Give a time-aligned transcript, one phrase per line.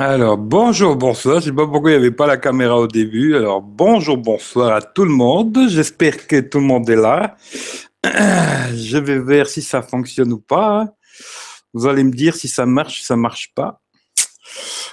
[0.00, 1.40] Alors, bonjour, bonsoir.
[1.40, 3.34] Je sais pas pourquoi il n'y avait pas la caméra au début.
[3.34, 5.58] Alors, bonjour, bonsoir à tout le monde.
[5.68, 7.36] J'espère que tout le monde est là.
[8.04, 10.86] Je vais voir si ça fonctionne ou pas.
[11.74, 13.80] Vous allez me dire si ça marche, si ça marche pas.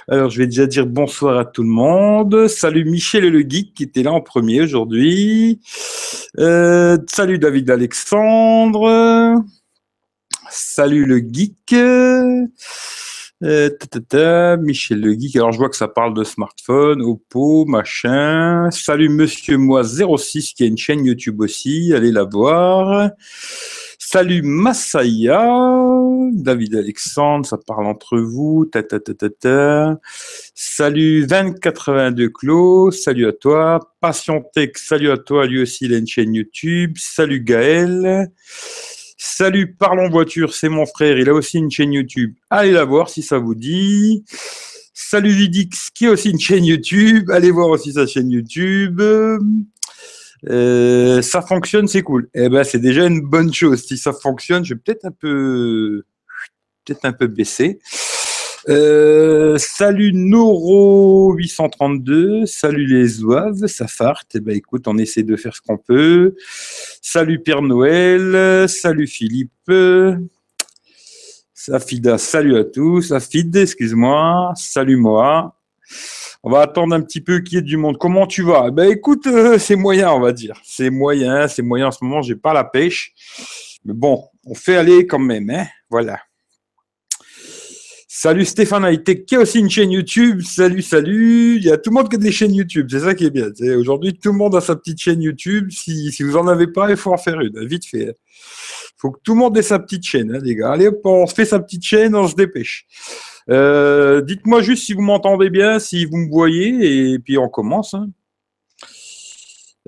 [0.08, 2.48] Alors, je vais déjà dire bonsoir à tout le monde.
[2.48, 5.60] Salut Michel et le geek qui était là en premier aujourd'hui.
[6.38, 9.42] Euh, salut David Alexandre.
[10.50, 11.74] Salut le geek.
[13.44, 15.16] Euh, Michel Le.
[15.36, 18.70] Alors, je vois que ça parle de smartphone, Oppo, machin.
[18.70, 21.92] Salut Monsieur Moi 06 qui a une chaîne YouTube aussi.
[21.94, 23.10] Allez la voir.
[23.98, 25.46] Salut Masaya.
[26.32, 28.64] David Alexandre, ça parle entre vous.
[28.72, 30.00] Ta, ta, ta, ta, ta.
[30.54, 32.90] Salut 2082 Clos.
[32.90, 33.80] Salut à toi.
[34.00, 34.70] Passion Tech.
[34.76, 35.46] Salut à toi.
[35.46, 36.94] Lui aussi, il a une chaîne YouTube.
[36.96, 38.30] Salut Gaël.
[39.28, 42.34] Salut, parlons voiture, c'est mon frère, il a aussi une chaîne YouTube.
[42.48, 44.24] Allez la voir si ça vous dit.
[44.94, 47.30] Salut Vidix, qui a aussi une chaîne YouTube.
[47.30, 49.02] Allez voir aussi sa chaîne YouTube.
[50.48, 52.30] Euh, ça fonctionne, c'est cool.
[52.34, 53.82] Eh ben, c'est déjà une bonne chose.
[53.84, 56.04] Si ça fonctionne, je vais peut-être un peu,
[56.84, 57.80] peut-être un peu baisser.
[58.68, 64.32] Euh, salut Noro 832, salut les oives, ça farte.
[64.34, 66.34] Eh ben écoute, on essaie de faire ce qu'on peut.
[67.00, 69.70] Salut Père Noël, salut Philippe,
[71.54, 73.02] Safida, salut à tous.
[73.02, 75.56] Safid, excuse-moi, salut moi.
[76.42, 77.98] On va attendre un petit peu qu'il y ait du monde.
[77.98, 78.66] Comment tu vas?
[78.68, 80.60] Eh Ben écoute, euh, c'est moyen, on va dire.
[80.64, 82.20] C'est moyen, c'est moyen en ce moment.
[82.20, 83.14] J'ai pas la pêche,
[83.84, 85.66] mais bon, on fait aller quand même, hein.
[85.88, 86.18] Voilà.
[88.26, 90.40] Salut Stéphane Hightech, qui a aussi une chaîne YouTube?
[90.42, 91.58] Salut, salut.
[91.58, 92.88] Il y a tout le monde qui a des chaînes YouTube.
[92.90, 93.50] C'est ça qui est bien.
[93.78, 95.70] Aujourd'hui, tout le monde a sa petite chaîne YouTube.
[95.70, 97.64] Si, vous en avez pas, il faut en faire une.
[97.64, 98.02] Vite fait.
[98.08, 100.72] Il faut que tout le monde ait sa petite chaîne, hein, les gars.
[100.72, 102.88] Allez, on se fait sa petite chaîne, on se dépêche.
[103.48, 107.94] Euh, dites-moi juste si vous m'entendez bien, si vous me voyez, et puis on commence.
[107.94, 108.08] Hein.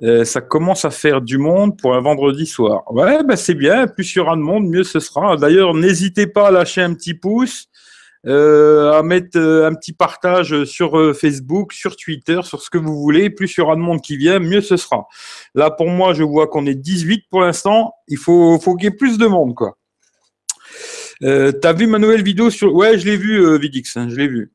[0.05, 2.85] Euh, ça commence à faire du monde pour un vendredi soir.
[2.95, 3.89] Ouais, bah c'est bien.
[3.89, 5.37] Plus il y aura de monde, mieux ce sera.
[5.37, 7.69] D'ailleurs, n'hésitez pas à lâcher un petit pouce
[8.27, 12.99] à mettre euh, un petit partage sur euh, Facebook, sur Twitter, sur ce que vous
[13.01, 13.31] voulez.
[13.31, 15.07] Plus il y aura de monde qui vient, mieux ce sera.
[15.55, 17.95] Là, pour moi, je vois qu'on est 18 pour l'instant.
[18.09, 19.79] Il faut, faut qu'il y ait plus de monde, quoi.
[21.23, 22.75] Euh, T'as vu ma nouvelle vidéo sur...
[22.75, 24.53] Ouais, je l'ai vu, euh, Vidix, hein, je l'ai vu.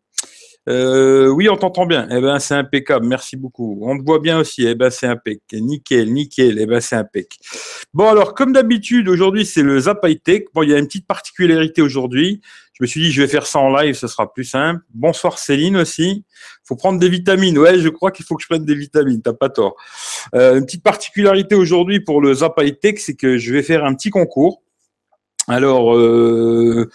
[0.70, 2.08] Euh, oui, on t'entend bien.
[2.10, 3.06] Eh ben, c'est impeccable.
[3.06, 3.80] Merci beaucoup.
[3.82, 4.66] On te voit bien aussi.
[4.66, 5.64] Eh ben, c'est impeccable.
[5.64, 6.58] Nickel, nickel.
[6.60, 7.44] Eh ben, c'est impeccable.
[7.94, 10.44] Bon, alors, comme d'habitude, aujourd'hui, c'est le Zap Tech.
[10.54, 12.42] Bon, il y a une petite particularité aujourd'hui.
[12.74, 14.82] Je me suis dit, je vais faire ça en live, ce sera plus simple.
[14.94, 16.26] Bonsoir Céline aussi.
[16.64, 17.58] Faut prendre des vitamines.
[17.60, 19.22] Ouais, je crois qu'il faut que je prenne des vitamines.
[19.22, 19.76] T'as pas tort.
[20.34, 22.60] Euh, une petite particularité aujourd'hui pour le Zap
[22.98, 24.64] c'est que je vais faire un petit concours.
[25.48, 26.90] Alors, euh,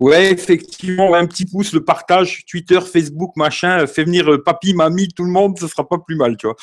[0.00, 5.08] Ouais, effectivement, un petit pouce, le partage, Twitter, Facebook, machin, fait venir euh, papy, mamie,
[5.08, 6.56] tout le monde, ce sera pas plus mal, tu vois.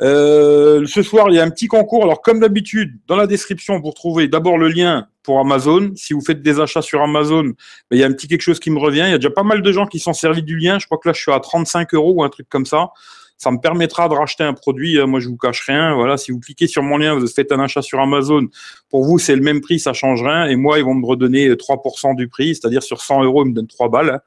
[0.00, 2.04] Euh, ce soir, il y a un petit concours.
[2.04, 5.92] Alors, comme d'habitude, dans la description, vous retrouvez d'abord le lien pour Amazon.
[5.94, 7.54] Si vous faites des achats sur Amazon, ben,
[7.90, 9.04] il y a un petit quelque chose qui me revient.
[9.06, 10.78] Il y a déjà pas mal de gens qui sont servis du lien.
[10.78, 12.92] Je crois que là, je suis à 35 euros ou un truc comme ça
[13.40, 14.98] ça me permettra de racheter un produit.
[14.98, 15.94] Euh, moi, je vous cache rien.
[15.94, 18.46] Voilà, si vous cliquez sur mon lien, vous faites un achat sur Amazon.
[18.90, 20.44] Pour vous, c'est le même prix, ça change rien.
[20.44, 23.54] Et moi, ils vont me redonner 3% du prix, c'est-à-dire sur 100 euros, ils me
[23.54, 24.20] donnent 3 balles.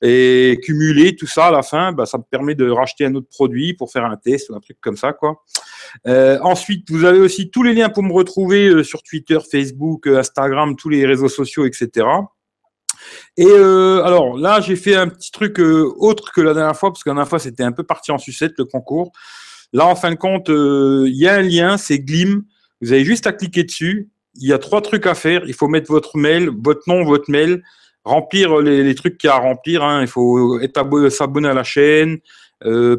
[0.00, 3.28] Et cumuler tout ça à la fin, bah, ça me permet de racheter un autre
[3.28, 5.44] produit pour faire un test ou un truc comme ça, quoi.
[6.06, 10.06] Euh, ensuite, vous avez aussi tous les liens pour me retrouver euh, sur Twitter, Facebook,
[10.06, 12.06] Instagram, tous les réseaux sociaux, etc.
[13.36, 16.90] Et euh, alors là, j'ai fait un petit truc euh, autre que la dernière fois,
[16.90, 19.12] parce que la dernière fois, c'était un peu parti en sucette, le concours.
[19.72, 22.42] Là, en fin de compte, euh, il y a un lien, c'est Glim.
[22.80, 24.08] Vous avez juste à cliquer dessus.
[24.34, 25.42] Il y a trois trucs à faire.
[25.46, 27.62] Il faut mettre votre mail, votre nom, votre mail,
[28.04, 29.82] remplir les, trucs qu'il y a à remplir.
[29.82, 30.00] Hein.
[30.02, 30.58] Il faut
[31.10, 32.18] s'abonner à la chaîne,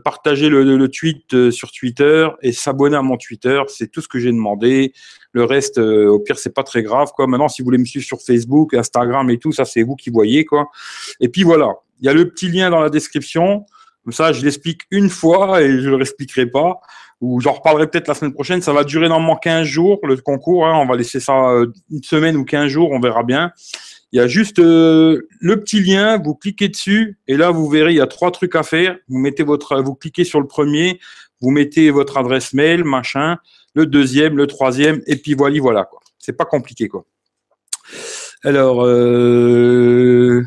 [0.04, 3.62] partager le, tweet sur Twitter et s'abonner à mon Twitter.
[3.68, 4.94] C'est tout ce que j'ai demandé.
[5.31, 7.12] Le reste, euh, au pire, c'est pas très grave.
[7.16, 7.28] Quoi.
[7.28, 10.10] Maintenant, si vous voulez me suivre sur Facebook, Instagram et tout, ça, c'est vous qui
[10.10, 10.46] voyez.
[10.46, 10.70] Quoi.
[11.20, 13.66] Et puis voilà, il y a le petit lien dans la description.
[14.04, 16.80] Comme ça, je l'explique une fois et je le réexpliquerai pas.
[17.22, 18.62] Ou j'en reparlerai peut-être la semaine prochaine.
[18.62, 20.66] Ça va durer normalement 15 jours, le concours.
[20.66, 20.80] Hein.
[20.81, 21.34] On va laisser ça
[21.92, 23.52] une semaine ou 15 jours, on verra bien.
[24.12, 27.92] Il y a juste euh, le petit lien, vous cliquez dessus et là vous verrez
[27.92, 28.98] il y a trois trucs à faire.
[29.08, 31.00] Vous mettez votre, vous cliquez sur le premier,
[31.42, 33.38] vous mettez votre adresse mail, machin,
[33.74, 36.00] le deuxième, le troisième et puis voilà, voilà quoi.
[36.18, 37.06] C'est pas compliqué quoi.
[38.44, 40.44] Alors, euh,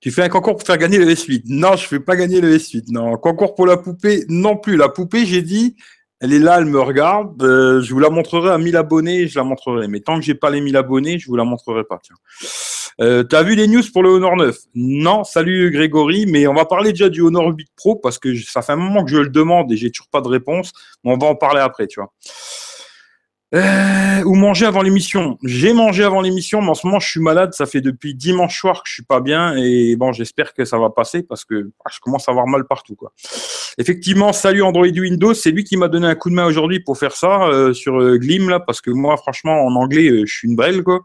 [0.00, 2.56] tu fais un concours pour faire gagner le S8 Non, je fais pas gagner le
[2.56, 2.90] S8.
[2.90, 4.76] Non, concours pour la poupée non plus.
[4.76, 5.76] La poupée, j'ai dit,
[6.20, 7.42] Elle est là, elle me regarde.
[7.42, 9.88] Euh, je vous la montrerai à 1000 abonnés, je la montrerai.
[9.88, 12.00] Mais tant que j'ai pas les 1000 abonnés, je vous la montrerai pas.
[12.02, 12.16] Tiens.
[13.00, 16.64] Euh, T'as vu les news pour le Honor 9 Non, salut Grégory, mais on va
[16.64, 19.28] parler déjà du Honor 8 Pro parce que ça fait un moment que je le
[19.28, 20.72] demande et j'ai toujours pas de réponse.
[21.04, 22.12] Mais on va en parler après, tu vois.
[23.54, 25.38] Euh, ou manger avant l'émission.
[25.44, 27.52] J'ai mangé avant l'émission, mais en ce moment je suis malade.
[27.52, 30.78] Ça fait depuis dimanche soir que je suis pas bien et bon, j'espère que ça
[30.78, 32.96] va passer parce que ah, je commence à avoir mal partout.
[33.76, 36.96] Effectivement, salut Android Windows, c'est lui qui m'a donné un coup de main aujourd'hui pour
[36.96, 40.56] faire ça euh, sur Glim là, parce que moi, franchement, en anglais, je suis une
[40.56, 41.00] brêle, quoi.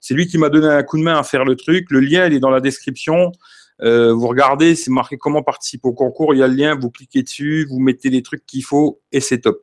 [0.00, 1.90] C'est lui qui m'a donné un coup de main à faire le truc.
[1.90, 3.32] Le lien, il est dans la description.
[3.80, 6.34] vous regardez, c'est marqué comment participer au concours.
[6.34, 9.20] Il y a le lien, vous cliquez dessus, vous mettez les trucs qu'il faut et
[9.20, 9.62] c'est top.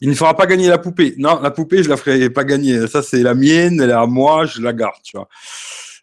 [0.00, 1.14] Il ne fera pas gagner la poupée.
[1.18, 2.86] Non, la poupée, je la ferai pas gagner.
[2.88, 5.28] Ça, c'est la mienne, elle est à moi, je la garde, tu vois.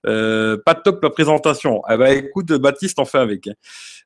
[0.07, 1.81] Euh, pas top la présentation.
[1.89, 3.47] Eh ben, écoute, Baptiste, on fait avec.
[3.47, 3.53] Hein.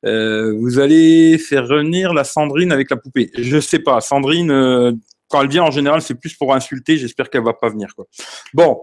[0.04, 3.30] Euh, vous allez faire revenir la Sandrine avec la poupée.
[3.38, 4.00] Je sais pas.
[4.00, 4.92] Sandrine, euh,
[5.28, 6.96] quand elle vient, en général, c'est plus pour insulter.
[6.96, 8.06] J'espère qu'elle va pas venir, quoi.
[8.54, 8.80] Bon.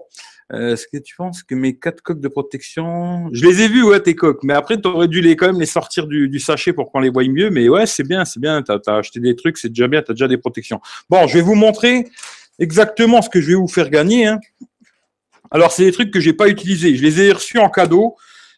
[0.51, 3.84] Euh, est-ce que tu penses que mes quatre coques de protection, je les ai vus,
[3.84, 6.74] ouais, tes coques, mais après, tu aurais dû les quand même les sortir du, sachet
[6.74, 7.50] pour qu'on les voie mieux.
[7.50, 8.62] Mais ouais, c'est bien, c'est bien.
[8.62, 10.81] Tu as, acheté des trucs, c'est déjà bien, tu as déjà des protections.
[11.10, 12.07] Bon, je vais vous montrer
[12.60, 14.28] exactement ce que je vais vous faire gagner.
[14.28, 14.40] Hein.
[15.50, 16.95] Alors, c'est des trucs que j'ai pas utilisés.
[16.95, 18.16] Je les ai reçus en cadeau.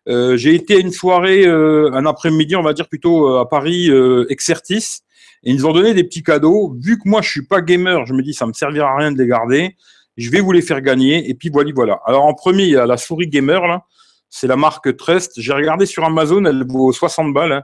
[0.07, 3.91] Euh, j'ai été à une soirée, euh, un après-midi, on va dire plutôt à Paris,
[4.29, 5.01] Exertis.
[5.45, 6.75] Et ils nous ont donné des petits cadeaux.
[6.81, 9.11] Vu que moi, je suis pas gamer, je me dis, ça me servira à rien
[9.11, 9.75] de les garder.
[10.17, 11.29] Je vais vous les faire gagner.
[11.29, 11.99] Et puis voilà, voilà.
[12.05, 13.83] Alors en premier, il y a la souris gamer là.
[14.29, 15.33] C'est la marque Trust.
[15.37, 17.51] J'ai regardé sur Amazon, elle vaut 60 balles.
[17.53, 17.63] Hein.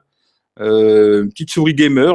[0.60, 2.14] Euh, petite souris gamer,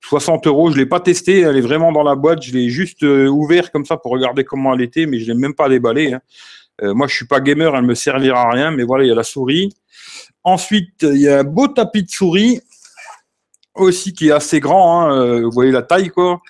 [0.00, 0.70] 60 euh, euros.
[0.70, 2.42] Je l'ai pas testée, elle est vraiment dans la boîte.
[2.42, 5.38] Je l'ai juste euh, ouvert comme ça pour regarder comment elle était, mais je l'ai
[5.38, 6.14] même pas déballée.
[6.14, 6.94] Hein.
[6.94, 8.70] moi, je suis pas gamer, elle me servira à rien.
[8.70, 9.74] Mais voilà, il y a la souris.
[10.44, 12.60] Ensuite, il y a un beau tapis de souris
[13.74, 15.02] aussi qui est assez grand.
[15.02, 15.40] Hein.
[15.42, 16.40] vous voyez la taille quoi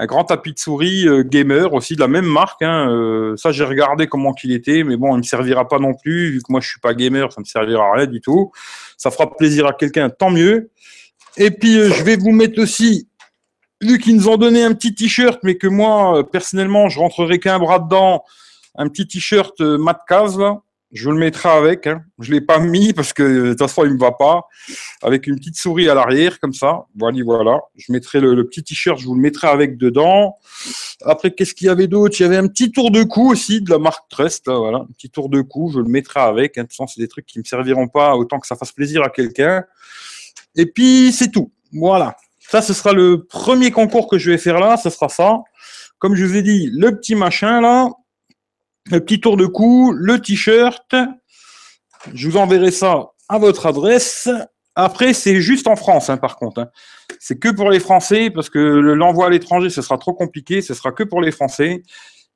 [0.00, 2.62] un grand tapis de souris euh, gamer aussi de la même marque.
[2.62, 5.92] Hein, euh, ça, j'ai regardé comment qu'il était, mais bon, il me servira pas non
[5.94, 8.50] plus vu que moi je suis pas gamer, ça me servira à rien du tout.
[8.96, 10.70] Ça fera plaisir à quelqu'un, tant mieux.
[11.36, 13.08] Et puis euh, je vais vous mettre aussi,
[13.82, 17.58] vu qu'ils nous ont donné un petit t-shirt, mais que moi personnellement je rentrerai qu'un
[17.58, 18.24] bras dedans,
[18.76, 20.62] un petit t-shirt Matt là.
[20.92, 21.86] Je le mettrai avec.
[21.86, 22.02] Hein.
[22.18, 24.48] Je l'ai pas mis parce que de toute façon il me va pas.
[25.02, 26.86] Avec une petite souris à l'arrière comme ça.
[26.98, 27.60] Voilà, voilà.
[27.76, 30.36] Je mettrai le, petit t-shirt, je vous le mettrai avec dedans.
[31.04, 32.16] Après, qu'est-ce qu'il y avait d'autre?
[32.18, 34.46] Il y avait un petit tour de cou aussi de la marque Trust.
[34.48, 35.70] voilà, un petit tour de cou.
[35.72, 36.58] Je le mettrai avec.
[36.58, 36.62] Hein.
[36.62, 39.02] De toute façon, c'est des trucs qui me serviront pas autant que ça fasse plaisir
[39.02, 39.64] à quelqu'un.
[40.56, 41.52] Et puis c'est tout.
[41.72, 42.16] Voilà.
[42.40, 44.76] Ça, ce sera le premier concours que je vais faire là.
[44.76, 45.38] Ce sera ça.
[46.00, 47.90] Comme je vous ai dit, le petit machin là,
[48.86, 50.94] le petit tour de cou, le t-shirt.
[52.14, 54.28] Je vous enverrai ça à votre adresse.
[54.74, 56.62] Après, c'est juste en France, hein, par contre.
[56.62, 56.70] Hein.
[57.18, 60.62] C'est que pour les Français, parce que l'envoi à l'étranger, ce sera trop compliqué.
[60.62, 61.82] Ce sera que pour les Français.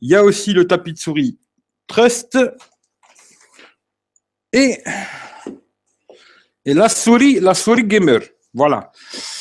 [0.00, 1.38] Il y a aussi le tapis de souris
[1.86, 2.38] Trust.
[4.52, 4.78] Et,
[6.64, 8.20] et la souris, la souris gamer.
[8.52, 8.92] Voilà.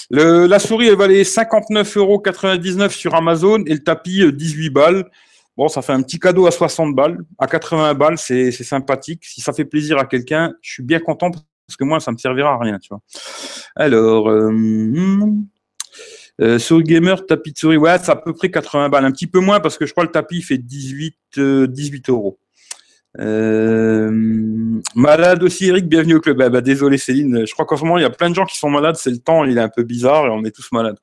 [0.09, 5.11] la souris, elle valait 59,99 euros sur Amazon et le tapis, 18 euh, balles.
[5.55, 7.19] Bon, ça fait un petit cadeau à 60 balles.
[7.37, 9.23] À 80 balles, c'est sympathique.
[9.23, 12.17] Si ça fait plaisir à quelqu'un, je suis bien content parce que moi, ça me
[12.17, 13.01] servira à rien, tu vois.
[13.75, 14.51] Alors, euh,
[16.41, 19.05] euh, gamer, tapis de souris, ouais, c'est à peu près 80 balles.
[19.05, 21.15] Un petit peu moins parce que je crois que le tapis fait 18,
[21.67, 22.39] 18 euh, euros.
[24.95, 26.37] malade aussi, Eric, bienvenue au club.
[26.37, 27.45] bah, désolé, Céline.
[27.45, 28.95] Je crois qu'en ce moment, il y a plein de gens qui sont malades.
[28.95, 30.97] C'est le temps, il est un peu bizarre et on est tous malades.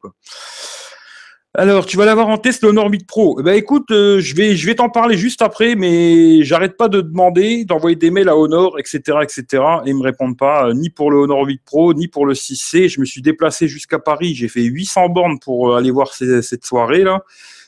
[1.54, 3.36] Alors, tu vas l'avoir en test, le 8 Pro.
[3.40, 6.86] Eh ben, écoute, euh, je vais, je vais t'en parler juste après, mais j'arrête pas
[6.86, 9.44] de demander, d'envoyer des mails à Honor, etc., etc.,
[9.84, 12.34] et ils me répondent pas, euh, ni pour le Honor 8 Pro, ni pour le
[12.34, 12.88] 6C.
[12.88, 16.64] Je me suis déplacé jusqu'à Paris, j'ai fait 800 bornes pour euh, aller voir cette
[16.64, 17.24] soirée-là.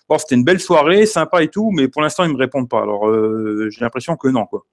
[0.08, 2.82] Bon, c'était une belle soirée, sympa et tout, mais pour l'instant, ils me répondent pas.
[2.82, 3.12] Alors,
[3.68, 4.64] j'ai l'impression que non, quoi.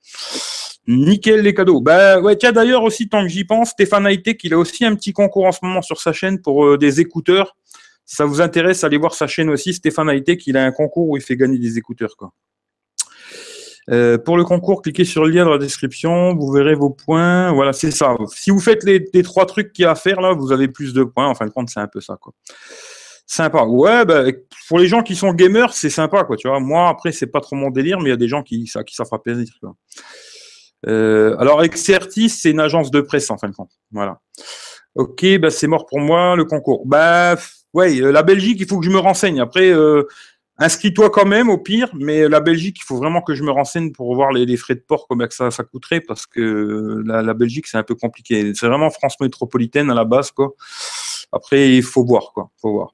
[0.88, 1.82] Nickel les cadeaux.
[1.82, 4.96] Bah ouais, tiens d'ailleurs aussi tant que j'y pense, Stéphane Haïté, qu'il a aussi un
[4.96, 7.56] petit concours en ce moment sur sa chaîne pour des écouteurs.
[8.12, 11.16] Ça vous intéresse, allez voir sa chaîne aussi, Stéphane Haïté, qu'il a un concours où
[11.16, 12.16] il fait gagner des écouteurs.
[13.92, 17.52] Euh, pour le concours, cliquez sur le lien dans la description, vous verrez vos points.
[17.54, 18.18] Voilà, c'est ça.
[18.34, 20.92] Si vous faites les, trois trucs qu'il y a à faire là, vous avez plus
[20.92, 21.28] de points.
[21.28, 22.34] En fin de compte, c'est un peu ça, quoi.
[23.28, 23.64] Sympa.
[23.66, 24.24] Ouais, bah,
[24.68, 26.36] pour les gens qui sont gamers, c'est sympa, quoi.
[26.36, 28.42] Tu vois, moi après, c'est pas trop mon délire, mais il y a des gens
[28.42, 29.54] qui ça, qui ça fera plaisir.
[30.88, 33.72] Euh, alors, Exertis, c'est une agence de presse en fin de compte.
[33.92, 34.20] Voilà.
[34.96, 36.88] Ok, bah c'est mort pour moi le concours.
[36.88, 37.36] Bah
[37.74, 39.40] ouais, euh, la Belgique, il faut que je me renseigne.
[39.40, 40.04] Après, euh,
[40.58, 43.92] inscris-toi quand même au pire, mais la Belgique, il faut vraiment que je me renseigne
[43.92, 47.78] pour voir les, frais de port, combien ça, ça coûterait, parce que la, Belgique, c'est
[47.78, 48.54] un peu compliqué.
[48.56, 50.54] C'est vraiment France métropolitaine à la base, quoi.
[51.32, 52.50] Après, il faut voir, quoi.
[52.62, 52.94] Faut voir.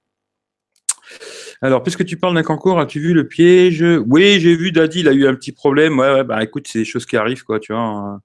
[1.62, 3.84] Alors, puisque tu parles d'un concours, as-tu vu le piège?
[4.08, 6.00] Oui, j'ai vu Daddy, il a eu un petit problème.
[6.00, 8.20] Ouais, ouais bah écoute, c'est des choses qui arrivent, quoi, tu vois.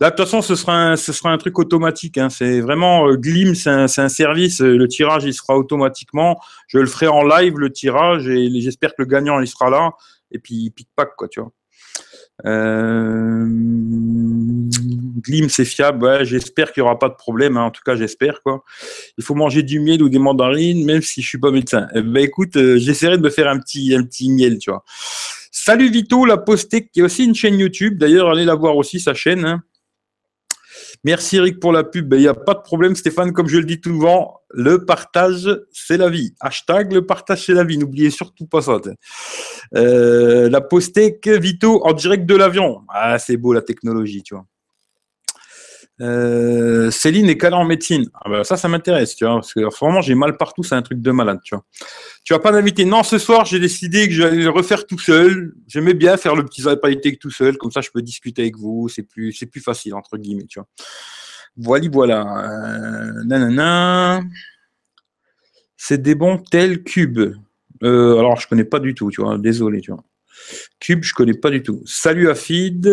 [0.00, 2.18] Là, de toute façon, ce sera un, sera un truc automatique.
[2.18, 2.30] Hein.
[2.30, 4.60] C'est vraiment euh, Glim, c'est un, service.
[4.60, 6.40] Euh, le tirage, il sera automatiquement.
[6.68, 9.92] Je le ferai en live, le tirage, et j'espère que le gagnant, il sera là.
[10.30, 11.52] Et puis, il pique pas, quoi, tu vois.
[12.46, 13.46] Euh...
[15.20, 16.24] Glim, c'est fiable.
[16.24, 17.56] J'espère qu'il n'y aura pas de problème.
[17.56, 17.64] Hein.
[17.64, 18.42] En tout cas, j'espère.
[18.42, 18.64] quoi.
[19.18, 21.88] Il faut manger du miel ou des mandarines, même si je suis pas médecin.
[21.94, 24.84] Eh ben, écoute, euh, j'essaierai de me faire un petit, un petit miel, tu vois.
[25.50, 27.98] Salut Vito, la Postec, qui a aussi une chaîne YouTube.
[27.98, 29.44] D'ailleurs, allez la voir aussi, sa chaîne.
[29.44, 29.62] Hein.
[31.04, 32.04] Merci Eric pour la pub.
[32.06, 33.32] Il ben, n'y a pas de problème, Stéphane.
[33.32, 36.32] Comme je le dis souvent, le partage, c'est la vie.
[36.40, 37.76] Hashtag le partage, c'est la vie.
[37.76, 38.78] N'oubliez surtout pas ça.
[39.74, 42.82] Euh, la Postec Vito en direct de l'avion.
[42.88, 44.46] Ah, c'est beau la technologie, tu vois.
[46.02, 48.10] Euh, Céline est calée en médecine.
[48.14, 50.82] Ah bah ça, ça m'intéresse, tu vois, parce que vraiment j'ai mal partout, c'est un
[50.82, 51.64] truc de malade, tu vois.
[52.24, 55.54] Tu vas pas d'invité Non, ce soir, j'ai décidé que j'allais le refaire tout seul.
[55.68, 58.88] J'aimais bien faire le petit que tout seul, comme ça, je peux discuter avec vous.
[58.88, 60.68] C'est plus, c'est plus facile entre guillemets, tu vois.
[61.56, 62.22] Voilà, voilà.
[62.44, 64.22] Euh, nanana.
[65.76, 67.34] C'est des bons tels cubes.
[67.82, 69.38] Euh, alors, je connais pas du tout, tu vois.
[69.38, 70.04] Désolé, tu vois.
[70.80, 71.82] Cube, je connais pas du tout.
[71.86, 72.88] Salut Afid.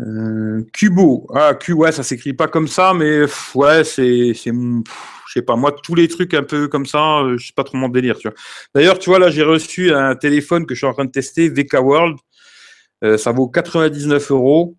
[0.00, 3.22] Euh, Cubo, ah, Q, ouais, ça s'écrit pas comme ça, mais
[3.54, 7.36] ouais, c'est, c'est, je sais pas, moi, tous les trucs un peu comme ça, euh,
[7.36, 8.36] je sais pas trop mon délire, tu vois.
[8.74, 11.48] D'ailleurs, tu vois, là, j'ai reçu un téléphone que je suis en train de tester,
[11.48, 12.18] VK World,
[13.04, 14.76] euh, ça vaut 99 euros.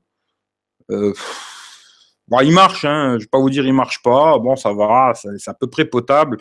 [0.89, 5.13] bon, il marche, hein, je vais pas vous dire il marche pas, bon, ça va,
[5.15, 6.37] c'est à peu près potable,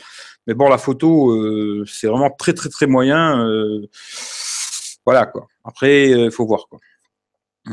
[0.47, 3.49] mais bon, la photo, c'est vraiment très, très, très moyen.
[5.05, 5.49] voilà, quoi.
[5.65, 6.79] Après, il faut voir, quoi.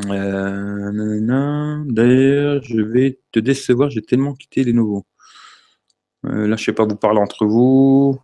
[0.04, 5.06] Euh, D'ailleurs, je vais te décevoir, j'ai tellement quitté les nouveaux.
[6.26, 8.18] Euh, là, je sais pas vous parler entre vous.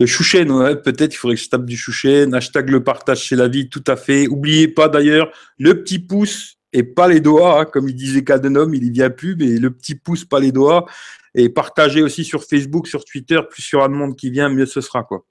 [0.00, 0.48] Le chouchen,
[0.82, 2.34] peut-être il faudrait que je tape du chouchen.
[2.34, 4.26] Hashtag le partage, c'est la vie, tout à fait.
[4.26, 8.72] Oubliez pas d'ailleurs le petit pouce et pas les doigts, hein, comme il disait Cadenom,
[8.72, 10.86] il y vient plus, mais le petit pouce, pas les doigts.
[11.34, 14.80] Et partagez aussi sur Facebook, sur Twitter, plus sur un monde qui vient, mieux ce
[14.80, 15.24] sera quoi.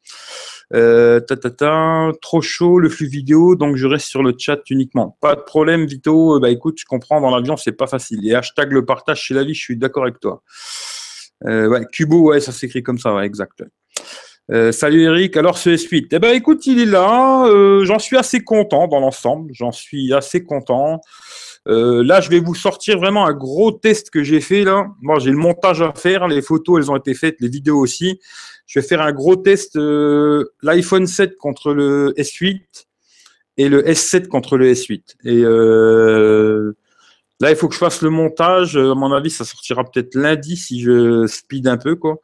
[0.74, 1.20] Euh,
[2.22, 5.18] trop chaud le flux vidéo, donc je reste sur le chat uniquement.
[5.20, 6.36] Pas de problème, Vito.
[6.36, 8.26] Euh, bah écoute, je comprends, dans l'avion, c'est pas facile.
[8.28, 10.44] Et hashtag le partage chez la vie, je suis d'accord avec toi.
[11.46, 13.64] Euh, ouais, Cubo, ouais, ça s'écrit comme ça, exact.
[14.72, 17.46] Salut Eric, alors ce S8, eh ben écoute, il est là,
[17.86, 21.00] j'en suis assez content dans l'ensemble, j'en suis assez content.
[21.66, 24.88] Là, je vais vous sortir vraiment un gros test que j'ai fait là.
[25.02, 28.20] Moi, j'ai le montage à faire, les photos, elles ont été faites, les vidéos aussi.
[28.68, 32.62] Je vais faire un gros test euh, l'iPhone 7 contre le S8
[33.58, 35.16] et le S7 contre le S8.
[35.26, 36.74] Et euh,
[37.40, 38.78] là, il faut que je fasse le montage.
[38.78, 42.20] À mon avis, ça sortira peut-être lundi si je speed un peu, quoi.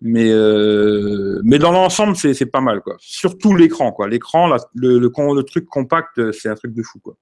[0.00, 2.96] Mais euh, mais dans l'ensemble, c'est pas mal, quoi.
[3.00, 4.06] Surtout l'écran, quoi.
[4.06, 7.16] L'écran, le, le, truc compact, c'est un truc de fou, quoi.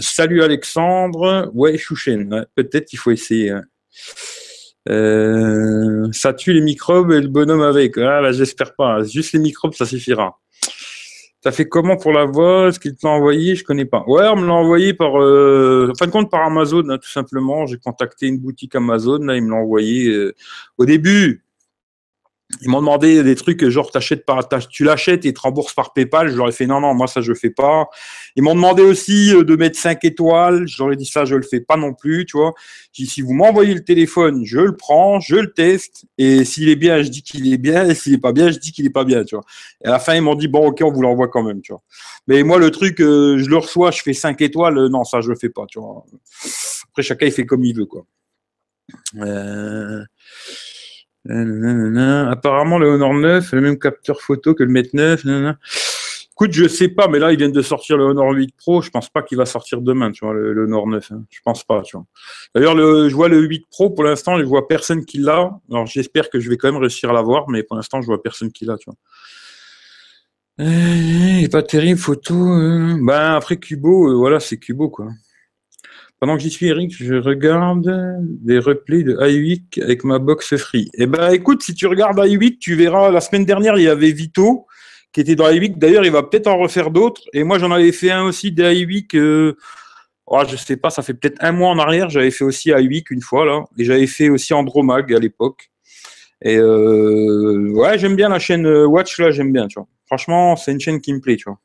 [0.00, 1.50] Salut Alexandre.
[1.52, 2.46] Ouais, Chouchen.
[2.54, 3.54] Peut-être qu'il faut essayer.
[4.88, 7.98] Euh, ça tue les microbes et le bonhomme avec.
[7.98, 9.02] Ah, bah, j'espère pas.
[9.04, 10.38] Juste les microbes, ça suffira.
[11.42, 12.68] Ça fait comment pour la voix?
[12.68, 13.54] Est-ce qu'il te envoyé?
[13.54, 14.02] Je connais pas.
[14.08, 17.08] Ouais, on me l'a envoyé par, euh, en fin de compte, par Amazon, hein, tout
[17.08, 17.66] simplement.
[17.66, 20.08] J'ai contacté une boutique Amazon, là, ils me l'ont envoyé.
[20.08, 20.34] Euh,
[20.76, 21.44] au début,
[22.60, 26.30] ils m'ont demandé des trucs genre t'achètes par tu l'achètes et te rembourses par PayPal.
[26.30, 27.88] Je leur ai fait non non moi ça je fais pas.
[28.36, 30.66] Ils m'ont demandé aussi euh, de mettre 5 étoiles.
[30.68, 32.54] Je leur ai dit ça je le fais pas non plus, tu vois.
[32.92, 37.02] si vous m'envoyez le téléphone, je le prends, je le teste et s'il est bien,
[37.02, 39.04] je dis qu'il est bien et s'il est pas bien, je dis qu'il est pas
[39.04, 39.44] bien, tu vois.
[39.84, 41.72] Et à la fin ils m'ont dit bon OK, on vous l'envoie quand même, tu
[41.72, 41.82] vois.
[42.28, 45.20] Mais moi le truc euh, je le reçois, je fais 5 étoiles, euh, non ça
[45.20, 46.04] je le fais pas, tu vois.
[46.90, 48.06] Après chacun il fait comme il veut quoi.
[49.16, 50.04] Euh...
[51.28, 55.24] Apparemment, le Honor 9 le même capteur photo que le Mate 9.
[56.32, 58.82] Écoute, je sais pas, mais là, ils viennent de sortir le Honor 8 Pro.
[58.82, 61.12] Je pense pas qu'il va sortir demain, tu vois, le, Honor 9.
[61.12, 61.22] Hein.
[61.30, 62.04] Je pense pas, tu vois.
[62.54, 65.58] D'ailleurs, je vois le 8 Pro, pour l'instant, je vois personne qui l'a.
[65.70, 68.22] Alors, j'espère que je vais quand même réussir à l'avoir, mais pour l'instant, je vois
[68.22, 68.96] personne qui l'a, tu vois.
[70.58, 72.34] Eh, pas terrible, photo.
[72.34, 72.96] Euh.
[73.00, 75.08] Ben, après Cubo, euh, voilà, c'est Cubo, quoi.
[76.18, 80.88] Pendant que j'y suis, Eric, je regarde des replays de iWeek avec ma box free.
[80.94, 84.12] Eh ben, écoute, si tu regardes iWeek, tu verras, la semaine dernière, il y avait
[84.12, 84.66] Vito
[85.12, 85.78] qui était dans iWeek.
[85.78, 87.22] D'ailleurs, il va peut-être en refaire d'autres.
[87.32, 89.14] Et moi, j'en avais fait un aussi de iWeek.
[89.14, 89.56] Euh,
[90.26, 92.08] oh, je sais pas, ça fait peut-être un mois en arrière.
[92.08, 93.64] J'avais fait aussi iWeek une fois, là.
[93.78, 95.70] Et j'avais fait aussi Andromag à l'époque.
[96.42, 99.88] Et euh, ouais, j'aime bien la chaîne euh, Watch, là, j'aime bien, tu vois.
[100.06, 101.58] Franchement, c'est une chaîne qui me plaît, tu vois.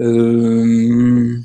[0.00, 1.36] Euh,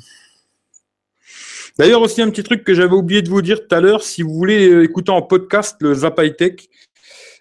[1.80, 4.20] D'ailleurs, aussi un petit truc que j'avais oublié de vous dire tout à l'heure, si
[4.20, 5.96] vous voulez euh, écouter en podcast le
[6.36, 6.68] Tech,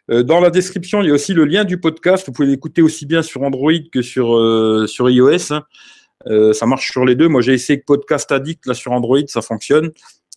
[0.09, 2.25] Euh, dans la description, il y a aussi le lien du podcast.
[2.25, 5.51] Vous pouvez l'écouter aussi bien sur Android que sur, euh, iOS.
[5.51, 5.65] Hein.
[6.53, 7.27] Ça marche sur les deux.
[7.27, 9.91] Moi, j'ai essayé Podcast Addict là sur Android, ça fonctionne.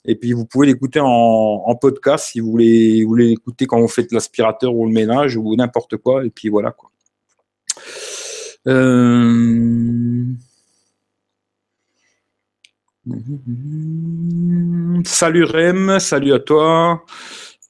[0.04, 4.74] Et puis, vous pouvez l'écouter en, podcast si vous voulez, l'écouter quand vous faites l'aspirateur
[4.74, 6.24] ou le ménage ou n'importe quoi.
[6.24, 6.90] Et puis voilà quoi.
[15.04, 17.04] Salut Rem, salut à toi.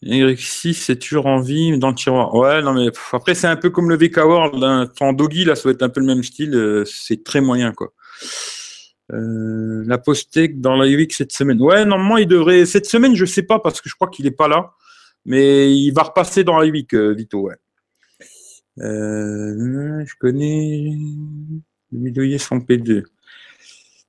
[0.05, 2.35] Eric 6, c'est toujours en vie dans le tiroir.
[2.35, 4.63] Ouais, non, mais après, c'est un peu comme le VK World.
[4.63, 4.91] Hein.
[5.13, 6.55] Doggy, là, ça va être un peu le même style.
[6.55, 7.93] Euh, c'est très moyen, quoi.
[9.13, 11.61] Euh, la Postec dans la UX cette semaine.
[11.61, 12.67] Ouais, normalement, il devrait.
[12.67, 14.73] Cette semaine, je sais pas parce que je crois qu'il est pas là.
[15.25, 17.57] Mais il va repasser dans la UX, euh, Vito, ouais.
[18.79, 20.97] je connais.
[21.93, 23.05] Le son P2.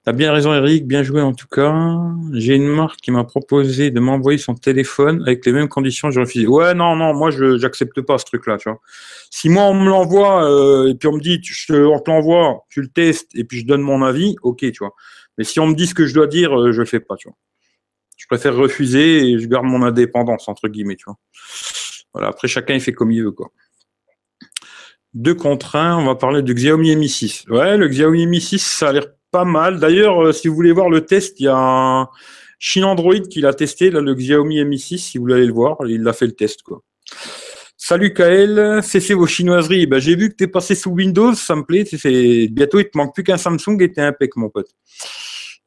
[0.06, 0.86] T'as bien raison, Eric.
[0.86, 1.74] Bien joué en tout cas.
[2.34, 6.12] J'ai une marque qui m'a proposé de m'envoyer son téléphone avec les mêmes conditions.
[6.12, 6.46] J'ai refusé.
[6.46, 8.58] Ouais, non, non, moi je j'accepte pas ce truc-là.
[8.58, 8.82] Tu vois.
[9.30, 12.82] Si moi on me l'envoie euh, et puis on me dit, on te l'envoie, tu
[12.82, 14.94] le testes et puis je donne mon avis, ok, tu vois.
[15.38, 17.16] Mais si on me dit ce que je dois dire, euh, je le fais pas.
[17.16, 17.38] Tu vois.
[18.18, 20.98] Je préfère refuser et je garde mon indépendance entre guillemets.
[20.98, 21.18] Tu vois.
[22.14, 22.28] Voilà.
[22.28, 23.52] Après chacun il fait comme il veut quoi.
[25.14, 27.46] Deux contre un, on va parler du Xiaomi Mi 6.
[27.48, 29.80] Ouais, le Xiaomi Mi 6, ça a l'air pas mal.
[29.80, 32.08] D'ailleurs, euh, si vous voulez voir le test, il y a un
[32.60, 35.54] Chine Android qui l'a testé, là, le Xiaomi Mi 6, si vous voulez aller le
[35.54, 36.82] voir, il a fait le test, quoi.
[37.76, 39.88] Salut Kael, cessez vos chinoiseries.
[39.88, 41.84] Ben, j'ai vu que tu es passé sous Windows, ça me plaît.
[42.50, 44.70] Bientôt, il te manque plus qu'un Samsung et t'es impec, mon pote.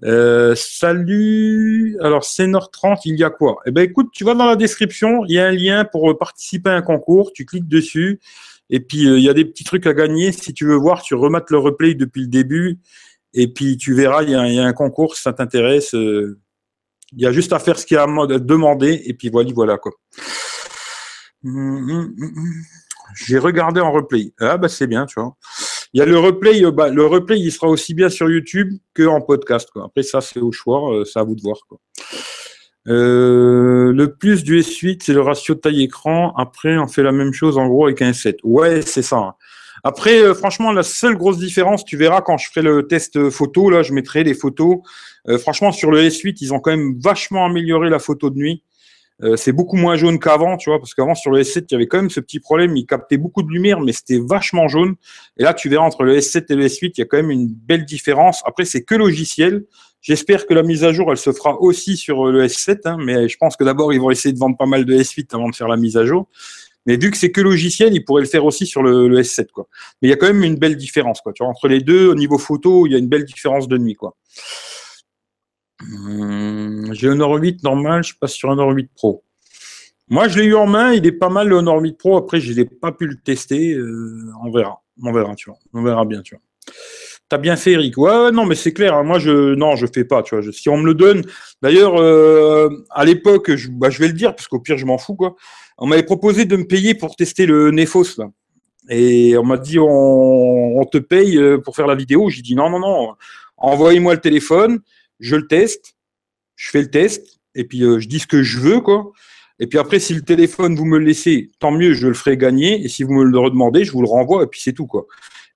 [0.04, 1.98] Euh, salut.
[2.00, 3.56] Alors, c'est Nord 30, il y a quoi?
[3.66, 6.70] Eh ben, écoute, tu vas dans la description, il y a un lien pour participer
[6.70, 7.32] à un concours.
[7.34, 8.20] Tu cliques dessus.
[8.70, 10.32] Et puis, euh, il y a des petits trucs à gagner.
[10.32, 12.78] Si tu veux voir, tu remates le replay depuis le début.
[13.34, 15.94] Et puis tu verras, il y, a, un concours, ça t'intéresse.
[15.94, 16.40] Euh,
[17.12, 19.78] il y a juste à faire ce qu'il y a à demander, et puis voilà,
[23.14, 24.32] J'ai regardé en replay.
[24.40, 25.36] Ah bah c'est bien, tu vois.
[25.92, 28.72] Il y a le replay, euh, bah, le replay, il sera aussi bien sur YouTube
[28.92, 29.68] que en podcast.
[29.82, 31.58] Après ça, c'est au choix, euh, c'est à vous de voir.
[31.68, 31.78] Quoi.
[32.86, 36.34] le plus du S8, c'est le ratio taille écran.
[36.36, 38.38] Après, on fait la même chose en gros avec un S7.
[38.42, 39.36] Ouais, c'est ça.
[39.84, 43.70] Après, euh, franchement, la seule grosse différence, tu verras quand je ferai le test photo,
[43.70, 44.78] là, je mettrai les photos.
[45.28, 48.62] Euh, franchement, sur le S8, ils ont quand même vachement amélioré la photo de nuit.
[49.22, 51.74] Euh, c'est beaucoup moins jaune qu'avant, tu vois, parce qu'avant sur le S7, il y
[51.76, 54.94] avait quand même ce petit problème, il captait beaucoup de lumière, mais c'était vachement jaune.
[55.38, 57.30] Et là, tu verras entre le S7 et le S8, il y a quand même
[57.30, 58.42] une belle différence.
[58.44, 59.64] Après, c'est que logiciel.
[60.02, 63.28] J'espère que la mise à jour, elle se fera aussi sur le S7, hein, mais
[63.28, 65.56] je pense que d'abord, ils vont essayer de vendre pas mal de S8 avant de
[65.56, 66.28] faire la mise à jour.
[66.86, 69.68] Mais vu que c'est que logiciel, il pourrait le faire aussi sur le, S7, quoi.
[70.00, 71.32] Mais il y a quand même une belle différence, quoi.
[71.40, 74.16] Entre les deux, au niveau photo, il y a une belle différence de nuit, quoi.
[75.82, 79.24] Hum, j'ai Honor 8 normal, je passe sur Honor 8 Pro.
[80.08, 82.16] Moi, je l'ai eu en main, il est pas mal le Honor 8 Pro.
[82.16, 83.74] Après, je n'ai pas pu le tester.
[83.74, 85.58] Euh, on verra, on verra, tu vois.
[85.72, 86.42] On verra bien, tu vois.
[87.28, 87.98] T'as bien fait, Eric.
[87.98, 88.94] Ouais, non, mais c'est clair.
[88.94, 89.02] Hein.
[89.02, 90.22] Moi, je, non, je fais pas.
[90.22, 90.52] Tu vois.
[90.52, 91.22] si on me le donne,
[91.60, 94.98] d'ailleurs, euh, à l'époque, je, bah, je vais le dire parce qu'au pire, je m'en
[94.98, 95.34] fous, quoi.
[95.78, 98.20] On m'avait proposé de me payer pour tester le Nefos.
[98.88, 102.30] Et on m'a dit on, te paye euh, pour faire la vidéo.
[102.30, 103.14] J'ai dit non, non, non.
[103.56, 104.80] Envoyez-moi le téléphone,
[105.18, 105.96] je le teste,
[106.54, 109.12] je fais le test, et puis euh, je dis ce que je veux, quoi.
[109.58, 112.36] Et puis après, si le téléphone vous me le laissez, tant mieux, je le ferai
[112.36, 112.84] gagner.
[112.84, 115.06] Et si vous me le redemandez, je vous le renvoie, et puis c'est tout, quoi.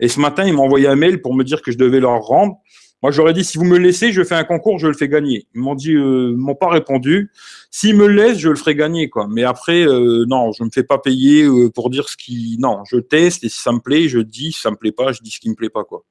[0.01, 2.21] Et ce matin, ils m'ont envoyé un mail pour me dire que je devais leur
[2.23, 2.57] rendre.
[3.03, 5.47] Moi, j'aurais dit, si vous me laissez, je fais un concours, je le fais gagner.
[5.55, 7.31] Ils m'ont dit, euh, m'ont pas répondu.
[7.71, 9.27] S'ils me laissent, je le ferai gagner, quoi.
[9.31, 12.83] Mais après, euh, non, je me fais pas payer euh, pour dire ce qui, non,
[12.85, 14.53] je teste et si ça me plaît, je dis.
[14.53, 16.05] Si ça me plaît pas, je dis ce qui me plaît pas, quoi.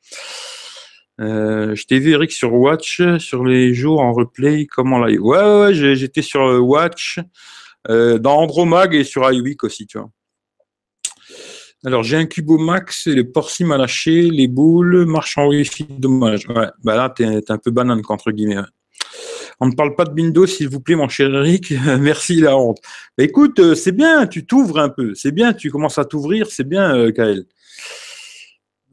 [1.21, 4.65] Euh, je t'ai vu Eric sur Watch sur les jours en replay.
[4.65, 5.11] Comment là?
[5.11, 7.19] Ouais, ouais, j'étais sur Watch,
[7.87, 10.09] dans Andromag et sur iWeek aussi, tu vois.
[11.85, 15.49] Alors, j'ai un Cubo Max, les porcines à lâcher, les boules, marche en
[15.89, 16.45] dommage.
[16.49, 18.61] Ouais, bah là, t'es es un peu banane, entre guillemets.
[19.61, 21.73] On ne parle pas de Windows, s'il vous plaît, mon cher Eric.
[21.99, 22.79] Merci, la honte.
[23.17, 25.15] Bah, écoute, euh, c'est bien, tu t'ouvres un peu.
[25.15, 26.47] C'est bien, tu commences à t'ouvrir.
[26.49, 26.95] C'est bien,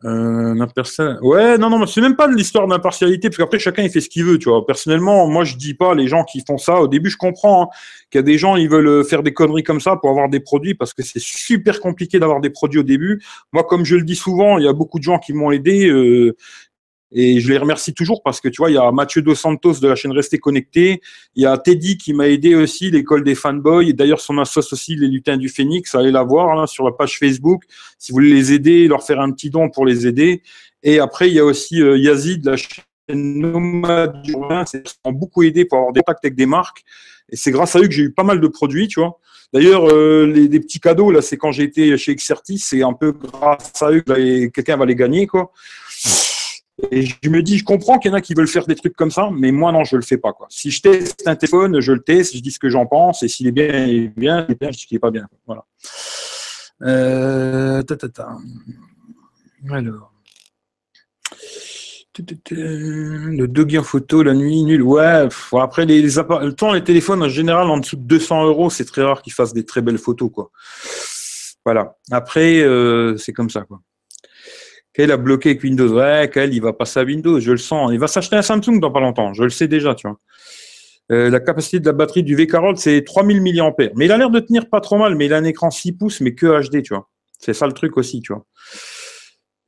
[0.04, 0.54] euh.
[1.00, 4.08] Euh, ouais, non, non, c'est même pas l'histoire d'impartialité, parce qu'après chacun il fait ce
[4.08, 4.66] qu'il veut, tu vois.
[4.66, 6.80] Personnellement, moi je dis pas les gens qui font ça.
[6.80, 7.68] Au début, je comprends hein,
[8.10, 10.40] qu'il y a des gens ils veulent faire des conneries comme ça pour avoir des
[10.40, 13.22] produits, parce que c'est super compliqué d'avoir des produits au début.
[13.52, 15.88] Moi, comme je le dis souvent, il y a beaucoup de gens qui m'ont aidé.
[15.88, 16.36] Euh,
[17.12, 19.74] et je les remercie toujours parce que tu vois, il y a Mathieu Dos Santos
[19.74, 21.00] de la chaîne Restez Connecté,
[21.34, 24.96] il y a Teddy qui m'a aidé aussi, l'école des fanboys, d'ailleurs son assoce aussi,
[24.96, 27.62] les lutins du Phénix, allez la voir là, sur la page Facebook,
[27.98, 30.42] si vous voulez les aider, leur faire un petit don pour les aider.
[30.82, 35.44] Et après, il y a aussi euh, Yazid de la chaîne Nomade Urbain, c'est beaucoup
[35.44, 36.82] aidé pour avoir des contacts avec des marques.
[37.30, 39.18] Et c'est grâce à eux que j'ai eu pas mal de produits, tu vois.
[39.52, 43.80] D'ailleurs, euh, les, petits cadeaux, là, c'est quand été chez Exertis, c'est un peu grâce
[43.80, 45.52] à eux que quelqu'un va les gagner, quoi.
[46.90, 48.94] Et je me dis, je comprends qu'il y en a qui veulent faire des trucs
[48.94, 50.46] comme ça, mais moi, non, je le fais pas, quoi.
[50.50, 53.28] Si je teste un téléphone, je le teste, je dis ce que j'en pense, et
[53.28, 55.26] s'il est bien, il est bien, il bien, je dis qu'il est pas bien.
[55.46, 55.64] Voilà.
[56.82, 58.36] Euh, ta, ta, ta.
[59.70, 60.12] Alors.
[62.50, 64.82] Le doggy en photo, la nuit, nul.
[64.82, 68.70] Ouais, après, les, les le temps, les téléphones, en général, en dessous de 200 euros,
[68.70, 70.50] c'est très rare qu'ils fassent des très belles photos, quoi.
[71.64, 71.96] Voilà.
[72.10, 73.80] Après, euh, c'est comme ça, quoi.
[74.96, 75.94] Qu'elle a bloqué avec Windows.
[75.94, 77.90] Ouais, qu'elle, il va passer à Windows, je le sens.
[77.92, 79.34] Il va s'acheter un Samsung dans pas longtemps.
[79.34, 80.18] Je le sais déjà, tu vois.
[81.12, 83.74] Euh, la capacité de la batterie du V40, c'est 3000 mAh.
[83.94, 85.92] Mais il a l'air de tenir pas trop mal, mais il a un écran 6
[85.92, 87.10] pouces, mais que HD, tu vois.
[87.38, 88.46] C'est ça le truc aussi, tu vois.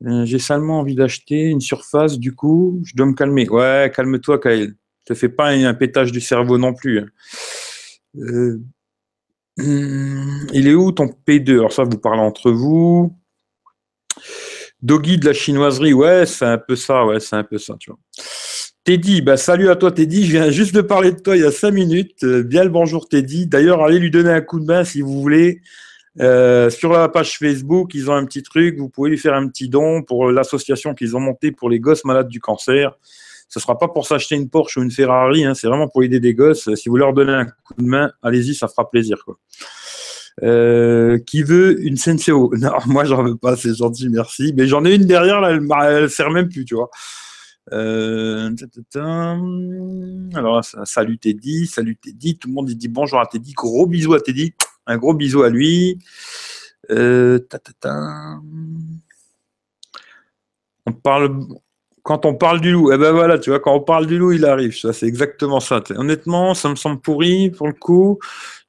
[0.07, 3.47] Euh, j'ai seulement envie d'acheter une surface, du coup, je dois me calmer.
[3.49, 4.73] Ouais, calme-toi, Kyle.
[5.05, 6.99] Te fais pas un, pétage du cerveau non plus.
[6.99, 7.05] Hein.
[8.17, 8.59] Euh,
[10.53, 13.15] il est où ton P2 Alors ça, vous parlez entre vous.
[14.81, 17.91] Doggy de la chinoiserie, ouais, c'est un peu ça, ouais, c'est un peu ça, tu
[17.91, 17.99] vois.
[18.85, 21.45] Teddy, bah salut à toi Teddy, je viens juste de parler de toi il y
[21.45, 22.23] a cinq minutes.
[22.23, 23.45] Euh, bien le bonjour Teddy.
[23.45, 25.61] D'ailleurs, allez lui donner un coup de main si vous voulez.
[26.21, 29.47] Euh, sur la page Facebook, ils ont un petit truc, vous pouvez lui faire un
[29.47, 32.97] petit don pour l'association qu'ils ont montée pour les gosses malades du cancer.
[33.47, 36.19] Ce sera pas pour s'acheter une Porsche ou une Ferrari, hein, c'est vraiment pour aider
[36.19, 36.73] des gosses.
[36.75, 39.17] Si vous leur donnez un coup de main, allez-y, ça fera plaisir.
[39.25, 39.37] Quoi.
[40.41, 42.51] Euh, qui veut une Senseo?
[42.57, 44.53] Non, moi j'en veux pas, c'est gentil, merci.
[44.55, 45.67] Mais j'en ai une derrière, là, elle,
[46.03, 46.89] elle sert même plus, tu vois.
[47.71, 48.49] Euh,
[50.35, 52.37] alors, salut Teddy, salut Teddy.
[52.37, 53.53] Tout le monde dit bonjour à Teddy.
[53.53, 54.53] Gros bisous à Teddy.
[54.87, 55.99] Un gros bisou à lui.
[56.89, 57.39] Euh,
[60.85, 61.37] on parle,
[62.01, 64.31] quand on parle du loup, eh ben voilà, tu vois, quand on parle du loup,
[64.31, 64.75] il arrive.
[64.75, 65.83] Ça, c'est exactement ça.
[65.95, 68.19] Honnêtement, ça me semble pourri pour le coup.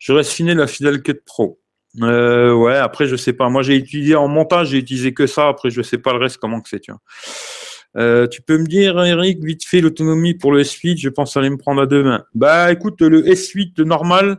[0.08, 1.59] Reste fini la Fidel Cut Pro.
[2.02, 3.48] Euh, ouais, après, je sais pas.
[3.48, 5.48] Moi, j'ai étudié en montage, j'ai utilisé que ça.
[5.48, 6.92] Après, je sais pas le reste, comment que c'est, tu.
[7.96, 11.50] Euh, tu peux me dire, Eric, vite fait, l'autonomie pour le S8, je pense aller
[11.50, 12.24] me prendre à deux mains.
[12.34, 14.38] Bah, écoute, le S8 normal,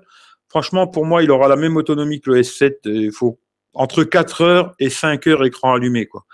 [0.51, 2.79] Franchement, pour moi, il aura la même autonomie que le S7.
[2.83, 3.39] Il faut
[3.73, 6.07] entre 4 heures et 5 heures écran allumé.
[6.07, 6.25] Quoi.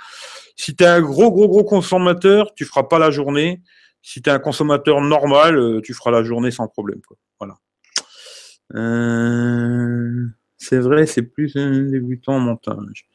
[0.56, 3.62] Si tu es un gros, gros, gros consommateur, tu feras pas la journée.
[4.02, 7.00] Si tu es un consommateur normal, euh, tu feras la journée sans problème.
[7.40, 7.60] Voilà.
[8.74, 10.26] Euh,
[10.58, 13.08] c'est vrai, c'est plus un débutant en montage.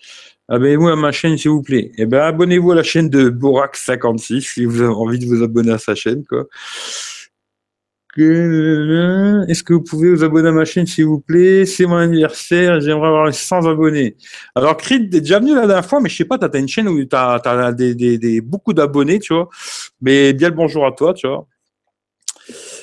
[0.48, 1.92] Abonnez-vous à ma chaîne, s'il vous plaît.
[1.98, 5.72] Eh ben, abonnez-vous à la chaîne de Borax56 si vous avez envie de vous abonner
[5.72, 6.24] à sa chaîne.
[6.24, 6.46] Quoi.
[8.18, 11.64] Est-ce que vous pouvez vous abonner à ma chaîne, s'il vous plaît?
[11.64, 14.16] C'est mon anniversaire, j'aimerais avoir 100 abonnés.
[14.55, 16.68] Alors, Creed, t'es déjà venu la dernière fois, mais je sais pas, tu as une
[16.68, 19.48] chaîne où tu as, des, beaucoup d'abonnés, tu vois.
[20.02, 21.46] Mais bien le bonjour à toi, tu vois.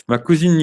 [0.10, 0.60] Ma cousine,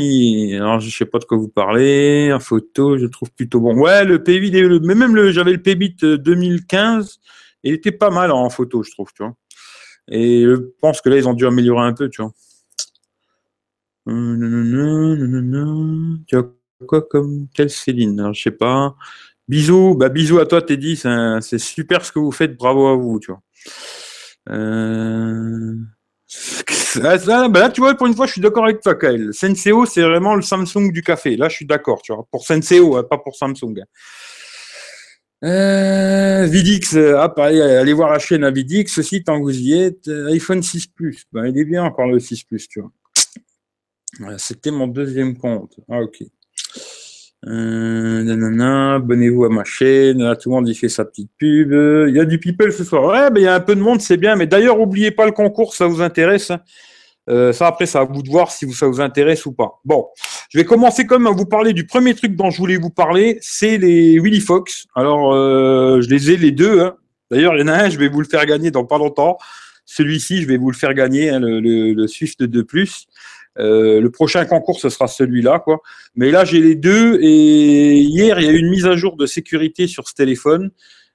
[0.56, 3.78] alors je sais pas de quoi vous parlez, en photo, je trouve plutôt bon.
[3.78, 7.20] Ouais, le P8, mais même le, j'avais le P8 2015,
[7.62, 9.36] il était pas mal en photo, je trouve, tu vois.
[10.08, 12.32] Et je pense que là, ils ont dû améliorer un peu, tu vois.
[14.08, 15.16] Euh,
[16.26, 16.42] tu as
[16.86, 18.18] quoi comme quelle Céline?
[18.18, 18.96] Alors, Je sais pas.
[19.46, 23.20] Bisous, bah bisous à toi Teddy, c'est super ce que vous faites, bravo à vous,
[23.20, 23.42] tu vois.
[24.50, 25.76] Euh...
[27.04, 29.30] Ah, bah là, tu vois, pour une fois, je suis d'accord avec toi, Kyle.
[29.32, 31.36] Senseo, c'est vraiment le Samsung du café.
[31.36, 32.26] Là, je suis d'accord, tu vois.
[32.30, 33.82] Pour Senseo, hein, pas pour Samsung.
[35.44, 36.96] Euh, Vidix,
[37.36, 40.08] pareil, allez voir la chaîne à Vidix aussi, tant que vous y êtes.
[40.08, 44.38] iPhone 6 Plus, bah, il est bien encore le 6 Plus, tu vois.
[44.38, 45.78] C'était mon deuxième compte.
[45.90, 46.22] Ah, ok.
[47.44, 50.18] Euh, abonnez-vous à ma chaîne.
[50.40, 51.72] tout le monde y fait sa petite pub.
[51.72, 53.04] Il y a du people ce soir.
[53.04, 54.36] Ouais, mais il y a un peu de monde, c'est bien.
[54.36, 56.52] Mais d'ailleurs, n'oubliez pas le concours, ça vous intéresse.
[57.28, 59.80] Euh, ça, après, ça à vous de voir si ça vous intéresse ou pas.
[59.84, 60.06] Bon,
[60.48, 63.38] je vais commencer même à vous parler du premier truc dont je voulais vous parler.
[63.40, 64.86] C'est les Willy Fox.
[64.94, 66.80] Alors, euh, je les ai les deux.
[66.80, 66.96] Hein.
[67.30, 69.38] D'ailleurs, il y en a un, je vais vous le faire gagner dans pas longtemps.
[69.84, 73.06] Celui-ci, je vais vous le faire gagner, hein, le Swift 2 Plus.
[73.58, 75.80] Euh, le prochain concours, ce sera celui-là, quoi.
[76.14, 77.18] Mais là, j'ai les deux.
[77.20, 80.70] Et hier, il y a eu une mise à jour de sécurité sur ce téléphone.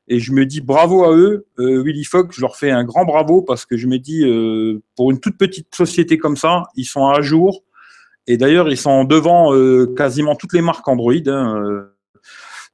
[0.07, 2.35] Et je me dis bravo à eux, euh, Willy Fox.
[2.35, 5.37] Je leur fais un grand bravo parce que je me dis, euh, pour une toute
[5.37, 7.63] petite société comme ça, ils sont à jour.
[8.27, 9.51] Et d'ailleurs, ils sont devant
[9.95, 11.13] quasiment toutes les marques Android.
[11.25, 11.87] Hein,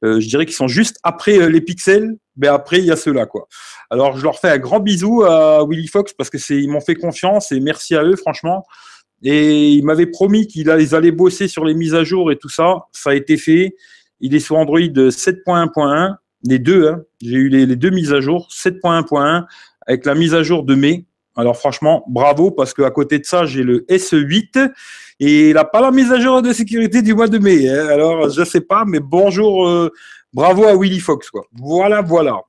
[0.01, 3.47] je dirais qu'ils sont juste après les pixels, mais après il y a ceux-là quoi.
[3.89, 6.81] Alors je leur fais un grand bisou à Willy Fox parce que c'est ils m'ont
[6.81, 8.65] fait confiance et merci à eux franchement.
[9.23, 12.85] Et il m'avait promis qu'ils allaient bosser sur les mises à jour et tout ça.
[12.91, 13.75] Ça a été fait.
[14.19, 16.87] Il est sur Android 7.1.1, les deux.
[16.87, 17.03] Hein.
[17.21, 19.45] J'ai eu les, deux mises à jour, 7.1.1
[19.85, 21.05] avec la mise à jour de mai.
[21.35, 24.71] Alors franchement, bravo parce qu'à côté de ça, j'ai le S8
[25.19, 27.69] et il n'a pas la mise à jour de sécurité du mois de mai.
[27.69, 27.87] Hein.
[27.87, 29.91] Alors je sais pas, mais bonjour, euh,
[30.33, 31.29] bravo à Willy Fox.
[31.53, 32.41] Voilà, voilà.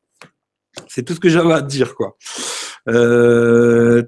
[0.86, 1.94] C'est tout ce que j'avais à dire.
[2.88, 4.02] Euh,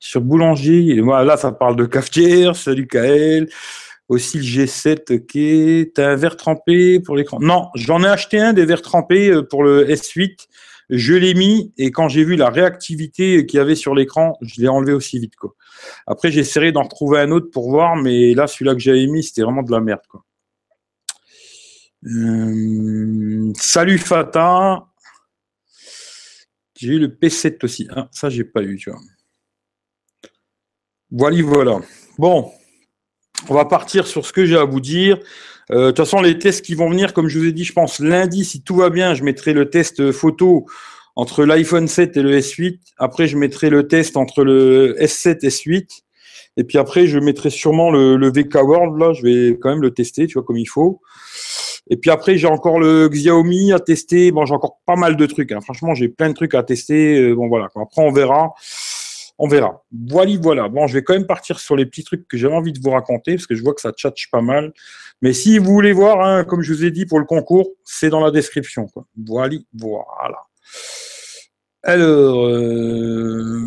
[0.00, 3.48] sur Boulanger, là ça parle de cafetière, salut Kael.
[4.08, 5.92] Aussi le G7, ok.
[5.94, 7.38] T'as un verre trempé pour l'écran?
[7.40, 10.46] Non, j'en ai acheté un des verres trempés euh, pour le S8.
[10.90, 14.60] Je l'ai mis et quand j'ai vu la réactivité qu'il y avait sur l'écran, je
[14.60, 15.36] l'ai enlevé aussi vite.
[15.36, 15.54] Quoi.
[16.06, 19.40] Après, j'essaierai d'en retrouver un autre pour voir, mais là, celui-là que j'avais mis, c'était
[19.40, 20.00] vraiment de la merde.
[22.04, 24.84] Euh, salut Fata.
[26.84, 27.88] J'ai eu le P7 aussi.
[27.90, 29.00] Ah, ça, j'ai pas eu, tu vois.
[31.10, 31.80] Voilà, voilà.
[32.18, 32.52] Bon,
[33.48, 35.18] on va partir sur ce que j'ai à vous dire.
[35.70, 37.72] Euh, de toute façon, les tests qui vont venir, comme je vous ai dit, je
[37.72, 40.66] pense lundi, si tout va bien, je mettrai le test photo
[41.16, 42.80] entre l'iPhone 7 et le S8.
[42.98, 46.03] Après, je mettrai le test entre le S7 et S8.
[46.56, 48.98] Et puis après, je mettrai sûrement le, le, VK World.
[48.98, 51.00] Là, je vais quand même le tester, tu vois, comme il faut.
[51.90, 54.30] Et puis après, j'ai encore le Xiaomi à tester.
[54.30, 55.52] Bon, j'ai encore pas mal de trucs.
[55.52, 55.60] Hein.
[55.60, 57.18] Franchement, j'ai plein de trucs à tester.
[57.18, 57.66] Euh, bon, voilà.
[57.74, 58.54] Après, on verra
[59.38, 59.82] on verra.
[59.92, 60.68] Voilà, voilà.
[60.68, 62.90] Bon, je vais quand même partir sur les petits trucs que j'avais envie de vous
[62.90, 64.72] raconter, parce que je vois que ça tchatche pas mal.
[65.22, 68.10] Mais si vous voulez voir, hein, comme je vous ai dit pour le concours, c'est
[68.10, 68.86] dans la description.
[68.86, 69.06] Quoi.
[69.16, 70.38] Voilà, voilà.
[71.82, 73.60] Alors, euh,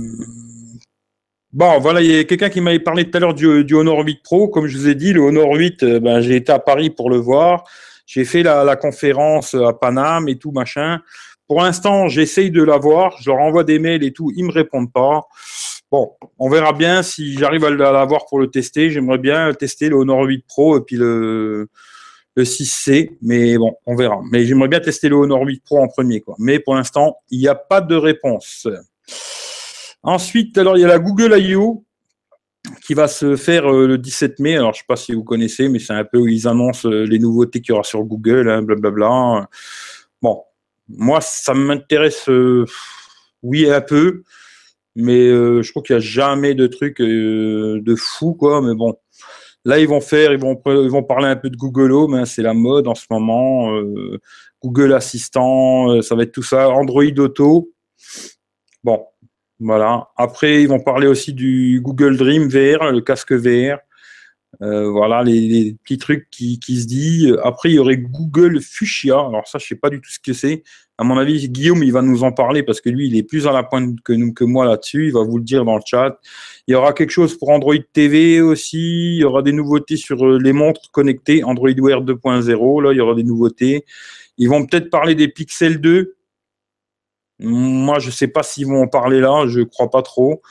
[1.57, 4.21] bon, voilà, il y a quelqu'un qui m'avait parlé tout à l'heure du, Honor 8
[4.23, 4.47] Pro.
[4.47, 7.09] Comme je vous ai dit, le Honor 8, euh, ben, j'ai été à Paris pour
[7.09, 7.63] le voir.
[8.05, 11.01] J'ai fait la, conférence à Paname et tout, machin.
[11.47, 14.91] Pour l'instant, j'essaye de l'avoir, je leur envoie des mails et tout, ils me répondent
[14.91, 15.23] pas.
[15.91, 18.91] Bon, on verra bien si j'arrive à l'avoir pour le tester.
[18.91, 21.69] J'aimerais bien tester le Honor 8 Pro et puis le,
[22.35, 24.21] le 6C, mais bon, on verra.
[24.31, 26.23] Mais j'aimerais bien tester le Honor 8 Pro en premier.
[26.37, 28.67] Mais pour l'instant, il n'y a pas de réponse.
[30.03, 31.83] Ensuite, alors il y a la Google I.O.
[32.85, 34.55] qui va se faire euh, le 17 mai.
[34.55, 36.89] Alors je ne sais pas si vous connaissez, mais c'est un peu où ils annoncent
[36.89, 39.47] euh, les nouveautés qu'il y aura sur Google, hein, blablabla.
[40.21, 40.43] Bon,
[40.89, 42.65] moi, ça m'intéresse, euh,
[43.43, 44.23] oui, un peu,
[44.95, 48.61] mais euh, je trouve qu'il n'y a jamais de truc euh, de fou, quoi.
[48.61, 48.95] Mais bon,
[49.65, 52.25] là, ils vont faire, ils vont, ils vont parler un peu de Google Home, hein,
[52.25, 53.69] c'est la mode en ce moment.
[54.63, 56.69] Google Assistant, ça va être tout ça.
[56.69, 57.71] Android Auto.
[58.83, 59.05] Bon,
[59.59, 60.09] voilà.
[60.17, 63.79] Après, ils vont parler aussi du Google Dream VR, le casque VR.
[64.61, 67.37] Euh, voilà les, petits trucs qui, qui se disent.
[67.43, 69.19] Après, il y aurait Google Fuchsia.
[69.19, 70.63] Alors ça, je sais pas du tout ce que c'est.
[70.97, 73.45] À mon avis, Guillaume, il va nous en parler parce que lui, il est plus
[73.45, 75.07] à la pointe que, nous, que moi là-dessus.
[75.07, 76.17] Il va vous le dire dans le chat.
[76.67, 79.15] Il y aura quelque chose pour Android TV aussi.
[79.15, 82.83] Il y aura des nouveautés sur euh, les montres connectées, Android Wear 2.0.
[82.83, 83.85] Là, il y aura des nouveautés.
[84.39, 86.16] Ils vont peut-être parler des Pixel 2.
[87.39, 89.45] Moi, je sais pas s'ils vont en parler là.
[89.47, 90.41] Je crois pas trop.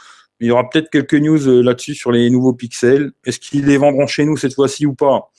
[0.40, 3.12] Il y aura peut-être quelques news euh, là-dessus sur les nouveaux pixels.
[3.24, 5.30] Est-ce qu'ils les vendront chez nous cette fois-ci ou pas?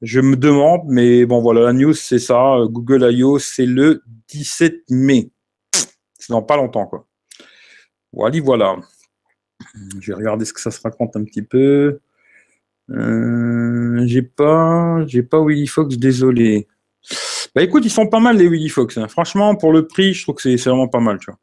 [0.00, 2.56] Je me demande, mais bon voilà, la news c'est ça.
[2.68, 3.38] Google I.O.
[3.38, 5.30] c'est le 17 mai.
[6.18, 7.06] C'est dans pas longtemps quoi.
[8.12, 8.76] Voilà, voilà.
[10.00, 12.00] Je vais regarder ce que ça se raconte un petit peu.
[12.90, 16.68] Euh, j'ai pas, j'ai pas Willy Fox, désolé.
[17.54, 18.96] Bah écoute, ils sont pas mal les Willy Fox.
[18.96, 19.08] Hein.
[19.08, 21.18] Franchement, pour le prix, je trouve que c'est vraiment pas mal.
[21.18, 21.38] Tu vois.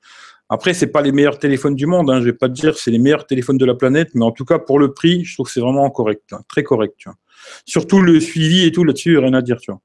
[0.49, 2.09] Après, c'est pas les meilleurs téléphones du monde.
[2.09, 2.19] Hein.
[2.19, 4.45] Je vais pas te dire c'est les meilleurs téléphones de la planète, mais en tout
[4.45, 6.41] cas pour le prix, je trouve que c'est vraiment correct, hein.
[6.47, 6.95] très correct.
[6.97, 7.17] Tu vois.
[7.65, 9.57] Surtout le suivi et tout là-dessus, rien à dire.
[9.61, 9.81] Tu vois.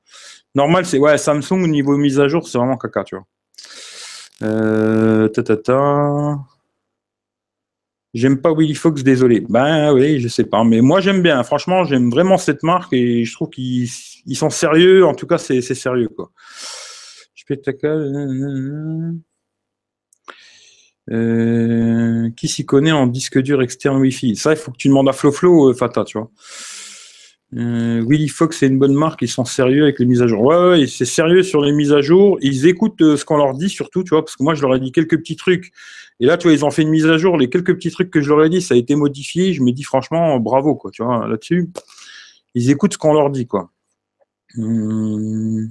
[0.54, 3.04] Normal, c'est ouais Samsung au niveau mise à jour, c'est vraiment caca.
[3.04, 3.26] Tu vois.
[4.42, 6.38] Euh, ta, ta, ta.
[8.14, 9.44] J'aime pas Willy Fox, désolé.
[9.48, 11.42] Ben oui, je sais pas, mais moi j'aime bien.
[11.42, 13.88] Franchement, j'aime vraiment cette marque et je trouve qu'ils
[14.34, 15.04] sont sérieux.
[15.04, 16.30] En tout cas, c'est sérieux quoi.
[17.34, 19.14] Spectacle.
[21.10, 25.08] Euh, qui s'y connaît en disque dur externe Wi-Fi Ça, il faut que tu demandes
[25.08, 26.30] à FloFlo, euh, Fata, tu vois.
[27.56, 30.42] Euh, Willy Fox, c'est une bonne marque, ils sont sérieux avec les mises à jour.
[30.42, 32.38] Ouais, ouais, c'est sérieux sur les mises à jour.
[32.40, 34.80] Ils écoutent ce qu'on leur dit surtout, tu vois, parce que moi, je leur ai
[34.80, 35.72] dit quelques petits trucs.
[36.20, 37.36] Et là, tu vois, ils ont fait une mise à jour.
[37.36, 39.52] Les quelques petits trucs que je leur ai dit, ça a été modifié.
[39.52, 41.70] Je me dis franchement, bravo, quoi, tu vois, là-dessus.
[42.54, 43.70] Ils écoutent ce qu'on leur dit, quoi.
[44.56, 45.70] Hum...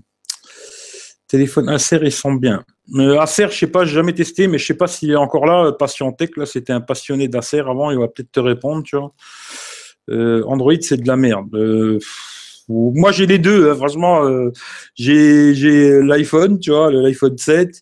[1.28, 2.64] Téléphone Acer, ils sont bien.
[2.94, 5.48] Euh, Acer, je sais pas, j'ai jamais testé, mais je sais pas s'il est encore
[5.48, 5.76] là.
[6.16, 9.14] Tech, là, c'était un passionné d'Acer avant, il va peut-être te répondre, tu vois.
[10.10, 11.54] Euh, Android, c'est de la merde.
[11.56, 12.00] Euh,
[12.70, 14.26] moi, j'ai les deux, hein, franchement.
[14.26, 14.52] Euh,
[14.96, 17.82] j'ai l'iPhone, tu vois, l'iPhone 7,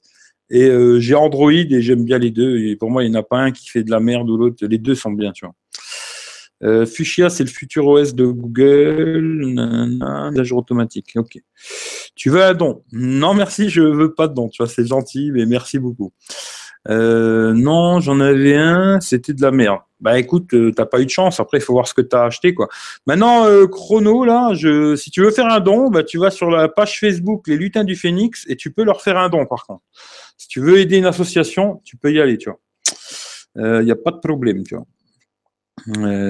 [0.50, 2.76] et j'ai Android, et j'aime bien les deux.
[2.78, 4.66] Pour moi, il n'y en a pas un qui fait de la merde ou l'autre.
[4.66, 5.56] Les deux sont bien, tu vois.
[6.86, 9.54] Fuchsia, c'est le futur OS de Google.
[10.34, 11.14] Nageur automatique.
[11.16, 11.40] Ok.
[12.16, 12.84] Tu veux un don?
[12.92, 14.50] Non, merci, je veux pas de don.
[14.50, 16.12] Tu vois, c'est gentil, mais merci beaucoup.
[16.90, 19.80] Euh, non, j'en avais un, c'était de la merde.
[20.00, 21.40] Bah écoute, euh, t'as pas eu de chance.
[21.40, 22.70] Après, il faut voir ce que t'as acheté, quoi.
[23.06, 26.50] Maintenant, euh, chrono, là, je, si tu veux faire un don, bah tu vas sur
[26.50, 29.66] la page Facebook Les Lutins du Phénix et tu peux leur faire un don, par
[29.66, 29.84] contre.
[30.38, 32.60] Si tu veux aider une association, tu peux y aller, tu vois.
[33.80, 34.86] Il n'y a pas de problème, tu vois.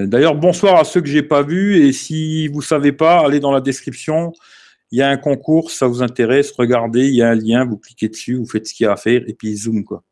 [0.06, 3.52] D'ailleurs, bonsoir à ceux que j'ai pas vus et si vous savez pas, allez dans
[3.52, 4.34] la description.
[4.92, 7.78] Il y a un concours, ça vous intéresse, regardez, il y a un lien, vous
[7.78, 10.04] cliquez dessus, vous faites ce qu'il y a à faire et puis zoom quoi.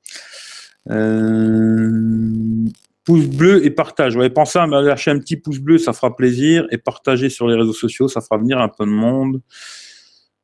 [0.89, 2.65] Euh,
[3.03, 4.15] pouce bleu et partage.
[4.15, 6.67] Ouais, pensez à me lâcher un petit pouce bleu, ça fera plaisir.
[6.71, 9.41] Et partager sur les réseaux sociaux, ça fera venir un peu de monde.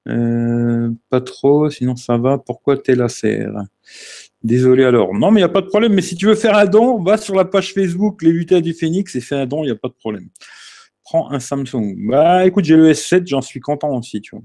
[0.08, 2.38] Euh, pas trop, sinon ça va.
[2.38, 3.54] Pourquoi t'es la serre
[4.43, 5.13] Désolé alors.
[5.13, 5.93] Non, mais il n'y a pas de problème.
[5.93, 8.74] Mais si tu veux faire un don, va sur la page Facebook Les Lutins du
[8.74, 10.30] Phénix et fais un don, il n'y a pas de problème
[11.06, 11.96] prends un Samsung.
[12.10, 14.44] Bah écoute, j'ai le S7, j'en suis content aussi, tu vois.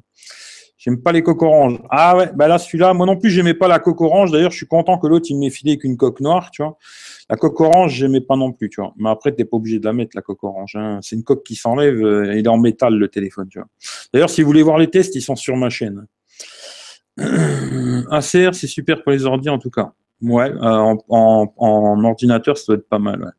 [0.79, 1.79] J'aime pas les coques oranges.
[1.91, 4.31] Ah ouais, bah là celui-là, moi non plus j'aimais pas la coque orange.
[4.31, 6.79] D'ailleurs, je suis content que l'autre il m'ait filé avec une coque noire, tu vois.
[7.29, 8.95] La coque orange, j'aimais pas non plus, tu vois.
[8.97, 10.77] Mais après, t'es pas obligé de la mettre la coque orange.
[10.77, 11.01] Hein.
[11.03, 12.03] C'est une coque qui s'enlève.
[12.03, 13.69] Euh, il est en métal le téléphone, tu vois.
[14.15, 16.07] D'ailleurs, si vous voulez voir les tests, ils sont sur ma chaîne.
[17.19, 19.93] ACR, c'est super pour les ordi en tout cas.
[20.23, 23.23] Ouais, euh, en, ordinateur, ça doit être pas mal.
[23.23, 23.31] Ouais.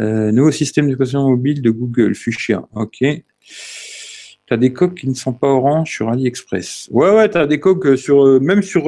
[0.00, 2.68] Euh, nouveau système d'exploitation mobile de Google, Fuchsia.
[2.74, 2.98] Ok.
[3.00, 6.88] Tu as des coques qui ne sont pas orange sur AliExpress.
[6.92, 8.84] Ouais, ouais, tu as des coques euh, sur, euh, même sur,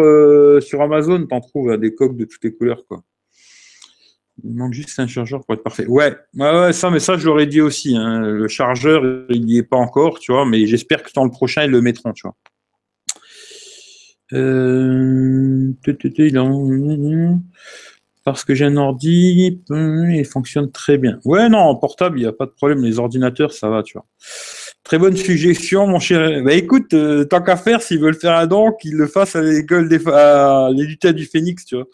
[0.63, 3.03] sur Amazon, tu en trouves des coques de toutes les couleurs, quoi.
[4.45, 5.87] Il manque juste un chargeur pour être parfait.
[5.87, 7.97] Ouais, ouais, ouais ça, mais ça, je l'aurais dit aussi.
[7.97, 8.21] Hein.
[8.21, 11.65] Le chargeur, il n'y est pas encore, tu vois, mais j'espère que dans le prochain,
[11.65, 12.37] ils le mettront, tu vois.
[18.33, 21.19] Parce que j'ai un ordi, hum, il fonctionne très bien.
[21.25, 22.83] Ouais, non, en portable, il n'y a pas de problème.
[22.83, 24.07] Les ordinateurs, ça va, tu vois.
[24.85, 26.43] Très bonne suggestion, mon cher.
[26.43, 29.43] Bah écoute, euh, tant qu'à faire, s'ils veulent faire un don, qu'ils le fassent à
[29.43, 30.71] l'école des à
[31.13, 31.87] du Phénix, tu vois.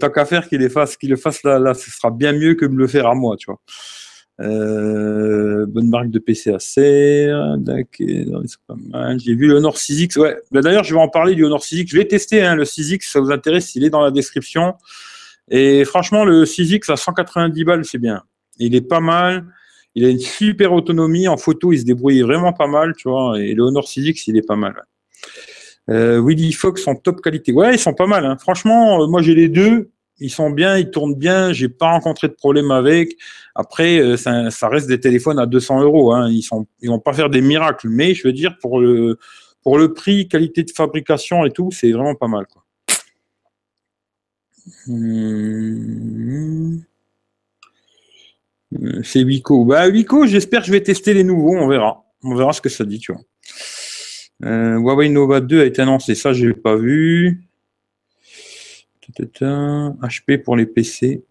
[0.00, 2.66] Tant qu'à faire qu'ils le fassent, qu'ils le fassent là, ce sera bien mieux que
[2.66, 3.60] de le faire à moi, tu vois.
[4.40, 7.56] Euh, bonne marque de PC à serre.
[7.66, 9.18] C'est pas mal.
[9.18, 10.18] J'ai vu le Honor 6X.
[10.18, 10.36] Ouais.
[10.52, 11.88] Bah, d'ailleurs, je vais en parler du Honor 6X.
[11.88, 13.02] Je vais tester hein, le 6X.
[13.02, 14.74] Si ça vous intéresse, il est dans la description.
[15.50, 18.22] Et franchement, le 6X à 190 balles, c'est bien.
[18.58, 19.46] Il est pas mal.
[19.94, 21.28] Il a une super autonomie.
[21.28, 23.40] En photo, il se débrouille vraiment pas mal, tu vois.
[23.40, 24.74] Et le Honor 6X, il est pas mal.
[25.90, 27.52] Euh, Willy Fox en top qualité.
[27.52, 28.26] Ouais, ils sont pas mal.
[28.26, 28.36] Hein.
[28.38, 31.52] Franchement, euh, moi j'ai les deux ils sont bien, ils tournent bien.
[31.52, 33.16] J'ai pas rencontré de problème avec.
[33.54, 36.12] Après, euh, ça, reste des téléphones à 200 euros.
[36.12, 36.28] Hein.
[36.30, 39.18] Ils sont, vont pas faire des miracles, mais je veux dire pour le
[39.62, 42.46] pour le prix, qualité de fabrication et tout, c'est vraiment pas mal.
[44.86, 46.78] Hmm.
[49.02, 49.64] C'est Wico.
[49.64, 49.86] Bah
[50.26, 51.56] j'espère que je vais tester les nouveaux.
[51.56, 52.04] On verra.
[52.22, 53.22] On verra ce que ça dit, tu vois.
[54.44, 56.14] Euh, Huawei Nova 2 a été annoncé.
[56.14, 57.42] Ça, j'ai pas vu.
[59.18, 61.24] HP pour les PC.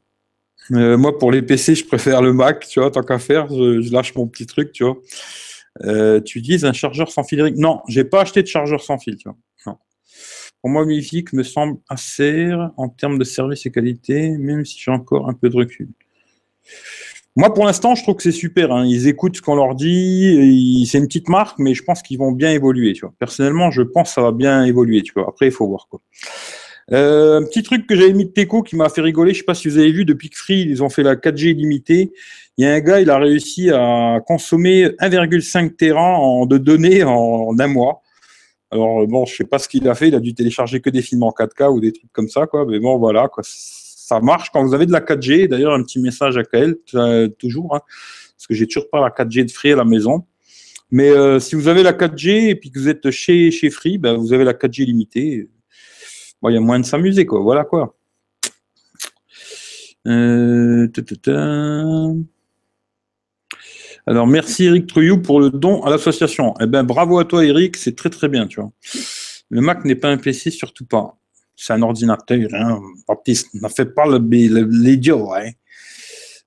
[0.71, 3.91] Euh, moi, pour les PC, je préfère le Mac, tu vois, tant qu'à faire, je,
[3.91, 4.97] lâche mon petit truc, tu vois.
[5.83, 9.17] Euh, tu utilises un chargeur sans fil Non, j'ai pas acheté de chargeur sans fil.
[10.67, 15.29] Moi, Mific me semble assez en termes de service et qualité, même si j'ai encore
[15.29, 15.89] un peu de recul.
[17.35, 18.71] Moi, pour l'instant, je trouve que c'est super.
[18.71, 18.85] Hein.
[18.87, 20.87] Ils écoutent ce qu'on leur dit.
[20.89, 22.93] C'est une petite marque, mais je pense qu'ils vont bien évoluer.
[23.19, 25.03] Personnellement, je pense que ça va bien évoluer.
[25.17, 25.87] Après, il faut voir.
[25.87, 26.01] Quoi.
[26.93, 29.45] Euh, un petit truc que j'avais mis de Teco qui m'a fait rigoler, je sais
[29.45, 32.11] pas si vous avez vu, depuis que Free, ils ont fait la 4G illimitée.
[32.57, 37.57] Il y a un gars, il a réussi à consommer 1,5 Tera de données en,
[37.59, 38.01] un mois.
[38.71, 41.01] Alors bon, je sais pas ce qu'il a fait, il a dû télécharger que des
[41.01, 42.65] films en 4K ou des trucs comme ça, quoi.
[42.65, 43.43] Mais bon, voilà, quoi.
[43.45, 45.47] Ça marche quand vous avez de la 4G.
[45.47, 46.75] D'ailleurs, un petit message à Kael,
[47.39, 47.81] toujours, hein,
[48.35, 50.25] parce que j'ai toujours pas la 4G de Free à la maison.
[50.91, 53.97] Mais euh, si vous avez la 4G et puis que vous êtes chez chez Free,
[53.97, 55.49] ben, vous avez la 4G limitée
[56.49, 57.39] il y a moins de s'amuser, quoi.
[57.39, 57.95] Voilà quoi.
[60.07, 60.87] Euh,
[64.09, 66.53] Alors, merci Eric Trouillou pour le don à l'association.
[66.61, 68.71] Eh ben, bravo à toi, Eric, c'est très très bien, tu vois.
[69.49, 71.17] Le Mac n'est pas un PC, surtout pas.
[71.57, 72.79] C'est un ordinateur, hein.
[73.05, 75.49] Baptiste, n'a fait pas l'idiot, hein.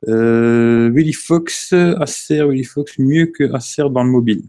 [0.09, 4.45] Euh, Willy Fox, Acer, Willy Fox, mieux que Acer dans le mobile.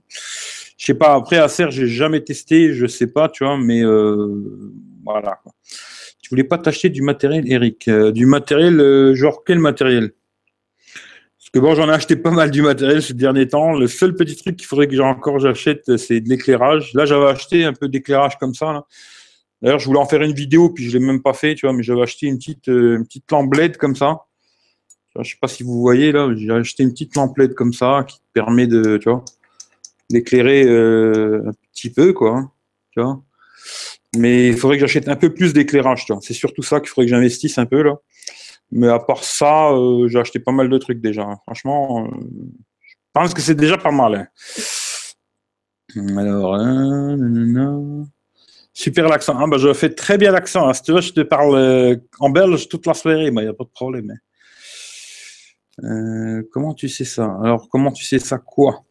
[0.78, 4.72] Je sais pas, après Acer, j'ai jamais testé, je sais pas, tu vois, mais euh,
[5.04, 5.42] voilà.
[6.22, 10.14] Tu voulais pas t'acheter du matériel, Eric euh, Du matériel, genre quel matériel?
[11.54, 13.74] Que bon, j'en ai acheté pas mal du matériel ces derniers temps.
[13.74, 16.94] Le seul petit truc qu'il faudrait que j'ai encore j'achète, c'est de l'éclairage.
[16.94, 18.86] Là, j'avais acheté un peu d'éclairage comme ça.
[19.62, 21.74] D'ailleurs, je voulais en faire une vidéo, puis je l'ai même pas fait, tu vois,
[21.74, 23.04] mais j'avais acheté une petite, euh,
[23.78, 24.26] comme ça.
[25.20, 28.20] Je sais pas si vous voyez là, j'ai acheté une petite lamplette comme ça qui
[28.34, 29.26] permet de, tu vois,
[30.10, 32.50] d'éclairer euh, un petit peu, quoi.
[32.92, 33.22] Tu vois.
[34.16, 36.22] Mais il faudrait que j'achète un peu plus d'éclairage, tu vois.
[36.24, 37.96] C'est surtout ça qu'il faudrait que j'investisse un peu là.
[38.72, 41.28] Mais à part ça, euh, j'ai acheté pas mal de trucs déjà.
[41.44, 42.10] Franchement, euh,
[42.80, 44.16] je pense que c'est déjà pas mal.
[44.16, 44.28] Hein.
[46.18, 47.18] Alors, hein,
[48.74, 49.48] super l'accent.
[49.48, 50.70] Bah, je fais très bien l'accent.
[50.70, 50.74] Hein.
[50.74, 53.66] Si tu veux, je te parle en belge toute la soirée, il n'y a pas
[53.66, 54.18] de problème.
[56.52, 57.38] comment tu sais ça?
[57.44, 58.86] Alors, comment tu sais ça quoi?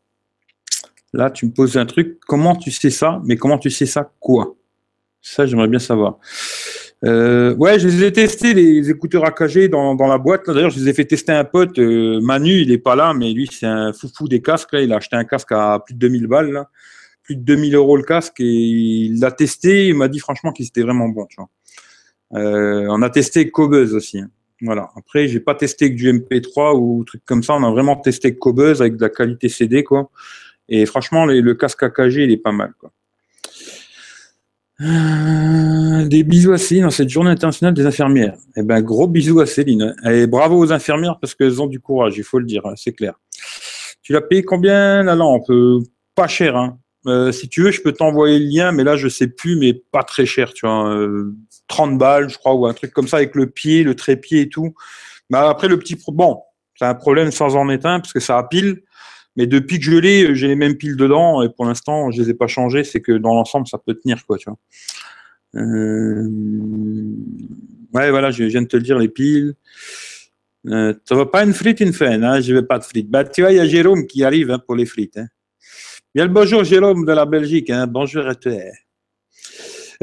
[1.12, 2.20] Là, tu me poses un truc.
[2.26, 3.20] Comment tu sais ça?
[3.24, 4.55] Mais comment tu sais ça quoi?
[5.22, 6.18] Ça, j'aimerais bien savoir.
[7.05, 10.48] Euh, ouais, je les ai testés, les écouteurs AKG dans, dans la boîte.
[10.51, 11.78] D'ailleurs, je les ai fait tester un pote.
[11.78, 14.72] Euh, Manu, il est pas là, mais lui, c'est un foufou des casques.
[14.72, 14.82] Là.
[14.82, 16.53] Il a acheté un casque à plus de 2000 balles.
[16.53, 16.68] Là.
[17.22, 18.40] Plus de 2000 euros le casque.
[18.40, 19.88] Et il l'a testé.
[19.88, 21.26] Il m'a dit franchement qu'il était vraiment bon.
[21.26, 21.48] Tu vois.
[22.34, 24.20] Euh, on a testé Cobuzz aussi.
[24.20, 24.30] Hein.
[24.61, 24.90] Voilà.
[24.94, 27.55] Après, j'ai pas testé que du MP3 ou truc comme ça.
[27.55, 30.11] On a vraiment testé Cobuzz avec de la qualité CD, quoi.
[30.68, 32.74] Et franchement, le casque AKG, il est pas mal.
[32.78, 32.92] Quoi.
[34.82, 35.59] Euh,
[36.09, 38.34] des bisous à Céline dans cette journée internationale des infirmières.
[38.57, 39.94] Eh ben, gros bisous à Céline.
[40.05, 42.92] Et bravo aux infirmières parce qu'elles ont du courage, il faut le dire, hein, c'est
[42.92, 43.14] clair.
[44.03, 45.51] Tu l'as payé combien la lampe?
[46.14, 46.78] Pas cher, hein.
[47.07, 49.72] Euh, si tu veux, je peux t'envoyer le lien, mais là, je sais plus, mais
[49.72, 50.94] pas très cher, tu vois.
[51.68, 54.42] 30 euh, balles, je crois, ou un truc comme ça avec le pied, le trépied
[54.42, 54.74] et tout.
[55.32, 55.96] Après, le petit...
[56.09, 56.42] Bon,
[56.76, 58.82] c'est un problème sans en éteindre parce que ça a pile.
[59.36, 62.30] Mais depuis que je l'ai, j'ai les mêmes piles dedans et pour l'instant, je les
[62.30, 62.84] ai pas changées.
[62.84, 64.59] C'est que dans l'ensemble, ça peut tenir, quoi, tu vois.
[65.57, 66.28] Euh...
[67.92, 69.55] Ouais, voilà, je viens de te le dire, les piles.
[70.66, 73.11] Euh, tu vas pas une frite, une fin, hein, je vais pas de frites.
[73.11, 75.16] Bah, tu vois, il y a Jérôme qui arrive hein, pour les frites.
[75.16, 75.26] Hein.
[76.14, 77.70] Bien le bonjour, Jérôme de la Belgique.
[77.70, 77.86] Hein.
[77.86, 78.53] Bonjour à toi.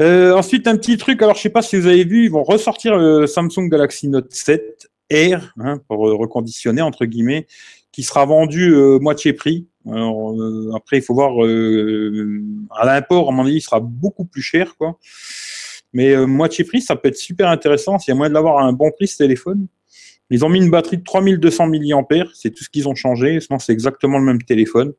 [0.00, 1.22] Euh, ensuite, un petit truc.
[1.22, 4.32] Alors, je sais pas si vous avez vu, ils vont ressortir le Samsung Galaxy Note
[4.32, 7.46] 7 Air hein, pour reconditionner entre guillemets
[7.92, 9.66] qui sera vendu euh, moitié prix.
[9.88, 12.42] Euh, après, il faut voir euh,
[12.76, 14.98] à l'import, à mon avis, il sera beaucoup plus cher, quoi.
[15.92, 17.98] Mais moitié prix, ça peut être super intéressant.
[17.98, 19.66] S'il y a moyen de l'avoir à un bon prix, ce téléphone.
[20.30, 23.40] Ils ont mis une batterie de 3200 mAh, c'est tout ce qu'ils ont changé.
[23.40, 24.92] Sinon, c'est exactement le même téléphone.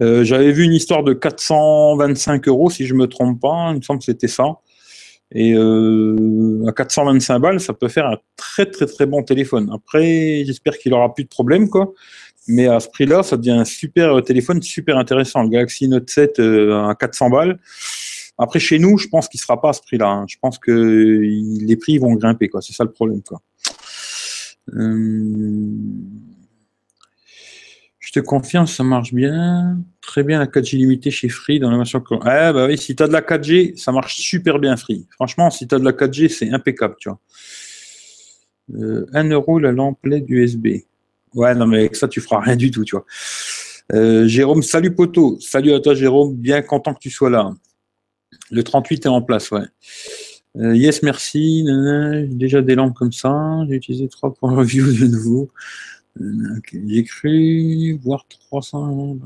[0.00, 3.70] J'avais vu une histoire de 425 euros, si je me trompe pas.
[3.72, 4.58] Il me semble que c'était ça.
[5.34, 9.70] Et euh, à 425 balles, ça peut faire un très très très bon téléphone.
[9.72, 11.92] Après, j'espère qu'il aura plus de problèmes, quoi.
[12.48, 15.42] Mais à ce prix-là, ça devient un super téléphone, super intéressant.
[15.42, 17.58] Le Galaxy Note 7 euh, à 400 balles.
[18.38, 20.08] Après, chez nous, je pense qu'il sera pas à ce prix-là.
[20.08, 20.24] Hein.
[20.28, 22.60] Je pense que les prix vont grimper, quoi.
[22.60, 23.40] C'est ça le problème, quoi.
[24.74, 25.66] Euh...
[27.98, 29.78] Je te confirme, ça marche bien.
[30.02, 31.82] Très bien la 4G limitée chez Free dans la.
[32.22, 35.06] Ah bah oui, si tu as de la 4G, ça marche super bien Free.
[35.12, 37.20] Franchement, si tu as de la 4G, c'est impeccable, tu vois.
[38.74, 40.66] 1 euh, euro la lampe LED USB.
[41.34, 43.04] Ouais, non, mais avec ça, tu feras rien du tout, tu vois.
[43.92, 45.38] Euh, Jérôme, salut poto.
[45.40, 46.34] Salut à toi, Jérôme.
[46.34, 47.52] Bien content que tu sois là.
[48.50, 49.62] Le 38 est en place, ouais.
[50.56, 51.64] Euh, yes, merci.
[51.66, 53.64] J'ai déjà des lampes comme ça.
[53.68, 55.50] J'ai utilisé trois points review de nouveau.
[56.72, 59.18] J'ai cru voir 300.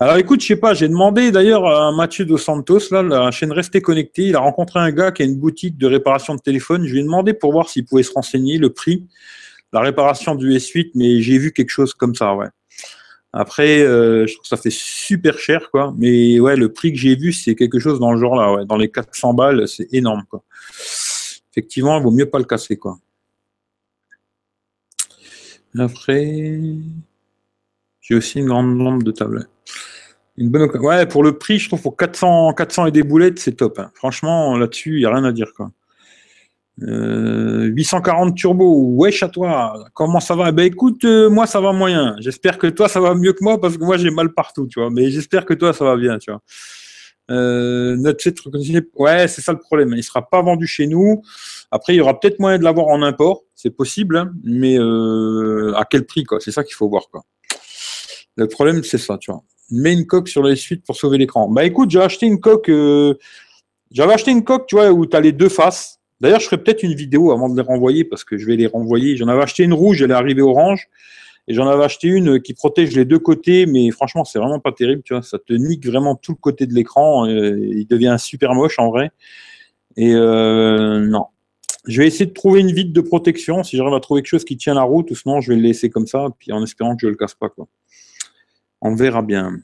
[0.00, 3.52] Alors écoute, je sais pas, j'ai demandé d'ailleurs à Mathieu Dos Santos, là, la chaîne
[3.52, 6.84] Restez Connecté, il a rencontré un gars qui a une boutique de réparation de téléphone.
[6.86, 9.06] Je lui ai demandé pour voir s'il pouvait se renseigner le prix,
[9.74, 12.46] la réparation du S8, mais j'ai vu quelque chose comme ça, ouais.
[13.32, 15.92] Après, euh, je trouve que ça fait super cher, quoi.
[15.98, 18.64] Mais ouais, le prix que j'ai vu, c'est quelque chose dans le genre là.
[18.64, 20.44] Dans les 400 balles, c'est énorme, quoi.
[21.50, 22.98] Effectivement, il vaut mieux pas le casser, quoi.
[25.76, 26.60] Après,
[28.00, 29.48] j'ai aussi une grande lampe de table.
[30.36, 33.56] Une bonne Ouais, pour le prix, je trouve pour 400, 400 et des boulettes, c'est
[33.56, 33.80] top.
[33.80, 33.90] Hein.
[33.94, 35.52] Franchement, là-dessus, il n'y a rien à dire.
[35.56, 35.72] Quoi.
[36.78, 40.50] 840 euh, turbo, wesh à toi, comment ça va?
[40.50, 42.16] Ben écoute, euh, moi ça va moyen.
[42.18, 44.80] J'espère que toi ça va mieux que moi parce que moi j'ai mal partout, tu
[44.80, 44.90] vois.
[44.90, 46.42] Mais j'espère que toi ça va bien, tu vois.
[47.30, 48.28] Euh, notre
[48.96, 49.94] ouais, c'est ça le problème.
[49.96, 51.22] Il sera pas vendu chez nous.
[51.70, 55.72] Après, il y aura peut-être moyen de l'avoir en import, c'est possible, hein, mais euh,
[55.76, 56.38] à quel prix, quoi?
[56.40, 57.22] C'est ça qu'il faut voir, quoi.
[58.36, 59.42] Le problème, c'est ça, tu vois.
[59.70, 61.48] Mets une coque sur les suites pour sauver l'écran.
[61.48, 62.70] Bah écoute, j'ai acheté une coque.
[63.90, 66.00] J'avais acheté une coque, tu vois, où tu as les deux faces.
[66.20, 68.66] D'ailleurs, je ferai peut-être une vidéo avant de les renvoyer parce que je vais les
[68.66, 69.16] renvoyer.
[69.16, 70.88] J'en avais acheté une rouge, elle est arrivée orange.
[71.46, 74.72] Et j'en avais acheté une qui protège les deux côtés, mais franchement, c'est vraiment pas
[74.72, 75.22] terrible, tu vois.
[75.22, 77.26] Ça te nique vraiment tout le côté de l'écran.
[77.26, 79.10] Il devient super moche en vrai.
[79.96, 81.26] Et euh, non.
[81.86, 83.62] Je vais essayer de trouver une vitre de protection.
[83.62, 85.62] Si j'arrive à trouver quelque chose qui tient la route, ou sinon je vais le
[85.62, 87.66] laisser comme ça, puis en espérant que je le casse pas, quoi.
[88.80, 89.58] On verra bien.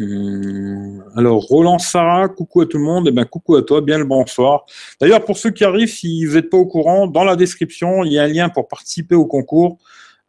[0.00, 3.06] Hum, alors, Roland Sarah, coucou à tout le monde.
[3.06, 4.64] Et eh ben, coucou à toi, bien le bonsoir.
[5.00, 8.12] D'ailleurs, pour ceux qui arrivent, si vous n'êtes pas au courant, dans la description, il
[8.12, 9.78] y a un lien pour participer au concours.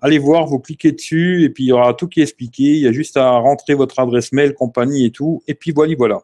[0.02, 2.64] Allez voir, vous cliquez dessus et puis il y aura tout qui est expliqué.
[2.64, 5.44] Il y a juste à rentrer votre adresse mail, compagnie et tout.
[5.48, 6.22] Et puis voilà, voilà.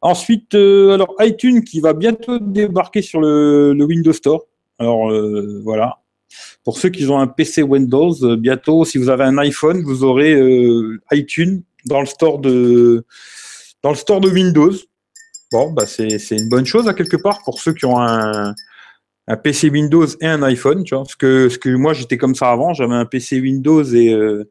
[0.00, 4.44] Ensuite, euh, alors iTunes qui va bientôt débarquer sur le, Windows Store.
[4.78, 5.98] Alors euh, voilà.
[6.64, 10.02] Pour ceux qui ont un PC Windows, euh, bientôt, si vous avez un iPhone, vous
[10.02, 10.34] aurez
[11.12, 13.04] iTunes dans le store de
[13.82, 14.72] dans le store de Windows.
[15.52, 18.54] Bon, bah c'est une bonne chose à quelque part pour ceux qui ont un,
[19.26, 21.04] un PC Windows et un iPhone, tu vois.
[21.04, 24.50] Parce que, ce que moi, j'étais comme ça avant, j'avais un PC Windows et, euh,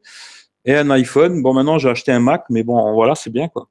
[0.64, 1.42] et un iPhone.
[1.42, 3.68] Bon, maintenant, j'ai acheté un Mac, mais bon, voilà, c'est bien, quoi.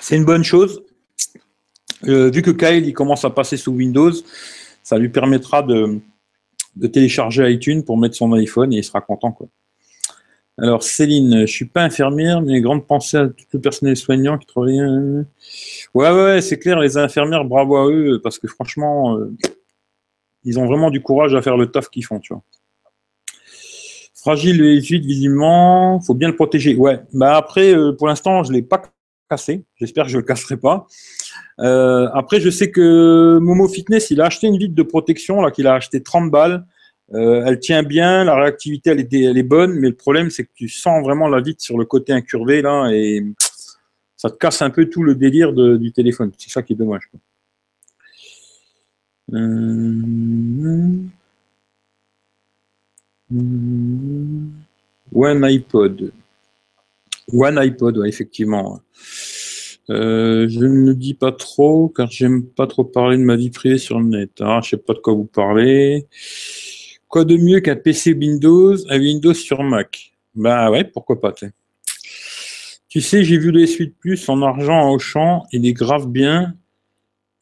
[0.00, 0.82] C'est une bonne chose.
[2.04, 4.12] Euh, vu que Kyle, il commence à passer sous Windows,
[4.82, 6.00] ça lui permettra de,
[6.76, 9.36] de télécharger iTunes pour mettre son iPhone et il sera content.
[10.58, 14.46] Alors, Céline, je suis pas infirmière, mais grande pensée à tout le personnel soignant qui
[14.46, 14.80] travaille.
[15.94, 19.34] Ouais, ouais, c'est clair, les infirmières, bravo à eux, parce que franchement, euh,
[20.44, 22.34] ils ont vraiment du courage à faire le taf qu'ils font, tu.
[24.14, 26.76] Fragile et vite, visiblement, faut bien le protéger.
[26.76, 28.82] Ouais, bah après, euh, pour l'instant, je l'ai pas
[29.28, 29.64] cassé.
[29.76, 30.86] J'espère que je le casserai pas.
[31.60, 35.50] Euh, après, je sais que Momo Fitness, il a acheté une vitre de protection, là,
[35.50, 36.64] qu'il a acheté 30 balles.
[37.14, 40.68] Euh, elle tient bien, la réactivité elle est, bonne, mais le problème c'est que tu
[40.68, 43.22] sens vraiment la vitre sur le côté incurvé là et
[44.16, 46.30] ça te casse un peu tout le délire du téléphone.
[46.38, 47.10] C'est ça qui est dommage.
[49.34, 50.00] Euh,
[55.14, 56.12] One iPod.
[57.32, 58.80] One iPod, effectivement.
[59.90, 63.78] Euh, je ne dis pas trop car j'aime pas trop parler de ma vie privée
[63.78, 64.40] sur le net.
[64.40, 64.60] Hein.
[64.62, 66.06] Je sais pas de quoi vous parlez.
[67.08, 70.12] Quoi de mieux qu'un PC Windows, un Windows sur Mac?
[70.34, 71.34] Bah ouais, pourquoi pas.
[72.88, 76.54] Tu sais, j'ai vu le S8 Plus en argent au champ, il est grave bien.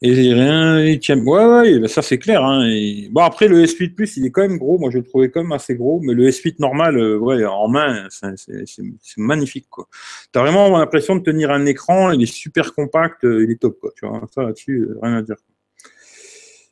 [0.02, 1.18] Et rien, il tient.
[1.18, 2.42] Ouais, ouais, bah ça c'est clair.
[2.42, 2.66] Hein,
[3.10, 4.78] bon, après, le S8 Plus, il est quand même gros.
[4.78, 6.00] Moi, je le trouvais quand même assez gros.
[6.00, 9.88] Mais le S8 normal, euh, ouais, en main, c'est magnifique, quoi.
[10.32, 12.12] T'as vraiment l'impression de tenir un écran.
[12.12, 13.24] Il est super compact.
[13.24, 13.92] Euh, il est top, quoi.
[13.94, 15.36] Tu vois, ça là-dessus, euh, rien à dire.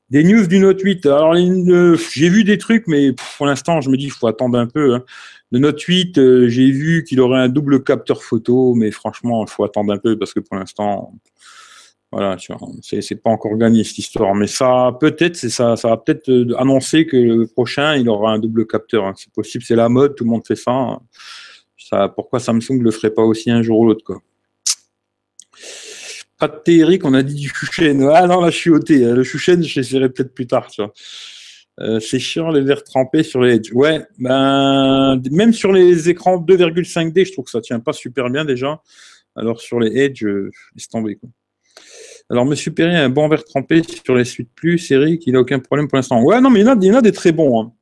[0.09, 1.05] Des news du Note 8.
[1.05, 4.67] Alors, j'ai vu des trucs, mais pour l'instant, je me dis qu'il faut attendre un
[4.67, 4.95] peu.
[4.95, 5.05] Hein.
[5.51, 9.51] Le Note 8, euh, j'ai vu qu'il aurait un double capteur photo, mais franchement, il
[9.51, 11.15] faut attendre un peu parce que pour l'instant,
[12.11, 12.37] voilà,
[12.81, 14.35] c'est pas encore gagné cette histoire.
[14.35, 18.39] Mais ça, peut-être, ça, ça va peut-être euh, annoncer que le prochain, il aura un
[18.39, 19.05] double capteur.
[19.05, 19.15] Hein.
[19.17, 20.71] C'est possible, c'est la mode, tout le monde fait ça.
[20.71, 21.01] Hein.
[21.77, 22.09] ça.
[22.09, 24.23] Pourquoi Samsung le ferait pas aussi un jour ou l'autre, quoi
[26.39, 28.09] pas de théorique, on a dit du Shuchen.
[28.15, 29.01] Ah non, là, je suis ôté.
[29.01, 30.69] Le Shuchen, je l'essaierai peut-être plus tard.
[31.81, 33.73] Euh, c'est chiant les verres trempés sur les Edge.
[33.73, 38.45] Ouais, ben, même sur les écrans 2,5D, je trouve que ça tient pas super bien
[38.45, 38.81] déjà.
[39.37, 41.17] Alors sur les Edge, euh, laisse tomber.
[41.17, 41.29] Quoi.
[42.31, 44.91] Alors Monsieur Perry a un bon verre trempé sur les suites plus.
[44.91, 46.23] Eric, il a aucun problème pour l'instant.
[46.23, 47.61] Ouais, non, mais il y en a, des très bons.
[47.61, 47.73] Hein.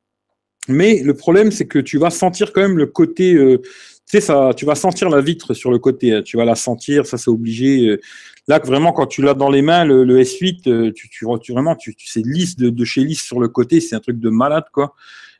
[0.68, 3.34] Mais le problème, c'est que tu vas sentir quand même le côté.
[3.34, 3.70] Euh, tu
[4.06, 6.12] sais, ça, tu vas sentir la vitre sur le côté.
[6.12, 6.22] Hein.
[6.22, 7.88] Tu vas la sentir, ça c'est obligé.
[7.88, 8.00] Euh,
[8.46, 11.96] là, vraiment, quand tu l'as dans les mains, le, S8, euh, tu, tu, vraiment, tu,
[11.96, 13.80] tu c'est lisse de, de, chez lisse sur le côté.
[13.80, 14.94] C'est un truc de malade, quoi.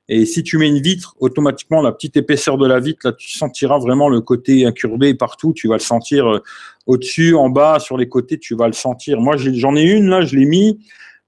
[0.08, 3.32] Et si tu mets une vitre, automatiquement, la petite épaisseur de la vitre, là, tu
[3.36, 5.52] sentiras vraiment le côté incurvé partout.
[5.52, 6.42] Tu vas le sentir
[6.86, 9.20] au-dessus, en bas, sur les côtés, tu vas le sentir.
[9.20, 10.78] Moi, j'en ai, une, là, je l'ai mis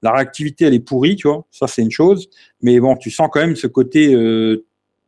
[0.02, 1.44] la réactivité, elle est pourrie, tu vois.
[1.50, 2.28] Ça, c'est une chose.
[2.62, 4.64] Mais bon, tu sens quand même ce côté, euh,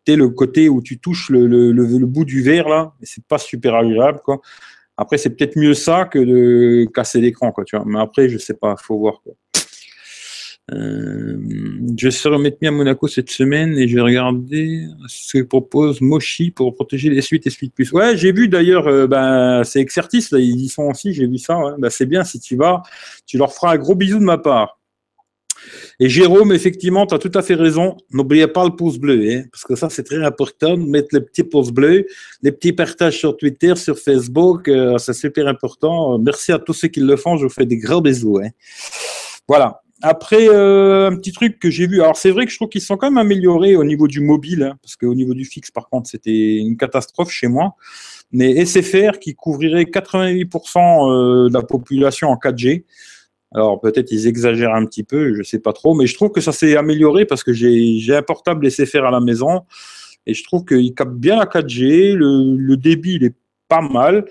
[0.08, 2.92] le côté où tu touches le, le, le, bout du verre, là.
[3.02, 4.40] C'est pas super agréable, quoi.
[4.96, 7.84] Après, c'est peut-être mieux ça que de casser l'écran, quoi, tu vois.
[7.86, 9.34] Mais après, je sais pas, faut voir, quoi.
[10.72, 11.36] Euh,
[11.98, 16.50] je serai remettre à Monaco cette semaine et je vais regarder ce que propose Moshi
[16.50, 17.92] pour protéger les suites et suites plus.
[17.92, 21.38] Ouais, j'ai vu d'ailleurs, euh, ben, c'est Exertis, là, ils y sont aussi, j'ai vu
[21.38, 21.58] ça.
[21.78, 22.82] Ben, c'est bien, si tu vas,
[23.26, 24.78] tu leur feras un gros bisou de ma part.
[25.98, 27.96] Et Jérôme, effectivement, tu as tout à fait raison.
[28.10, 31.42] N'oubliez pas le pouce bleu, hein, parce que ça, c'est très important mettre le petit
[31.42, 32.06] pouce bleu,
[32.42, 36.18] les petits partages sur Twitter, sur Facebook, euh, c'est super important.
[36.18, 37.36] Merci à tous ceux qui le font.
[37.36, 38.38] Je vous fais des gros bisous.
[38.38, 38.50] Hein.
[39.46, 39.82] Voilà.
[40.02, 42.02] Après, euh, un petit truc que j'ai vu.
[42.02, 44.62] Alors, c'est vrai que je trouve qu'ils sont quand même améliorés au niveau du mobile,
[44.62, 47.74] hein, parce qu'au niveau du fixe, par contre, c'était une catastrophe chez moi.
[48.32, 52.84] Mais SFR qui couvrirait 88% euh, de la population en 4G.
[53.52, 56.40] Alors peut-être ils exagèrent un petit peu, je sais pas trop, mais je trouve que
[56.40, 59.62] ça s'est amélioré parce que j'ai un portable faire à la maison
[60.26, 63.34] et je trouve qu'il capte bien la 4G, le, débit il est
[63.68, 64.24] pas mal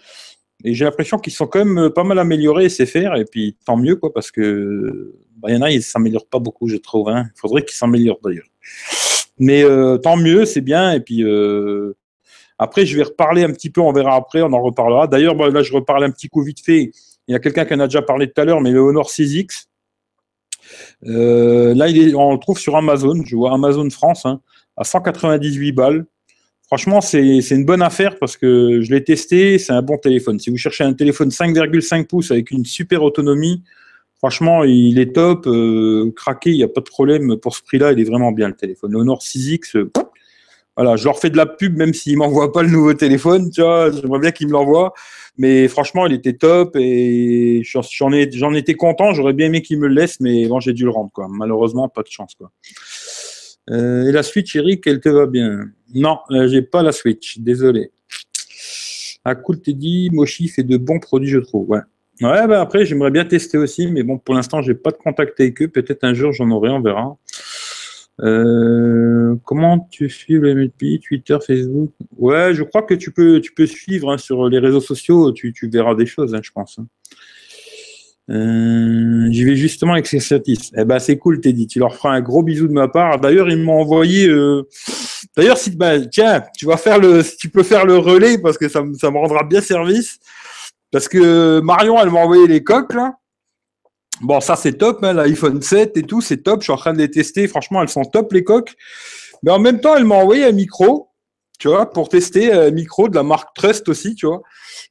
[0.63, 3.95] et j'ai l'impression qu'ils sont quand même pas mal améliorés SFR et puis tant mieux
[3.95, 7.09] quoi parce que bah, y en a ils s'améliorent pas beaucoup je trouve.
[7.09, 7.25] Hein.
[7.35, 8.47] Il faudrait qu'ils s'améliorent d'ailleurs.
[9.39, 9.63] Mais
[10.03, 10.91] tant mieux, c'est bien.
[10.91, 11.23] Et puis
[12.57, 15.07] après, je vais reparler un petit peu, on verra après, on en reparlera.
[15.07, 16.91] D'ailleurs, là, je reparle un petit coup vite fait.
[17.27, 19.09] Il y a quelqu'un qui en a déjà parlé tout à l'heure, mais le Honor
[19.09, 19.67] 6X.
[21.03, 23.23] là, il est, on le trouve sur Amazon.
[23.25, 24.41] Je vois Amazon France hein,
[24.75, 26.05] à 198 balles.
[26.69, 30.37] Franchement, c'est une bonne affaire parce que je l'ai testé, c'est un bon téléphone.
[30.37, 33.63] Si vous cherchez un téléphone 5,5 pouces avec une super autonomie,
[34.19, 35.47] franchement, il est top.
[35.47, 37.37] Euh, craqué, il n'y a pas de problème.
[37.37, 38.91] Pour ce prix-là, il est vraiment bien le téléphone.
[38.91, 39.91] Le Honor 6X, euh,
[40.77, 43.49] voilà, je leur fais de la pub même s'ils ne m'envoient pas le nouveau téléphone.
[43.51, 44.93] J'aimerais bien qu'ils me l'envoient.
[45.39, 49.13] Mais franchement, il était top et j'en ai, j'en étais content.
[49.13, 51.09] J'aurais bien aimé qu'ils me le laissent, mais bon, j'ai dû le rendre.
[51.11, 51.27] Quoi.
[51.31, 52.35] Malheureusement, pas de chance.
[53.69, 55.65] Euh, et la Switch, Eric, elle te va bien?
[55.93, 57.91] Non, euh, j'ai pas la Switch, désolé.
[59.25, 61.69] Ah cool, t'es dit, Moshi fait de bons produits, je trouve.
[61.69, 61.81] Ouais.
[62.21, 65.39] Ouais, bah après, j'aimerais bien tester aussi, mais bon, pour l'instant, j'ai pas de contact
[65.39, 65.67] avec eux.
[65.67, 67.17] Peut-être un jour, j'en aurai, on verra.
[68.21, 71.91] Euh, comment tu suis le MLP, Twitter, Facebook?
[72.17, 75.31] Ouais, je crois que tu peux, tu peux suivre hein, sur les réseaux sociaux.
[75.31, 76.79] Tu, tu verras des choses, hein, je pense.
[76.79, 76.87] Hein.
[78.29, 80.71] Euh, j'y vais justement avec ces certis.
[80.77, 81.67] Eh ben c'est cool, Teddy.
[81.67, 83.19] Tu leur feras un gros bisou de ma part.
[83.19, 84.27] D'ailleurs, ils m'ont envoyé.
[84.27, 84.67] Euh...
[85.35, 88.57] D'ailleurs, si bah, tiens, tu vas faire le, si tu peux faire le relais parce
[88.57, 90.19] que ça, ça me rendra bien service.
[90.91, 93.15] Parce que Marion, elle m'a envoyé les coques là.
[94.21, 96.61] Bon, ça c'est top, hein, l'iPhone 7 et tout, c'est top.
[96.61, 97.47] Je suis en train de les tester.
[97.47, 98.75] Franchement, elles sont top les coques.
[99.43, 101.08] Mais en même temps, elle m'a envoyé un micro,
[101.59, 104.41] tu vois, pour tester un micro de la marque Trust aussi, tu vois.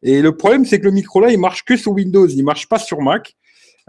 [0.03, 2.69] Et le problème, c'est que le micro là, il marche que sur Windows, il marche
[2.69, 3.35] pas sur Mac.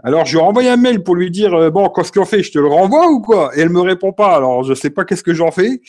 [0.02, 2.42] Alors, je lui ai envoyé un mail pour lui dire euh, bon, qu'est-ce qu'on fait
[2.42, 3.50] Je te le renvoie ou quoi?
[3.54, 4.34] Et elle me répond pas.
[4.34, 5.82] Alors, je sais pas qu'est-ce que j'en fais.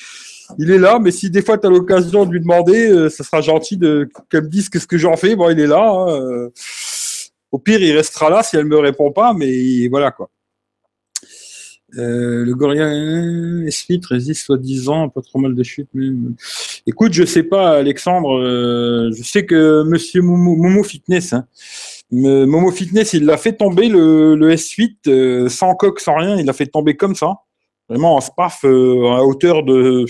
[0.59, 3.23] Il est là, mais si des fois tu as l'occasion de lui demander, euh, ça
[3.23, 3.79] sera gentil
[4.29, 5.35] qu'elle me dise qu'est-ce que j'en fais.
[5.37, 5.89] Bon, il est là.
[5.89, 6.49] Hein, euh.
[7.51, 10.29] Au pire, il restera là si elle me répond pas, mais voilà quoi.
[11.97, 15.89] Euh, le Gorilla S8 résiste soit 10 ans, pas trop mal de chutes.
[15.93, 16.07] Mais...
[16.87, 18.39] Écoute, je sais pas, Alexandre.
[18.39, 21.47] Euh, je sais que Monsieur Momo, Fitness, hein,
[22.11, 26.37] Momo Fitness, il l'a fait tomber le, S8 euh, sans coque, sans rien.
[26.37, 27.35] Il l'a fait tomber comme ça,
[27.89, 30.05] vraiment en spaf à hauteur de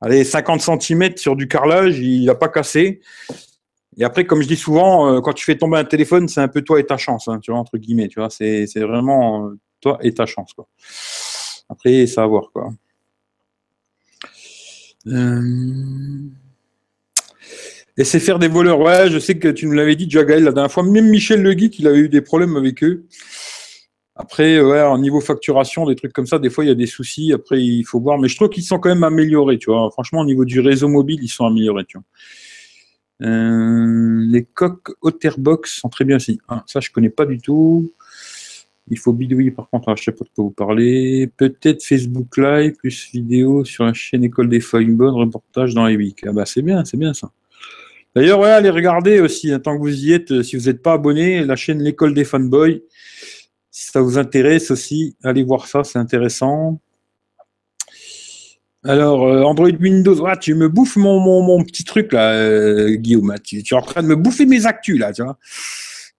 [0.00, 1.98] allez 50 cm sur du carrelage.
[1.98, 3.00] Il n'a pas cassé.
[3.96, 6.62] Et après, comme je dis souvent, quand tu fais tomber un téléphone, c'est un peu
[6.62, 8.28] toi et ta chance, hein, tu vois, entre guillemets, tu vois.
[8.28, 9.52] C'est vraiment
[10.02, 10.52] et ta chance.
[10.52, 10.66] Quoi.
[11.68, 12.50] Après, ça va voir.
[12.52, 12.72] Quoi.
[15.06, 16.20] Euh...
[17.96, 18.80] Et c'est faire des voleurs.
[18.80, 20.82] Ouais, je sais que tu nous l'avais dit, Jagaël, la dernière fois.
[20.82, 23.04] Même Michel Le Guy, il avait eu des problèmes avec eux.
[24.16, 26.86] Après, ouais, en niveau facturation, des trucs comme ça, des fois, il y a des
[26.86, 27.32] soucis.
[27.32, 28.18] Après, il faut voir.
[28.18, 29.90] Mais je trouve qu'ils sont quand même améliorés, tu vois.
[29.92, 32.04] Franchement, au niveau du réseau mobile, ils sont améliorés, tu vois.
[33.22, 36.40] Euh, les coques Otterbox sont très bien aussi.
[36.48, 37.92] Ah, ça, je connais pas du tout.
[38.88, 41.30] Il faut bidouiller par contre, je ne sais pas de quoi vous parlez.
[41.36, 46.24] Peut-être Facebook Live plus vidéo sur la chaîne École des Bonne reportage dans les week.
[46.26, 47.30] Ah bah c'est bien, c'est bien ça.
[48.14, 50.92] D'ailleurs, allez regarder aussi, hein, tant que vous y êtes, euh, si vous n'êtes pas
[50.92, 52.82] abonné, la chaîne L'école des fanboys.
[53.72, 56.78] Si ça vous intéresse aussi, allez voir ça, c'est intéressant.
[58.84, 63.34] Alors, euh, Android Windows, ah, tu me bouffes mon, mon, petit truc là, euh, Guillaume.
[63.42, 65.38] Tu, tu, es en train de me bouffer mes actus là, tu vois.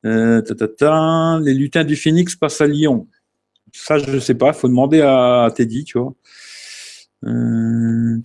[0.06, 3.08] Euh, les lutins du Phoenix passent à Lyon.
[3.74, 4.50] Ça, je ne sais pas.
[4.50, 6.14] Il faut demander à, Teddy, tu vois.
[7.26, 8.22] Euh,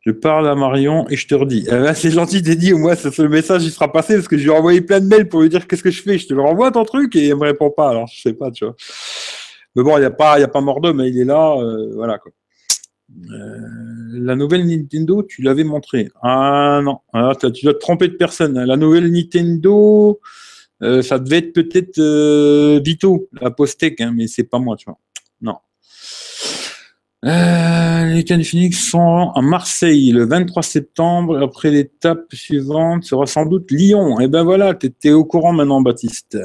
[0.00, 1.66] je parle à Marion et je te redis.
[1.68, 2.72] Ben, c'est gentil, Teddy.
[2.72, 5.06] Au moins, le message il sera passé parce que je lui ai envoyé plein de
[5.06, 6.18] mails pour lui dire qu'est-ce que je fais?
[6.18, 7.14] Je te le renvoie ton truc?
[7.16, 7.90] Et il me répond pas.
[7.90, 8.74] Alors, je sais pas, tu vois.
[9.76, 11.54] Mais bon, il n'y a pas, il a pas mort d'homme, mais il est là.
[11.56, 12.32] Euh, voilà quoi.
[13.30, 16.08] Euh, la nouvelle Nintendo, tu l'avais montré.
[16.22, 18.62] Ah non, ah, tu dois te tromper de personne.
[18.62, 20.20] La nouvelle Nintendo,
[20.82, 24.86] euh, ça devait être peut-être euh, Vito, la Postec, hein, mais c'est pas moi, tu
[24.86, 24.98] vois.
[25.40, 25.56] Non.
[27.22, 31.42] les cas du Phoenix sont à Marseille le 23 septembre.
[31.42, 34.20] Après l'étape suivante sera sans doute Lyon.
[34.20, 36.38] Et eh ben voilà, tu étais au courant maintenant, Baptiste.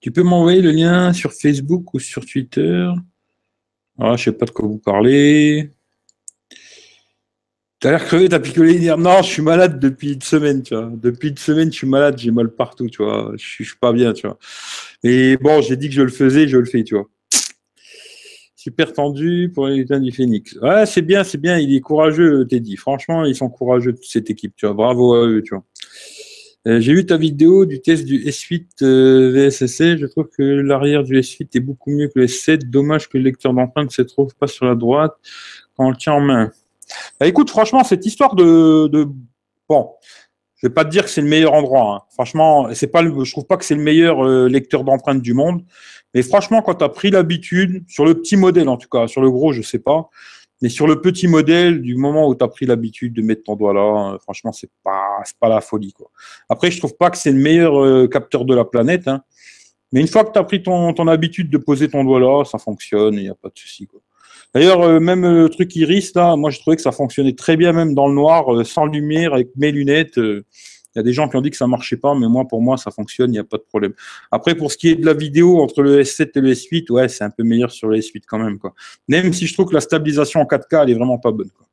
[0.00, 2.90] Tu peux m'envoyer le lien sur Facebook ou sur Twitter?
[3.98, 5.72] Ah, je sais pas de quoi vous parlez.
[7.80, 10.92] T'as l'air crevé, t'as picolé dire non, je suis malade depuis une semaine, tu vois.
[10.94, 13.32] Depuis une semaine, je suis malade, j'ai mal partout, tu vois.
[13.38, 14.38] Je suis, pas bien, tu vois.
[15.02, 17.08] Et bon, j'ai dit que je le faisais, je le fais, tu vois.
[18.54, 20.58] Super tendu pour les lutins du Phoenix.
[20.60, 21.58] Ouais, c'est bien, c'est bien.
[21.58, 22.76] Il est courageux, Teddy.
[22.76, 24.74] Franchement, ils sont courageux, cette équipe, tu vois.
[24.74, 25.64] Bravo à eux, tu vois.
[26.68, 29.96] Euh, j'ai vu ta vidéo du test du S8 euh, VSSC.
[29.96, 32.68] Je trouve que l'arrière du S8 est beaucoup mieux que le S7.
[32.68, 35.16] Dommage que le lecteur d'empreinte ne se trouve pas sur la droite
[35.74, 36.52] quand on le tient en main.
[37.18, 39.08] Bah, écoute, franchement, cette histoire de.
[39.68, 39.90] Bon,
[40.60, 41.94] je vais pas te dire que c'est le meilleur endroit.
[41.94, 42.00] Hein.
[42.12, 45.32] Franchement, c'est pas le, je trouve pas que c'est le meilleur euh, lecteur d'empreintes du
[45.32, 45.64] monde.
[46.12, 49.22] Mais franchement, quand tu as pris l'habitude, sur le petit modèle en tout cas, sur
[49.22, 50.10] le gros, je sais pas,
[50.60, 53.56] mais sur le petit modèle, du moment où tu as pris l'habitude de mettre ton
[53.56, 55.92] doigt là, euh, franchement, c'est pas, pas la folie.
[55.92, 56.10] Quoi.
[56.50, 59.08] Après, je trouve pas que c'est le meilleur euh, capteur de la planète.
[59.08, 59.22] Hein.
[59.92, 62.44] Mais une fois que tu as pris ton, ton habitude de poser ton doigt là,
[62.44, 63.88] ça fonctionne, il n'y a pas de souci.
[64.54, 67.72] D'ailleurs, euh, même le truc iris, là, moi, je trouvais que ça fonctionnait très bien,
[67.72, 70.16] même dans le noir, sans lumière, avec mes lunettes.
[70.16, 72.60] Il y a des gens qui ont dit que ça marchait pas, mais moi, pour
[72.60, 73.92] moi, ça fonctionne, il n'y a pas de problème.
[74.32, 77.08] Après, pour ce qui est de la vidéo entre le S7 et le S8, ouais,
[77.08, 78.74] c'est un peu meilleur sur le S8 quand même, quoi.
[79.06, 81.66] Même si je trouve que la stabilisation en 4K, elle est vraiment pas bonne, quoi.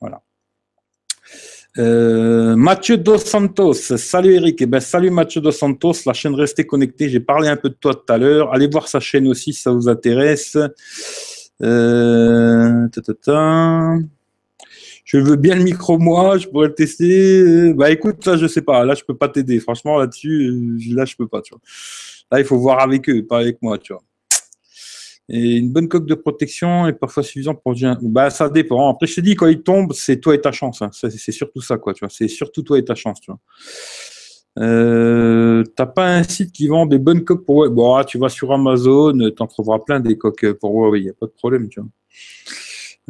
[0.00, 0.22] Voilà.
[1.78, 4.62] Euh, Mathieu Dos Santos, salut Eric.
[4.62, 7.08] Eh ben, salut Mathieu Dos Santos, la chaîne Restez Connecté.
[7.08, 8.54] J'ai parlé un peu de toi tout à l'heure.
[8.54, 10.56] Allez voir sa chaîne aussi si ça vous intéresse.
[11.62, 12.88] Euh,
[15.04, 17.72] je veux bien le micro moi, je pourrais le tester.
[17.74, 19.60] Bah écoute, ça je sais pas, là je peux pas t'aider.
[19.60, 21.60] Franchement là-dessus, euh, là je peux pas, tu vois.
[22.30, 24.02] Là il faut voir avec eux, pas avec moi, tu vois.
[25.28, 27.96] Et une bonne coque de protection est parfois suffisante pour dire.
[28.02, 28.90] Bah ça dépend.
[28.90, 30.82] Après je te dis quand il tombe, c'est toi et ta chance.
[30.82, 30.90] Hein.
[30.92, 32.10] C'est surtout ça quoi, tu vois.
[32.10, 33.40] C'est surtout toi et ta chance, tu vois.
[34.58, 38.28] Euh, t'as pas un site qui vend des bonnes coques pour Bon, ah, tu vas
[38.28, 41.80] sur Amazon, t'en trouveras plein des coques pour Huawei, y a pas de problème, tu
[41.80, 41.88] vois.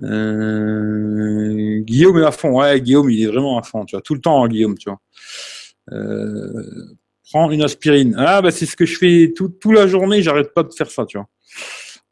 [0.03, 4.14] Euh, Guillaume est à fond, ouais, Guillaume, il est vraiment à fond, tu vois, tout
[4.14, 5.01] le temps, hein, Guillaume, tu vois.
[5.92, 6.97] Euh,
[7.30, 8.14] prends une aspirine.
[8.18, 11.07] Ah, bah, c'est ce que je fais toute la journée, j'arrête pas de faire ça,
[11.07, 11.28] tu vois.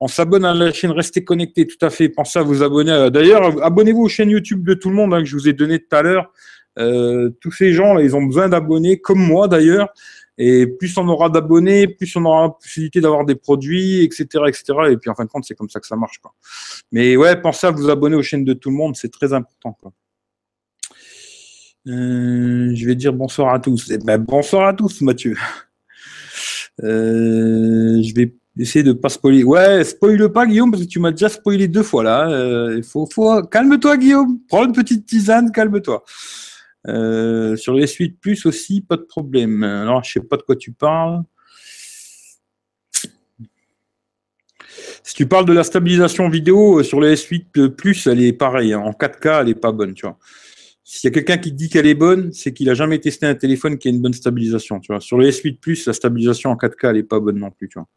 [0.01, 2.09] On s'abonne à la chaîne, restez connectés, tout à fait.
[2.09, 3.09] Pensez à vous abonner.
[3.11, 5.79] D'ailleurs, abonnez-vous aux chaînes YouTube de tout le monde hein, que je vous ai donné
[5.79, 6.33] tout à l'heure.
[6.79, 9.93] Euh, tous ces gens, ils ont besoin d'abonnés, comme moi d'ailleurs.
[10.37, 14.65] Et plus on aura d'abonnés, plus on aura la possibilité d'avoir des produits, etc., etc.
[14.91, 16.19] Et puis en fin de compte, c'est comme ça que ça marche.
[16.19, 16.35] Quoi.
[16.91, 19.77] Mais ouais, pensez à vous abonner aux chaînes de tout le monde, c'est très important.
[21.87, 23.91] Euh, je vais dire bonsoir à tous.
[23.91, 25.37] Eh ben, bonsoir à tous, Mathieu.
[26.83, 29.45] Euh, je vais essayer de pas spoiler.
[29.45, 32.81] Ouais, spoile pas, Guillaume, parce que tu m'as déjà spoilé deux fois là.
[32.83, 33.07] Faut...
[33.49, 34.41] Calme-toi, Guillaume.
[34.49, 36.03] Prends une petite tisane, calme-toi.
[36.87, 39.63] Euh, sur les suites plus aussi, pas de problème.
[39.63, 41.23] Alors, je sais pas de quoi tu parles.
[45.03, 48.73] Si tu parles de la stabilisation vidéo euh, sur les S8 Plus, elle est pareille.
[48.73, 48.81] Hein.
[48.81, 50.19] En 4K, elle est pas bonne, tu vois.
[50.83, 53.35] S'il y a quelqu'un qui dit qu'elle est bonne, c'est qu'il a jamais testé un
[53.35, 55.01] téléphone qui a une bonne stabilisation, tu vois.
[55.01, 57.79] Sur les S8 Plus, la stabilisation en 4K, elle est pas bonne non plus, tu
[57.79, 57.89] vois.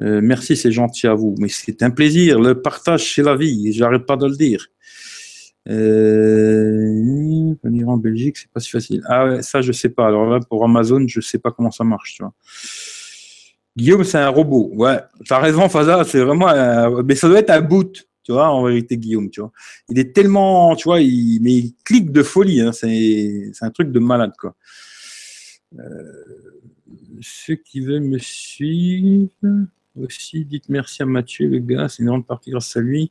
[0.00, 1.34] Euh, merci, c'est gentil à vous.
[1.38, 2.38] Mais c'est un plaisir.
[2.40, 3.72] Le partage, c'est la vie.
[3.72, 4.66] J'arrête pas de le dire.
[5.68, 9.02] Euh, venir en Belgique, c'est pas si facile.
[9.06, 10.06] Ah ça je sais pas.
[10.06, 12.14] Alors là, pour Amazon, je sais pas comment ça marche.
[12.14, 12.32] Tu vois.
[13.76, 14.70] Guillaume, c'est un robot.
[14.74, 16.04] Ouais, t'as raison, Faza.
[16.04, 16.48] C'est vraiment,
[17.04, 18.08] mais ça doit être un boot.
[18.22, 19.30] Tu vois, en vérité, Guillaume.
[19.30, 19.52] Tu vois,
[19.88, 22.60] il est tellement, tu vois, il, mais il clique de folie.
[22.60, 22.72] Hein.
[22.72, 24.54] C'est, c'est un truc de malade, quoi.
[25.78, 26.12] Euh...
[27.20, 29.30] Ceux qui veulent me suivre
[29.96, 31.88] aussi, dites merci à Mathieu, le gars.
[31.88, 33.10] C'est une grande partie grâce à lui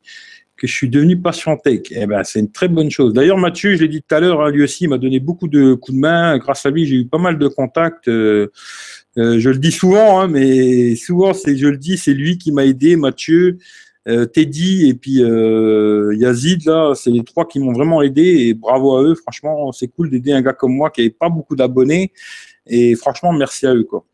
[0.58, 1.82] que je suis devenu passion tech.
[2.08, 3.14] Ben, c'est une très bonne chose.
[3.14, 5.48] D'ailleurs, Mathieu, je l'ai dit tout à l'heure, hein, lui aussi, il m'a donné beaucoup
[5.48, 6.38] de coups de main.
[6.38, 8.08] Grâce à lui, j'ai eu pas mal de contacts.
[8.08, 8.48] Euh,
[9.18, 12.52] euh, je le dis souvent, hein, mais souvent, c'est, je le dis, c'est lui qui
[12.52, 13.60] m'a aidé, Mathieu,
[14.08, 15.22] euh, Teddy et puis
[16.20, 16.66] Yazid.
[16.66, 19.16] Là, c'est les trois qui m'ont vraiment aidé et bravo à eux.
[19.16, 22.12] Franchement, c'est cool d'aider un gars comme moi qui n'avait pas beaucoup d'abonnés.
[22.66, 24.06] Et franchement, merci à eux, quoi.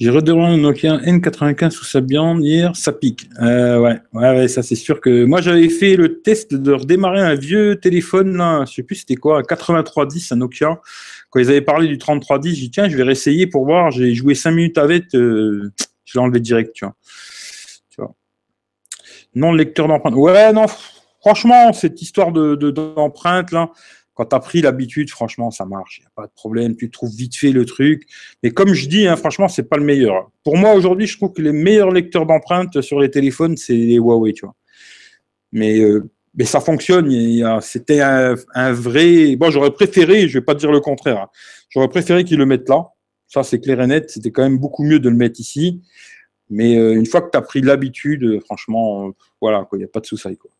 [0.00, 3.28] J'ai redémarré un Nokia N95 sous sa viande hier, ça pique.
[3.42, 7.34] Euh, ouais, ouais, ça c'est sûr que moi j'avais fait le test de redémarrer un
[7.34, 10.80] vieux téléphone là, je sais plus c'était quoi, un 8310, un Nokia.
[11.28, 13.90] Quand ils avaient parlé du 3310, j'ai dit tiens, je vais réessayer pour voir.
[13.90, 15.70] J'ai joué 5 minutes avec, euh,
[16.06, 18.14] je l'ai enlevé direct, tu vois.
[19.34, 20.14] Non, le lecteur d'empreinte.
[20.14, 20.64] Ouais, non,
[21.20, 23.70] franchement, cette histoire de d'empreinte là,
[24.14, 25.98] quand tu as pris l'habitude, franchement, ça marche.
[25.98, 26.76] Il n'y a pas de problème.
[26.76, 28.06] Tu trouves vite fait le truc.
[28.42, 30.30] Mais comme je dis, hein, franchement, c'est pas le meilleur.
[30.44, 33.96] Pour moi, aujourd'hui, je trouve que les meilleurs lecteurs d'empreintes sur les téléphones, c'est les
[33.96, 34.54] Huawei, tu vois.
[35.52, 37.10] Mais, euh, mais ça fonctionne.
[37.60, 38.34] C'était un,
[38.72, 39.36] vrai.
[39.36, 41.28] Bon, j'aurais préféré, je vais pas dire le contraire, hein.
[41.70, 42.88] j'aurais préféré qu'ils le mettent là.
[43.26, 44.10] Ça, c'est clair et net.
[44.10, 45.80] C'était quand même beaucoup mieux de le mettre ici.
[46.50, 50.00] Mais euh, une fois que tu as pris l'habitude, franchement, voilà, il n'y a pas
[50.00, 50.36] de souci.
[50.36, 50.50] Quoi.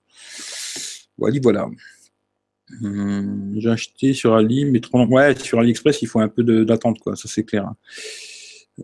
[1.19, 1.69] Voilà, voilà.
[2.83, 6.99] Hum, j'ai acheté sur Ali, mais trop Ouais, sur AliExpress, il faut un peu d'attente,
[7.01, 7.17] quoi.
[7.17, 7.67] Ça, c'est clair.
[7.67, 7.77] Hein.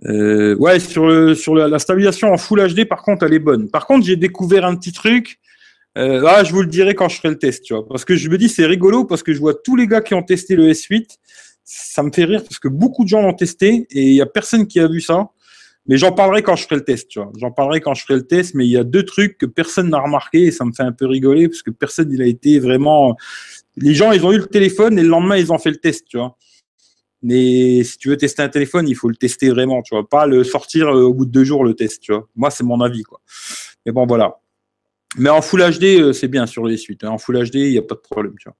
[0.04, 3.70] Euh, ouais, sur, sur la, stabilisation en Full HD, par contre, elle est bonne.
[3.70, 5.38] Par contre, j'ai découvert un petit truc.
[5.96, 7.88] Euh, ah, je vous le dirai quand je ferai le test, tu vois.
[7.88, 10.14] Parce que je me dis, c'est rigolo, parce que je vois tous les gars qui
[10.14, 11.16] ont testé le S8.
[11.64, 14.26] Ça me fait rire, parce que beaucoup de gens l'ont testé, et il n'y a
[14.26, 15.30] personne qui a vu ça.
[15.88, 17.32] Mais j'en parlerai quand je ferai le test, tu vois.
[17.38, 19.90] J'en parlerai quand je ferai le test, mais il y a deux trucs que personne
[19.90, 22.58] n'a remarqué et ça me fait un peu rigoler parce que personne, il a été
[22.58, 23.16] vraiment.
[23.76, 26.06] Les gens, ils ont eu le téléphone et le lendemain, ils ont fait le test,
[26.08, 26.36] tu vois.
[27.22, 30.08] Mais si tu veux tester un téléphone, il faut le tester vraiment, tu vois.
[30.08, 32.28] Pas le sortir euh, au bout de deux jours, le test, tu vois.
[32.36, 33.20] Moi, c'est mon avis, quoi.
[33.84, 34.38] Mais bon, voilà.
[35.18, 37.04] Mais en Full HD, euh, c'est bien sur les suites.
[37.04, 37.10] Hein.
[37.10, 38.56] En Full HD, il n'y a pas de problème, tu vois.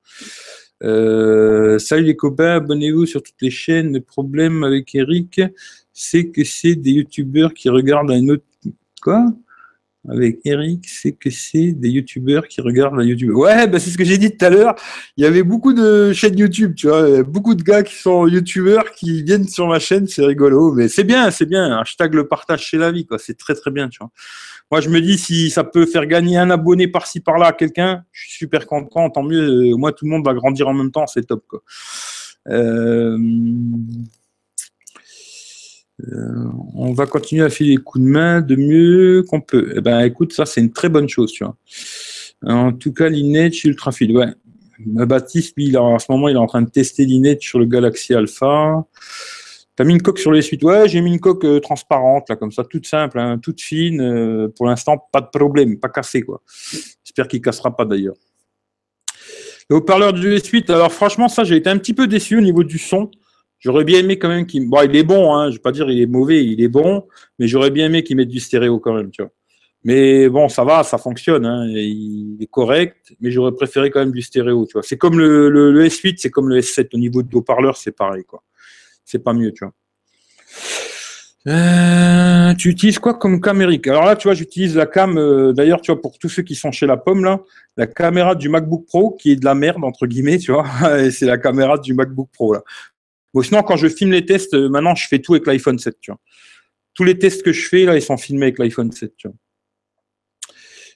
[0.83, 3.93] Euh, salut les copains, abonnez-vous sur toutes les chaînes.
[3.93, 5.41] Le problème avec Eric,
[5.93, 8.45] c'est que c'est des youtubeurs qui regardent un autre.
[9.03, 9.27] Quoi?
[10.09, 13.35] Avec Eric, c'est que c'est des youtubeurs qui regardent la YouTube.
[13.35, 14.75] Ouais, bah c'est ce que j'ai dit tout à l'heure.
[15.17, 18.93] Il y avait beaucoup de chaînes YouTube, tu vois, beaucoup de gars qui sont youtubeurs
[18.93, 21.79] qui viennent sur ma chaîne, c'est rigolo, mais c'est bien, c'est bien.
[21.79, 23.19] Hashtag le partage chez la vie, quoi.
[23.19, 24.11] C'est très très bien, tu vois.
[24.71, 28.05] Moi, je me dis si ça peut faire gagner un abonné par-ci par-là à quelqu'un,
[28.13, 29.11] je suis super content.
[29.11, 29.77] Tant mieux.
[29.77, 31.63] Moi, tout le monde va grandir en même temps, c'est top, quoi.
[32.49, 33.19] Euh...
[36.03, 36.45] Euh,
[36.75, 39.73] on va continuer à filer des coups de main de mieux qu'on peut.
[39.77, 41.57] Eh ben, écoute, ça, c'est une très bonne chose, tu vois.
[42.43, 44.29] En tout cas, l'Inet Ultra Fil, ouais.
[44.79, 47.65] Baptiste, lui, il en ce moment, il est en train de tester l'Inet sur le
[47.65, 48.85] Galaxy Alpha.
[49.75, 52.37] T'as mis une coque sur les suites Ouais, j'ai mis une coque euh, transparente, là,
[52.37, 54.01] comme ça, toute simple, hein, toute fine.
[54.01, 56.43] Euh, pour l'instant, pas de problème, pas cassé, quoi.
[57.05, 58.17] J'espère qu'il cassera pas, d'ailleurs.
[59.69, 62.65] Le haut-parleur du S8, alors franchement, ça, j'ai été un petit peu déçu au niveau
[62.65, 63.11] du son.
[63.59, 64.69] J'aurais bien aimé quand même qu'il.
[64.69, 66.69] Bon, il est bon, hein, je ne vais pas dire il est mauvais, il est
[66.69, 67.07] bon,
[67.39, 69.33] mais j'aurais bien aimé qu'il mette du stéréo quand même, tu vois.
[69.85, 74.11] Mais bon, ça va, ça fonctionne, hein, il est correct, mais j'aurais préféré quand même
[74.11, 74.83] du stéréo, tu vois.
[74.83, 78.25] C'est comme le, le, S8, c'est comme le S7 au niveau de haut-parleur, c'est pareil,
[78.25, 78.43] quoi.
[79.05, 79.73] C'est pas mieux, tu vois.
[81.47, 85.81] Euh, tu utilises quoi comme camérique Alors là, tu vois, j'utilise la cam, euh, d'ailleurs,
[85.81, 87.39] tu vois, pour tous ceux qui sont chez la pomme, là,
[87.77, 90.67] la caméra du MacBook Pro, qui est de la merde, entre guillemets, tu vois,
[91.13, 92.65] c'est la caméra du MacBook Pro, là
[93.43, 95.97] sinon, quand je filme les tests, euh, maintenant, je fais tout avec l'iPhone 7.
[96.01, 96.21] Tu vois.
[96.95, 99.17] Tous les tests que je fais, là, ils sont filmés avec l'iPhone 7.
[99.17, 99.37] Tu vois.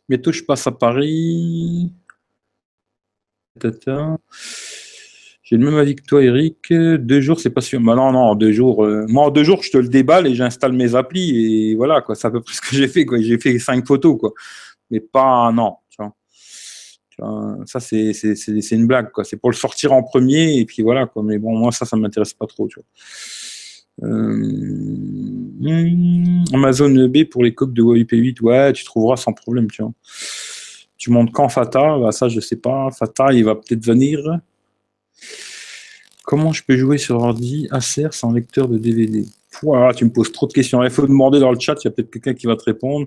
[0.09, 1.93] Bientôt, je passe à Paris.
[5.43, 6.73] J'ai le même avis que toi, Eric.
[6.73, 7.81] Deux jours, c'est pas sûr.
[7.81, 8.85] Bah non, non, deux jours.
[8.85, 12.01] Euh, moi, en deux jours, je te le déballe et j'installe mes applis et voilà,
[12.01, 12.15] quoi.
[12.15, 13.05] C'est à peu près ce que j'ai fait.
[13.21, 14.33] J'ai fait cinq photos, quoi.
[14.91, 15.77] Mais pas, non,
[17.67, 19.25] ça, c'est une blague, quoi.
[19.25, 21.23] C'est pour le sortir en premier, et puis voilà, quoi.
[21.23, 22.69] Mais bon, moi, ça, ça m'intéresse pas trop.
[24.03, 24.45] Euh,
[26.53, 29.93] Amazon B pour les coques de Huawei P8, ouais, tu trouveras sans problème, tu vois.
[30.97, 31.99] Tu montes quand Fata?
[31.99, 32.91] Bah, Ça, je sais pas.
[32.91, 34.39] Fata, il va peut-être venir.
[36.25, 39.25] Comment je peux jouer sur ordi Acer sans lecteur de DVD
[39.97, 40.83] tu me poses trop de questions.
[40.83, 43.07] Il faut demander dans le chat, il y a peut-être quelqu'un qui va te répondre.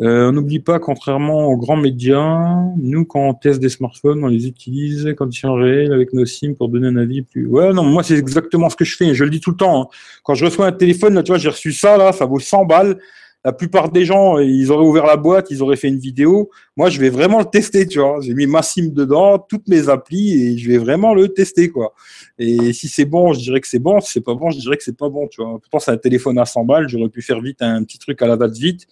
[0.00, 4.28] Euh, on n'oublie pas, contrairement aux grands médias, nous, quand on teste des smartphones, on
[4.28, 7.46] les utilise conditions réelles avec nos SIM pour donner un avis plus.
[7.46, 9.14] Ouais, non, moi, c'est exactement ce que je fais.
[9.14, 9.82] Je le dis tout le temps.
[9.82, 9.86] Hein.
[10.24, 12.64] Quand je reçois un téléphone, là, tu vois, j'ai reçu ça, là, ça vaut 100
[12.64, 12.98] balles.
[13.44, 16.50] La plupart des gens, ils auraient ouvert la boîte, ils auraient fait une vidéo.
[16.76, 18.18] Moi, je vais vraiment le tester, tu vois.
[18.20, 21.94] J'ai mis ma SIM dedans, toutes mes applis, et je vais vraiment le tester, quoi.
[22.38, 24.00] Et si c'est bon, je dirais que c'est bon.
[24.00, 25.58] Si c'est pas bon, je dirais que c'est pas bon, tu vois.
[25.58, 26.88] Pourtant, c'est un téléphone à 100 balles.
[26.88, 28.86] J'aurais pu faire vite un petit truc à la date vite.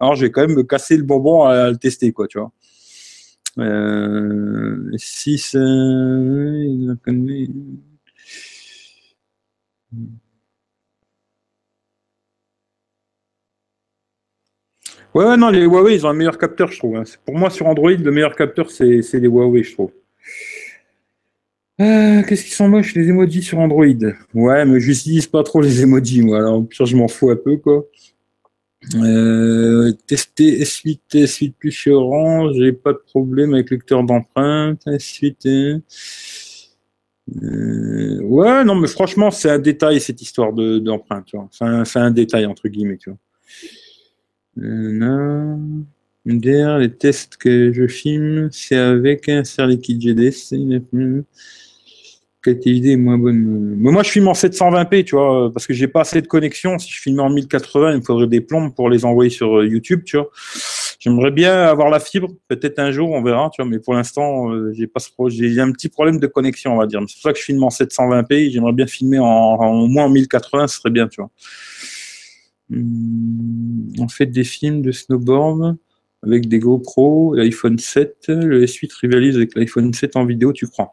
[0.00, 2.50] Alors, je vais quand même me casser le bonbon à, le tester, quoi, tu vois.
[3.58, 5.36] Euh, c'est.
[15.12, 16.96] Ouais, non, les Huawei, ils ont un meilleur capteur, je trouve.
[16.96, 17.02] Hein.
[17.24, 19.90] Pour moi, sur Android, le meilleur capteur, c'est les Huawei, je trouve.
[21.80, 23.84] Euh, qu'est-ce qu'ils sont moches, les emojis sur Android?
[24.34, 26.38] Ouais, mais je n'utilise pas trop les emojis, moi.
[26.38, 27.84] Alors, pire, je m'en fous un peu, quoi.
[28.94, 35.36] Euh, tester S8, S8 plus chez Orange, j'ai pas de problème avec lecteur d'empreintes, S8.
[35.46, 35.82] Hein.
[37.42, 42.46] Euh, ouais, non, mais franchement, c'est un détail cette histoire d'empreinte, de, c'est un, détail
[42.46, 43.18] entre guillemets, tu vois.
[44.58, 45.58] Euh,
[46.24, 50.52] les tests que je filme, c'est avec un serre liquide GDS
[52.42, 53.76] qualité vidéo est moins bonne.
[53.76, 56.78] Moi, je filme en 720p, tu vois, parce que j'ai pas assez de connexion.
[56.78, 59.66] Si je filmais en 1080, il me faudrait des plombes pour les envoyer sur euh,
[59.66, 60.30] YouTube, tu vois.
[60.98, 64.52] J'aimerais bien avoir la fibre, peut-être un jour, on verra, tu vois, mais pour l'instant,
[64.52, 67.00] euh, j'ai pas j'ai un petit problème de connexion, on va dire.
[67.08, 68.50] C'est pour ça que je filme en 720p.
[68.50, 71.30] J'aimerais bien filmer en, moins en 1080, ce serait bien, tu vois.
[72.72, 75.76] Hum, on fait des films de snowboard
[76.22, 80.92] avec des GoPro, l'iPhone 7, le S8 rivalise avec l'iPhone 7 en vidéo, tu crois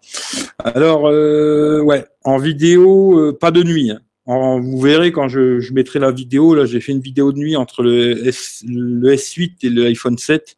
[0.60, 3.92] Alors, euh, ouais, en vidéo, euh, pas de nuit.
[3.92, 4.00] Hein.
[4.26, 7.84] vous verrez quand je, mettrai la vidéo, là j'ai fait une vidéo de nuit entre
[7.84, 10.56] le, S, le S8 et le iPhone 7.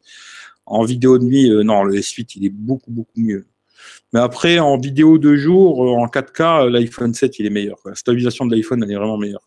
[0.66, 3.46] En vidéo de nuit, euh, non, le S8 il est beaucoup, beaucoup mieux.
[4.12, 7.78] Mais après, en vidéo de jour, en 4K, l'iPhone 7 il est meilleur.
[7.84, 9.42] La stabilisation de l'iPhone elle est vraiment meilleure.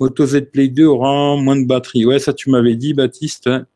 [0.00, 2.04] Moto Z Play 2 aura moins de batterie.
[2.04, 3.46] Ouais, ça tu m'avais dit, Baptiste.
[3.46, 3.66] Hein.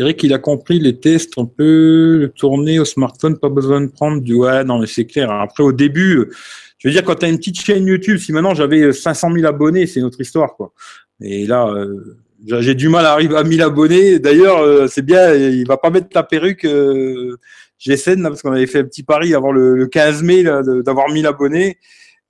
[0.00, 3.88] Eric, il a compris les tests, on peut le tourner au smartphone, pas besoin de
[3.88, 4.34] prendre du.
[4.34, 5.30] Ouais, non, mais c'est clair.
[5.30, 6.30] Après, au début,
[6.78, 9.46] je veux dire, quand tu as une petite chaîne YouTube, si maintenant j'avais 500 000
[9.46, 10.72] abonnés, c'est notre histoire, quoi.
[11.20, 14.20] Et là, euh, j'ai du mal à arriver à 1000 abonnés.
[14.20, 17.36] D'ailleurs, euh, c'est bien, il va pas mettre la perruque euh,
[17.80, 21.78] GSN, parce qu'on avait fait un petit pari avant le, 15 mai d'avoir 1000 abonnés.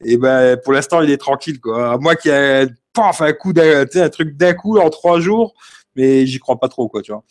[0.03, 1.99] Et ben, pour l'instant, il est tranquille, quoi.
[1.99, 2.67] Moi qui a
[3.21, 5.55] un coup, d'un, un truc d'un coup en trois jours,
[5.99, 7.25] mais j'y crois pas trop, quoi, tu vois.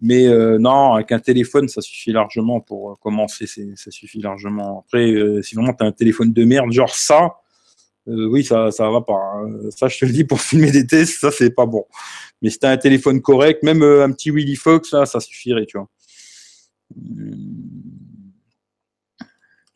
[0.00, 3.46] Mais euh, non, avec un téléphone, ça suffit largement pour euh, commencer.
[3.46, 4.80] Ça suffit largement.
[4.84, 7.36] Après, euh, si vraiment tu as un téléphone de merde, genre ça,
[8.06, 9.14] oui, ça ça va pas.
[9.14, 9.70] Hein.
[9.70, 11.84] Ça, je te le dis, pour filmer des tests, ça, c'est pas bon.
[12.42, 15.66] Mais si tu as un téléphone correct, même un petit Willy Fox, là, ça suffirait,
[15.66, 15.88] tu vois.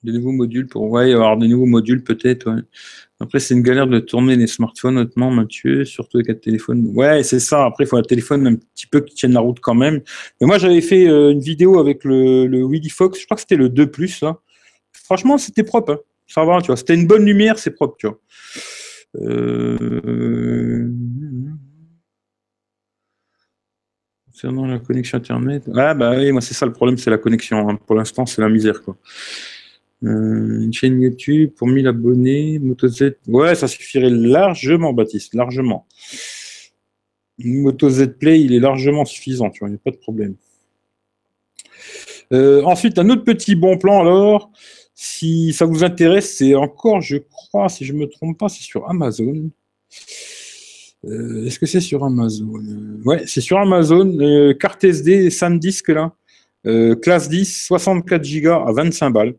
[0.02, 0.90] De nouveaux modules pour.
[0.90, 2.50] Ouais, avoir des nouveaux modules peut-être.
[3.18, 6.90] Après, c'est une galère de tourner les smartphones, honnêtement, Mathieu, surtout avec un téléphone.
[6.94, 7.64] Ouais, c'est ça.
[7.64, 10.02] Après, il faut un téléphone un petit peu qui tienne la route quand même.
[10.40, 13.18] Mais moi, j'avais fait euh, une vidéo avec le, le Willy Fox.
[13.18, 13.90] Je crois que c'était le 2
[14.20, 14.38] là.
[14.92, 15.92] Franchement, c'était propre.
[15.92, 15.98] Hein.
[16.26, 16.76] Ça va, tu vois.
[16.76, 18.18] C'était une bonne lumière, c'est propre, tu vois.
[19.16, 20.90] Euh...
[24.26, 25.62] Concernant la connexion Internet.
[25.74, 27.70] Ah, bah oui, moi, c'est ça le problème, c'est la connexion.
[27.70, 27.78] Hein.
[27.86, 28.98] Pour l'instant, c'est la misère, quoi.
[30.04, 33.16] Euh, une chaîne YouTube pour 1000 abonnés, Moto Z.
[33.26, 35.86] Ouais, ça suffirait largement, Baptiste, largement.
[37.38, 40.34] Moto Z Play, il est largement suffisant, tu vois, il n'y a pas de problème.
[42.32, 44.50] Euh, ensuite, un autre petit bon plan, alors,
[44.94, 48.62] si ça vous intéresse, c'est encore, je crois, si je ne me trompe pas, c'est
[48.62, 49.50] sur Amazon.
[51.04, 52.52] Euh, est-ce que c'est sur Amazon?
[53.04, 54.54] Ouais, c'est sur Amazon.
[54.58, 56.14] carte SD, SanDisk, là.
[57.00, 59.34] classe 10, 64 Go à 25 balles.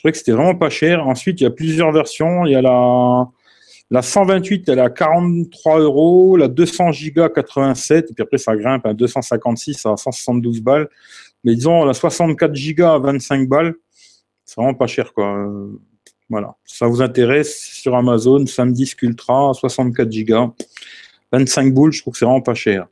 [0.00, 1.06] Je trouvais que c'était vraiment pas cher.
[1.06, 2.46] Ensuite, il y a plusieurs versions.
[2.46, 3.28] Il y a la,
[3.90, 6.38] la 128, elle est à 43 euros.
[6.38, 8.10] La 200 gigas, 87.
[8.10, 10.88] Et puis après, ça grimpe à 256 à 172 balles.
[11.44, 13.74] Mais disons, la 64 gigas à 25 balles,
[14.46, 15.46] c'est vraiment pas cher, quoi.
[16.30, 16.54] Voilà.
[16.64, 20.50] Ça vous intéresse sur Amazon, Samdisc Ultra, 64 gigas,
[21.30, 22.86] 25 boules, je trouve que c'est vraiment pas cher.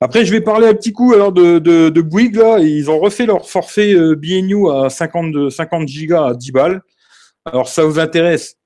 [0.00, 2.36] Après, je vais parler un petit coup alors de, Bouygues.
[2.36, 2.58] Là.
[2.58, 6.82] Ils ont refait leur forfait euh, BNU à 50, 50 gigas à 10 balles.
[7.44, 8.56] Alors, ça vous intéresse?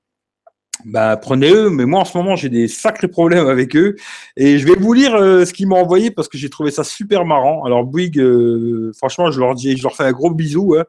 [0.85, 3.97] Bah, prenez-eux, mais moi en ce moment j'ai des sacrés problèmes avec eux
[4.37, 6.85] et je vais vous lire euh, ce qu'ils m'ont envoyé parce que j'ai trouvé ça
[6.85, 7.64] super marrant.
[7.64, 10.76] Alors Bouygues, euh, franchement, je leur dis, je leur fais un gros bisou.
[10.76, 10.85] Hein.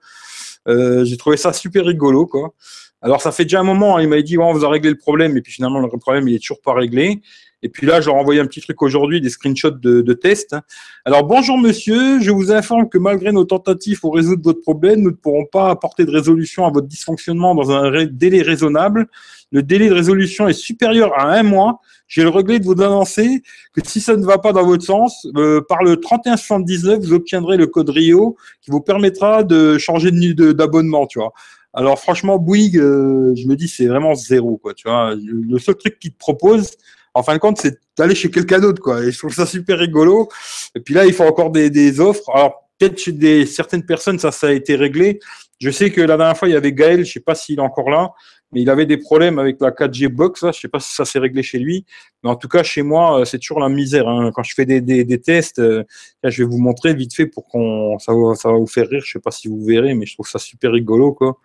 [1.04, 2.54] j'ai trouvé ça super rigolo quoi.
[3.02, 5.36] Alors ça fait déjà un moment, hein, il dit on vous a réglé le problème
[5.38, 7.20] et puis finalement le problème il est toujours pas réglé.
[7.62, 10.56] Et puis là, je leur envoyé un petit truc aujourd'hui, des screenshots de, de tests.
[11.04, 15.12] Alors, bonjour monsieur, je vous informe que malgré nos tentatives pour résoudre votre problème, nous
[15.12, 19.08] ne pourrons pas apporter de résolution à votre dysfonctionnement dans un délai raisonnable.
[19.52, 21.82] Le délai de résolution est supérieur à un mois.
[22.08, 23.44] J'ai le regret de vous annoncer
[23.74, 27.58] que si ça ne va pas dans votre sens, euh, par le 3179, vous obtiendrez
[27.58, 31.34] le code RIO qui vous permettra de changer d'abonnement, tu vois.
[31.74, 34.74] Alors franchement, Bouygues, euh, je me dis c'est vraiment zéro, quoi.
[34.74, 36.72] Tu vois, le seul truc qu'ils te proposent,
[37.14, 39.04] en fin de compte, c'est d'aller chez quelqu'un d'autre, quoi.
[39.04, 40.30] Et je trouve ça super rigolo.
[40.76, 42.30] Et puis là, il faut encore des, offres.
[42.34, 45.20] Alors, peut-être chez des, certaines personnes, ça, ça a été réglé.
[45.60, 47.62] Je sais que la dernière fois, il y avait Gaël, je sais pas s'il est
[47.62, 48.12] encore là,
[48.52, 50.44] mais il avait des problèmes avec la 4G box.
[50.44, 50.52] Là.
[50.54, 51.86] Je sais pas si ça s'est réglé chez lui,
[52.24, 54.08] mais en tout cas chez moi, euh, c'est toujours la misère.
[54.08, 54.32] Hein.
[54.34, 55.84] Quand je fais des, tests, euh,
[56.24, 59.04] je vais vous montrer vite fait pour qu'on ça, ça va vous faire rire.
[59.06, 61.38] Je sais pas si vous verrez, mais je trouve ça super rigolo quoi.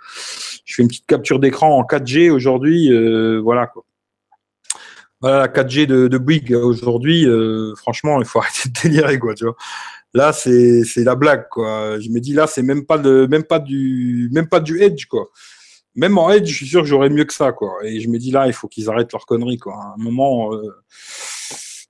[0.65, 3.85] Je fais une petite capture d'écran en 4G aujourd'hui, euh, voilà quoi.
[5.25, 9.33] Voilà, la 4G de, de Bouygues aujourd'hui, euh, franchement, il faut arrêter de délirer, quoi,
[9.33, 9.57] tu vois.
[10.13, 11.99] Là, c'est la blague, quoi.
[11.99, 15.31] Je me dis, là, c'est même pas même pas du, même pas du Edge, quoi.
[15.95, 17.79] Même en Edge, je suis sûr que j'aurais mieux que ça, quoi.
[17.85, 19.73] Et je me dis, là, il faut qu'ils arrêtent leur connerie, quoi.
[19.73, 20.83] À un moment, euh,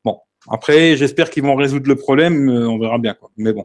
[0.05, 0.21] bon.
[0.49, 3.17] Après, j'espère qu'ils vont résoudre le problème, euh, on verra bien.
[3.37, 3.65] Mais bon.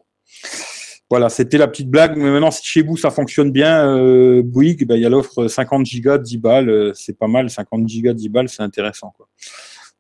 [1.10, 2.18] Voilà, c'était la petite blague.
[2.18, 5.48] Mais maintenant, si chez vous ça fonctionne bien, euh, Bouygues, ben, il y a l'offre
[5.48, 6.92] 50 Go 10 balles.
[6.96, 9.14] c'est pas mal, 50 Go 10 balles, c'est intéressant.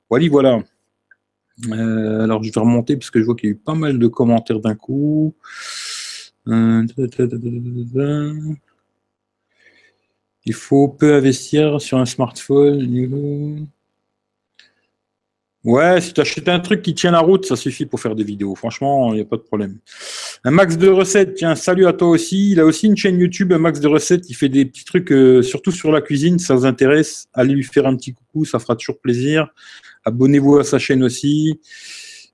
[0.09, 0.63] Voilà, voilà.
[1.67, 3.99] Euh, alors, je vais remonter parce que je vois qu'il y a eu pas mal
[3.99, 5.35] de commentaires d'un coup.
[6.47, 6.85] Euh,
[10.45, 13.67] il faut peu investir sur un smartphone.
[15.65, 18.23] Ouais, si tu achètes un truc qui tient la route, ça suffit pour faire des
[18.23, 18.55] vidéos.
[18.55, 19.77] Franchement, il n'y a pas de problème.
[20.45, 22.51] Un max de recettes, tiens, salut à toi aussi.
[22.51, 24.29] Il a aussi une chaîne YouTube, un max de recettes.
[24.29, 26.39] Il fait des petits trucs, euh, surtout sur la cuisine.
[26.39, 29.49] ça vous intéresse, allez lui faire un petit coucou, ça fera toujours plaisir.
[30.05, 31.59] Abonnez-vous à sa chaîne aussi.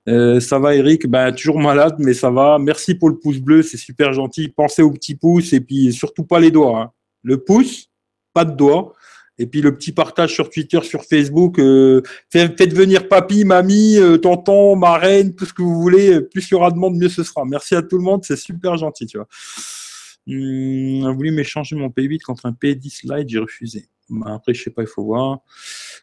[0.08, 2.58] Euh, ça va Eric, ben, toujours malade, mais ça va.
[2.60, 4.48] Merci pour le pouce bleu, c'est super gentil.
[4.48, 6.80] Pensez au petit pouce et puis surtout pas les doigts.
[6.80, 6.90] Hein.
[7.24, 7.90] Le pouce,
[8.32, 8.92] pas de doigts.
[9.38, 14.16] Et puis le petit partage sur Twitter, sur Facebook, euh, faites, venir papy, mamie, euh,
[14.16, 16.22] tonton, marraine, tout ce que vous voulez.
[16.22, 17.44] Plus il y aura de monde, mieux ce sera.
[17.44, 19.28] Merci à tout le monde, c'est super gentil, tu vois.
[20.28, 23.88] Hum, a voulu m'échanger mon P8 contre un P10 Lite, j'ai refusé.
[24.08, 25.40] Bah, après, je sais pas, il faut voir.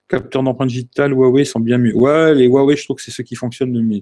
[0.07, 1.95] Capteur d'empreinte digitale, Huawei sont bien mieux.
[1.95, 4.01] Ouais, les Huawei, je trouve que c'est ceux qui fonctionnent le mieux.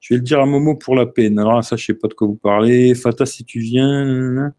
[0.00, 1.38] Je vais le dire à Momo pour la peine.
[1.38, 2.94] Alors ça, je sais pas de quoi vous parlez.
[2.94, 4.52] Fata, si tu viens.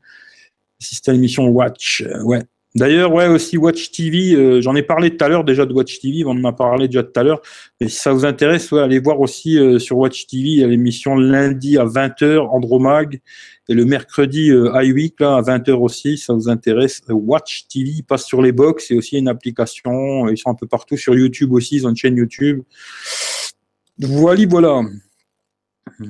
[0.80, 2.04] Assiste à l'émission Watch.
[2.24, 2.44] Ouais,
[2.76, 6.00] D'ailleurs, ouais, aussi Watch TV, euh, j'en ai parlé tout à l'heure déjà de Watch
[6.00, 7.40] TV, on en a parlé déjà tout à l'heure.
[7.80, 10.64] Mais si ça vous intéresse, ouais, allez voir aussi euh, sur Watch TV, il y
[10.64, 13.22] a l'émission lundi à 20h, Andromag,
[13.70, 17.02] et le mercredi euh, iWeek, là, à 20h aussi, ça vous intéresse.
[17.10, 20.98] Watch TV, passe sur les box, c'est aussi une application, ils sont un peu partout
[20.98, 22.64] sur YouTube aussi, ils ont une chaîne YouTube.
[24.00, 24.82] Voilà, voilà.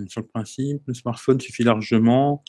[0.07, 2.41] Sur le principe, le smartphone suffit largement.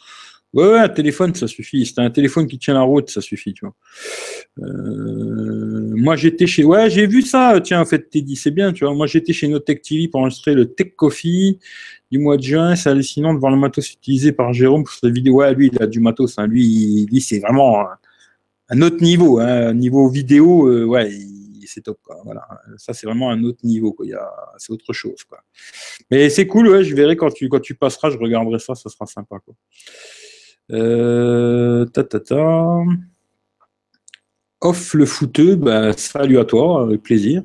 [0.54, 1.84] Ouais, un téléphone, ça suffit.
[1.84, 3.74] C'est un téléphone qui tient la route, ça suffit, tu vois.
[4.60, 6.62] Euh, moi, j'étais chez.
[6.62, 7.60] Ouais, j'ai vu ça.
[7.60, 8.94] Tiens, en fait, Teddy, c'est bien, tu vois.
[8.94, 11.58] Moi, j'étais chez Notech TV pour enregistrer le Tech Coffee
[12.12, 12.76] du mois de juin.
[12.76, 15.34] C'est hallucinant de voir le matos utilisé par Jérôme pour sa vidéo.
[15.36, 16.38] Ouais, lui, il a du matos.
[16.38, 16.46] Hein.
[16.46, 17.88] Lui, lui c'est vraiment
[18.68, 19.40] un autre niveau.
[19.40, 19.74] Hein.
[19.74, 21.10] Niveau vidéo, euh, ouais,
[21.66, 21.98] c'est top.
[22.00, 22.20] Quoi.
[22.24, 22.46] Voilà.
[22.76, 23.92] Ça, c'est vraiment un autre niveau.
[23.92, 24.06] Quoi.
[24.58, 25.24] C'est autre chose.
[25.24, 25.40] Quoi.
[26.12, 26.84] Mais c'est cool, ouais.
[26.84, 28.76] Je verrai quand tu, quand tu passeras, je regarderai ça.
[28.76, 29.40] Ça sera sympa.
[29.44, 29.54] Quoi.
[30.72, 31.86] Euh.
[34.60, 37.42] Off le footeux, bah, salut à toi, avec plaisir.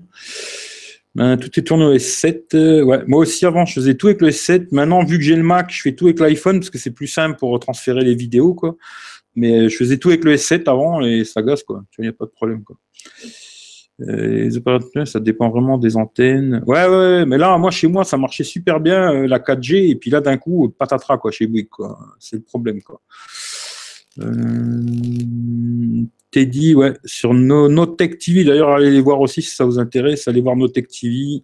[1.16, 2.56] Ben, tout est tourné au S7.
[2.56, 3.04] Euh, ouais.
[3.08, 4.68] Moi aussi, avant, je faisais tout avec le S7.
[4.72, 7.08] Maintenant, vu que j'ai le Mac, je fais tout avec l'iPhone parce que c'est plus
[7.08, 8.54] simple pour transférer les vidéos.
[8.54, 8.78] Quoi.
[9.36, 11.42] Mais je faisais tout avec le S7 avant et ça.
[11.66, 11.84] Quoi.
[11.98, 12.64] Il n'y a pas de problème.
[12.64, 12.78] Quoi.
[14.08, 16.64] Euh, les opérateurs, ça dépend vraiment des antennes.
[16.66, 19.96] Ouais, ouais, mais là, moi, chez moi, ça marchait super bien, euh, la 4G, et
[19.96, 22.00] puis là, d'un coup, patatras, quoi, chez Bouygues, quoi.
[22.20, 23.02] C'est le problème, quoi.
[24.20, 24.84] Euh...
[26.32, 30.28] Teddy, ouais, sur no, Tech TV, d'ailleurs, allez les voir aussi si ça vous intéresse,
[30.28, 31.44] allez voir Tech TV.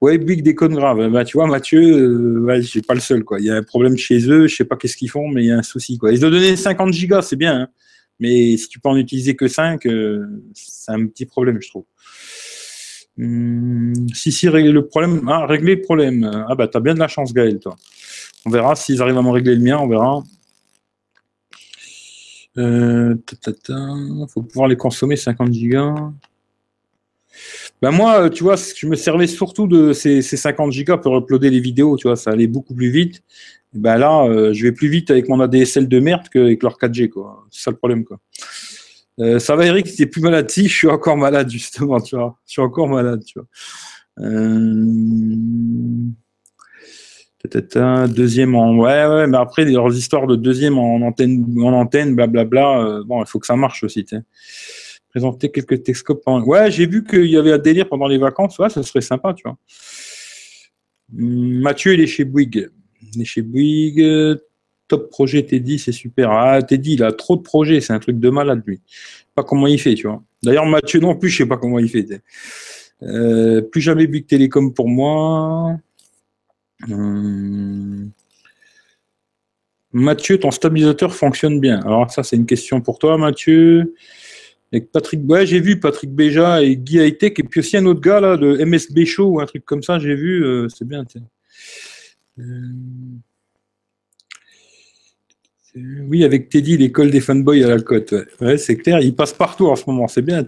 [0.00, 1.10] Ouais, Bouygues déconne grave.
[1.10, 3.40] Bah, tu vois, Mathieu, euh, ouais, j'ai pas le seul, quoi.
[3.40, 5.46] Il y a un problème chez eux, je sais pas qu'est-ce qu'ils font, mais il
[5.46, 6.12] y a un souci, quoi.
[6.12, 7.68] Ils ont donné 50 gigas, c'est bien, hein.
[8.22, 11.84] Mais si tu peux en utiliser que 5, euh, c'est un petit problème, je trouve.
[13.18, 15.28] Hum, si, si, régler le problème.
[15.28, 16.44] Ah, régler le problème.
[16.48, 17.74] Ah, bah, t'as bien de la chance, Gaël, toi.
[18.46, 20.22] On verra s'ils arrivent à me régler le mien, on verra.
[22.58, 23.16] Euh,
[24.28, 25.92] faut pouvoir les consommer 50 gigas.
[27.80, 31.50] Ben moi, tu vois, je me servais surtout de ces, ces 50 gigas pour uploader
[31.50, 33.24] les vidéos, tu vois, ça allait beaucoup plus vite
[33.74, 37.08] ben là, euh, je vais plus vite avec mon ADSL de merde qu'avec leur 4G,
[37.08, 37.46] quoi.
[37.50, 38.18] C'est ça le problème, quoi.
[39.20, 40.50] Euh, ça va, Eric, t'es plus malade.
[40.50, 42.38] Si, je suis encore malade, justement, tu vois.
[42.46, 43.48] Je suis encore malade, tu vois.
[47.42, 48.76] Peut-être un deuxième en.
[48.76, 53.22] Ouais, ouais, mais après, leurs histoires de deuxième en antenne, en antenne, blablabla, euh, bon,
[53.22, 54.04] il faut que ça marche aussi,
[55.10, 56.22] Présenter quelques texcopes.
[56.26, 59.34] Ouais, j'ai vu qu'il y avait un délire pendant les vacances, ouais, ça serait sympa,
[59.34, 59.58] tu vois.
[61.10, 62.70] Mathieu, il est chez Bouygues
[63.24, 64.38] chez Bouygues.
[64.88, 66.30] Top projet Teddy, c'est super.
[66.30, 68.80] Ah, Teddy, il a trop de projets, c'est un truc de malade, lui.
[69.34, 70.22] Pas comment il fait, tu vois.
[70.42, 72.06] D'ailleurs, Mathieu non plus, je sais pas comment il fait.
[73.02, 75.76] Euh, plus jamais Bouygues Télécom pour moi.
[76.90, 78.10] Hum.
[79.92, 81.80] Mathieu, ton stabilisateur fonctionne bien.
[81.80, 83.94] Alors ça, c'est une question pour toi, Mathieu.
[84.72, 88.00] Avec Patrick, ouais, j'ai vu Patrick Béja et Guy Hightech, et puis aussi un autre
[88.00, 91.04] gars là, de MSB Show ou un truc comme ça, j'ai vu, euh, c'est bien.
[91.16, 91.20] Euh,
[95.74, 98.14] oui, avec Teddy, l'école des fanboys à la côte.
[98.40, 100.44] Ouais, c'est clair, il passe partout en ce moment, c'est bien.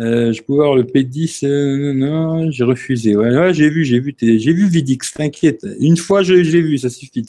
[0.00, 3.16] Euh, je peux voir le P10, euh, non, j'ai refusé.
[3.16, 5.66] Ouais, j'ai vu, j'ai vu, j'ai vu Vidix, t'inquiète.
[5.80, 7.26] Une fois, je, l'ai vu, ça suffit.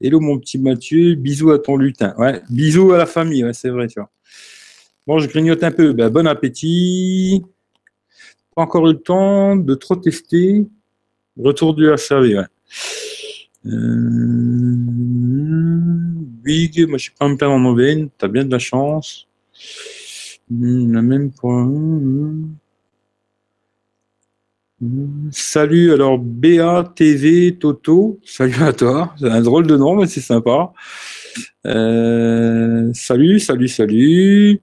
[0.00, 2.14] Hello mon petit Mathieu, bisous à ton lutin.
[2.18, 3.86] Ouais, bisous à la famille, ouais, c'est vrai.
[5.06, 5.92] Bon, je grignote un peu.
[5.92, 7.42] Ben, bon appétit.
[8.54, 10.66] Pas encore eu le temps de trop tester.
[11.38, 12.46] Retour du HAV.
[13.66, 14.76] Euh,
[16.44, 19.26] Big, moi je suis pas me plaindre en aubaine, t'as bien de la chance.
[20.50, 21.64] Hmm, même point.
[24.80, 25.30] Hmm.
[25.32, 30.20] Salut, alors BA TV Toto, salut à toi, c'est un drôle de nom, mais c'est
[30.20, 30.72] sympa.
[31.66, 34.60] Euh, salut, salut, salut.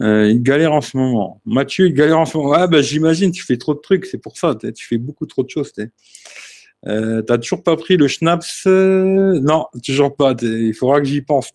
[0.00, 1.40] Euh, il galère en ce moment.
[1.44, 2.52] Mathieu, il galère en ce moment.
[2.52, 5.42] Ah, bah, j'imagine, tu fais trop de trucs, c'est pour ça, tu fais beaucoup trop
[5.42, 5.72] de choses.
[6.86, 10.34] Euh, T'as toujours pas pris le schnapps euh, Non, toujours pas.
[10.42, 11.52] Il faudra que j'y pense.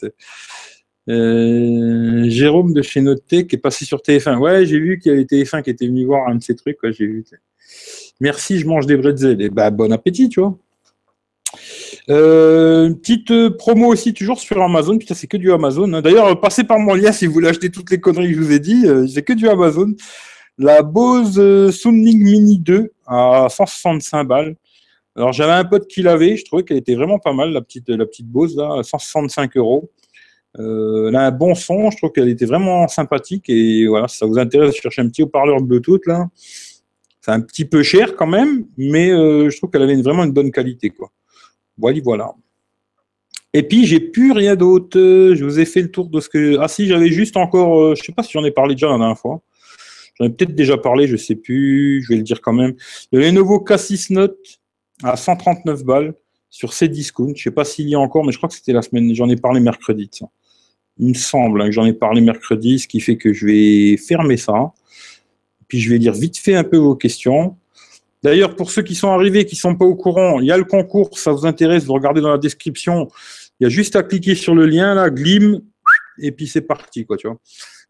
[1.10, 4.38] Euh, Jérôme de chez Noté qui est passé sur TF1.
[4.38, 6.78] Ouais, j'ai vu qu'il y avait TF1 qui était venu voir un de ces trucs.
[6.84, 7.24] j'ai vu.
[8.20, 9.42] Merci, je mange des bretzels.
[9.42, 10.58] Et bah, bon appétit, tu vois.
[12.08, 14.98] Petite promo aussi, toujours sur Amazon.
[14.98, 15.92] Putain, c'est que du Amazon.
[15.94, 16.02] hein.
[16.02, 18.52] D'ailleurs, passez par mon lien si vous voulez acheter toutes les conneries que je vous
[18.52, 18.86] ai dit.
[19.14, 19.94] c'est que du Amazon.
[20.58, 24.56] La Bose Soundlink Mini 2 à 165 balles.
[25.16, 26.38] Alors, j'avais un pote qui l'avait.
[26.38, 29.58] Je trouvais qu'elle était vraiment pas mal, la petite, la petite Bose, là, à 165
[29.58, 29.92] euros.
[30.60, 31.92] Euh, elle a un bon son.
[31.92, 33.50] Je trouve qu'elle était vraiment sympathique.
[33.50, 36.28] Et voilà, si ça vous intéresse, chercher un petit haut-parleur Bluetooth, là.
[37.20, 40.32] C'est un petit peu cher quand même, mais euh, je trouve qu'elle avait vraiment une
[40.32, 41.12] bonne qualité, quoi.
[41.78, 42.32] Voilà, voilà.
[43.54, 44.98] Et puis, j'ai plus rien d'autre.
[44.98, 46.58] Je vous ai fait le tour de ce que.
[46.60, 47.80] Ah, si, j'avais juste encore.
[47.80, 49.42] euh, je sais pas si j'en ai parlé déjà la dernière fois.
[50.20, 52.02] J'en ai peut-être déjà parlé, je sais plus.
[52.02, 52.74] Je vais le dire quand même.
[53.12, 54.61] Le Lenovo K6 Note
[55.04, 56.14] à 139 balles
[56.50, 57.34] sur Cdiscount.
[57.36, 59.14] Je sais pas s'il y a encore, mais je crois que c'était la semaine.
[59.16, 60.28] J'en ai parlé mercredi ça.
[60.98, 63.98] Il me semble hein, que j'en ai parlé mercredi, ce qui fait que je vais
[63.98, 64.72] fermer ça.
[65.68, 67.56] Puis je vais lire vite fait un peu vos questions.
[68.24, 70.64] D'ailleurs, pour ceux qui sont arrivés, qui sont pas au courant, il y a le
[70.64, 73.08] concours, ça vous intéresse, vous regardez dans la description.
[73.60, 75.62] Il y a juste à cliquer sur le lien là, Glim,
[76.20, 77.38] et puis c'est parti, quoi, tu vois.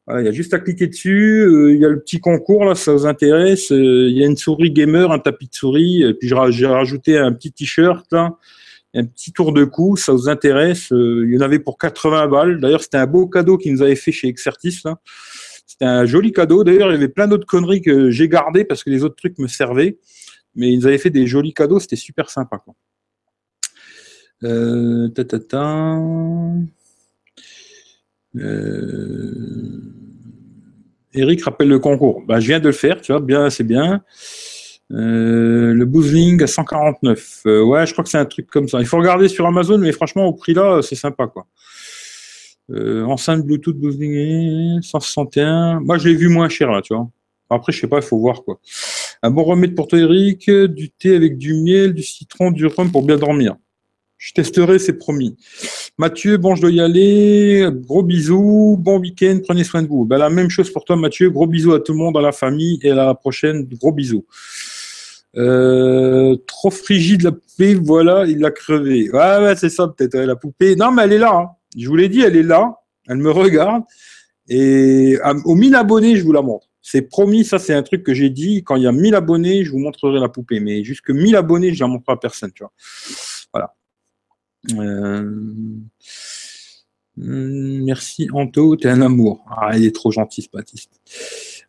[0.10, 1.42] Il y a juste à cliquer dessus.
[1.46, 3.72] euh, il y a le petit concours là, ça vous intéresse.
[3.72, 6.66] euh, il y a une souris gamer, un tapis de souris, puis j'ai ra- j'ai
[6.66, 8.06] rajouté un petit t-shirt
[8.94, 10.92] un petit tour de cou, ça vous intéresse.
[10.92, 12.60] euh, il y en avait pour 80 balles.
[12.60, 14.82] D'ailleurs, c'était un beau cadeau qu'ils nous avaient fait chez Exertis.
[15.66, 16.66] C'était un joli cadeau.
[16.66, 19.40] D'ailleurs, il y avait plein d'autres conneries que j'ai gardées parce que les autres trucs
[19.40, 19.98] me servaient.
[20.56, 22.62] Mais ils nous avaient fait des jolis cadeaux, c'était super sympa.
[24.42, 25.98] Ta, ta.
[28.38, 29.92] Euh,
[31.14, 32.24] Eric rappelle le concours.
[32.28, 34.02] Bah, je viens de le faire, tu vois, bien, c'est bien.
[34.92, 37.44] Euh, le Boozling à 149.
[37.46, 38.80] Euh, ouais, je crois que c'est un truc comme ça.
[38.80, 41.48] Il faut regarder sur Amazon, mais franchement, au prix là, c'est sympa, quoi.
[42.70, 45.82] Euh, enceinte Bluetooth Boozling 161.
[45.82, 47.10] Moi, je l'ai vu moins cher, là, tu vois.
[47.50, 48.60] Après, je sais pas, il faut voir, quoi.
[49.24, 50.50] Un bon remède pour toi, Eric.
[50.50, 53.56] Du thé avec du miel, du citron, du rhum pour bien dormir.
[54.24, 55.36] Je testerai, c'est promis.
[55.98, 57.68] Mathieu, bon, je dois y aller.
[57.72, 60.06] Gros bisous, bon week-end, prenez soin de vous.
[60.06, 61.32] Ben, la même chose pour toi, Mathieu.
[61.32, 63.64] Gros bisous à tout le monde, à la famille et à la prochaine.
[63.80, 64.24] Gros bisous.
[65.38, 69.10] Euh, trop frigide la poupée, voilà, il l'a crevé.
[69.12, 70.76] Ouais, ouais, c'est ça peut-être, la poupée.
[70.76, 71.34] Non, mais elle est là.
[71.36, 71.50] hein.
[71.76, 72.76] Je vous l'ai dit, elle est là.
[73.08, 73.82] Elle me regarde.
[74.48, 76.68] Et à- aux 1000 abonnés, je vous la montre.
[76.84, 78.64] C'est promis, ça c'est un truc que j'ai dit.
[78.64, 80.60] Quand il y a 1000 abonnés, je vous montrerai la poupée.
[80.60, 82.52] Mais jusque 1000 abonnés, je la montre à personne.
[84.74, 85.84] Euh, hum,
[87.84, 89.44] Merci Anto, t'es un amour.
[89.50, 90.92] Ah, il est trop gentil ce Baptiste.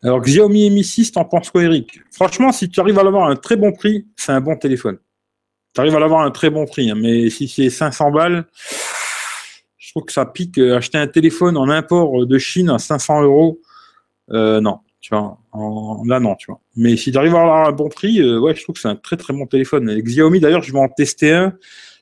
[0.01, 1.99] Alors Xiaomi Mi 6, t'en penses quoi Eric?
[2.11, 4.97] Franchement, si tu arrives à l'avoir à un très bon prix, c'est un bon téléphone.
[5.73, 8.45] Tu arrives à l'avoir à un très bon prix, hein, mais si c'est 500 balles,
[9.77, 10.57] je trouve que ça pique.
[10.59, 13.59] euh, Acheter un téléphone en import de Chine à 500 euros,
[14.31, 15.37] euh, non, tu vois.
[15.51, 16.61] En- là, non, tu vois.
[16.75, 18.95] Mais si tu arrives à avoir un bon prix, ouais, je trouve que c'est un
[18.95, 19.93] très très bon téléphone.
[20.01, 21.53] Xiaomi, d'ailleurs, je vais en tester un.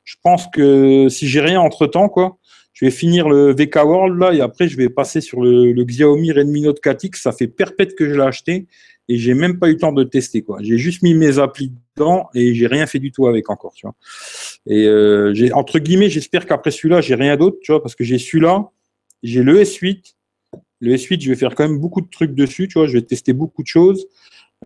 [0.03, 2.37] Je pense que si j'ai rien entre temps, quoi,
[2.73, 6.31] je vais finir le VK World là et après je vais passer sur le, Xiaomi
[6.31, 7.21] Redmi Note 4X.
[7.21, 8.67] Ça fait perpète que je l'ai acheté
[9.07, 10.59] et j'ai même pas eu le temps de tester quoi.
[10.61, 13.85] J'ai juste mis mes applis dedans et j'ai rien fait du tout avec encore, tu
[13.85, 13.95] vois.
[14.67, 18.17] Et euh, entre guillemets, j'espère qu'après celui-là, j'ai rien d'autre, tu vois, parce que j'ai
[18.17, 18.69] celui-là,
[19.23, 20.13] j'ai le S8.
[20.79, 22.87] Le S8, je vais faire quand même beaucoup de trucs dessus, tu vois.
[22.87, 24.07] Je vais tester beaucoup de choses.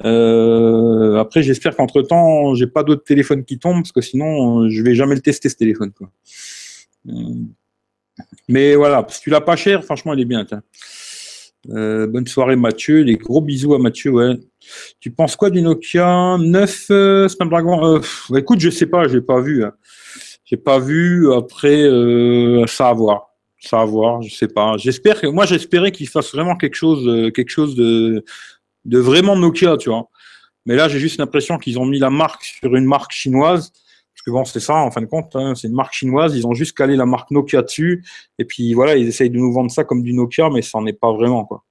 [0.03, 4.69] Euh, après, j'espère qu'entre temps, j'ai pas d'autres téléphones qui tombent parce que sinon, euh,
[4.69, 5.91] je vais jamais le tester ce téléphone.
[7.07, 7.11] Euh,
[8.49, 10.45] Mais voilà, si tu l'as pas cher, franchement, il est bien.
[11.65, 13.01] bonne soirée, Mathieu.
[13.01, 14.11] Les gros bisous à Mathieu.
[14.11, 14.37] Ouais.
[14.99, 19.39] Tu penses quoi du Nokia 9 euh, Snapdragon bah, Écoute, je sais pas, j'ai pas
[19.39, 19.63] vu.
[19.63, 19.73] Hein.
[20.43, 21.31] J'ai pas vu.
[21.33, 21.83] Après,
[22.67, 23.29] ça à voir.
[23.59, 24.21] Ça à voir.
[24.21, 24.75] Je sais pas.
[24.77, 28.25] J'espère que moi, j'espérais qu'il fasse vraiment quelque chose, quelque chose de
[28.85, 30.09] de vraiment Nokia, tu vois.
[30.65, 33.71] Mais là, j'ai juste l'impression qu'ils ont mis la marque sur une marque chinoise.
[33.71, 36.35] Parce que bon, c'est ça, en fin de compte, hein, c'est une marque chinoise.
[36.35, 38.03] Ils ont juste calé la marque Nokia dessus.
[38.39, 40.85] Et puis voilà, ils essayent de nous vendre ça comme du Nokia, mais ça n'en
[40.85, 41.63] est pas vraiment, quoi.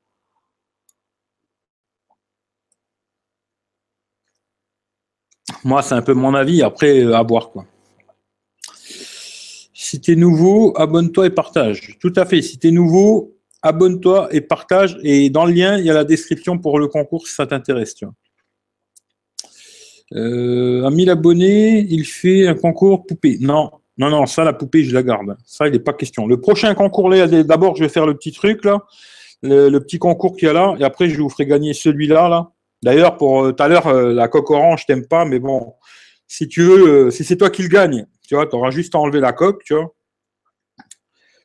[5.64, 6.62] Moi, c'est un peu mon avis.
[6.62, 7.64] Après, euh, à voir, quoi.
[9.72, 11.96] Si t'es nouveau, abonne-toi et partage.
[12.00, 12.42] Tout à fait.
[12.42, 13.33] Si t'es nouveau,
[13.64, 14.96] abonne-toi et partage.
[15.02, 17.96] Et dans le lien, il y a la description pour le concours si ça t'intéresse.
[20.12, 23.38] Euh, à 1000 abonnés, il fait un concours poupée.
[23.40, 25.36] Non, non, non, ça, la poupée, je la garde.
[25.44, 26.26] Ça, il n'est pas question.
[26.26, 28.84] Le prochain concours, d'abord, je vais faire le petit truc, là,
[29.42, 32.28] le, le petit concours qu'il y a là, et après, je vous ferai gagner celui-là,
[32.28, 32.50] là.
[32.84, 35.72] D'ailleurs, pour euh, tout à l'heure, euh, la coque orange, je t'aime pas, mais bon,
[36.28, 38.94] si tu veux, euh, si c'est toi qui le gagne, tu vois, tu auras juste
[38.94, 39.94] à enlever la coque, tu vois.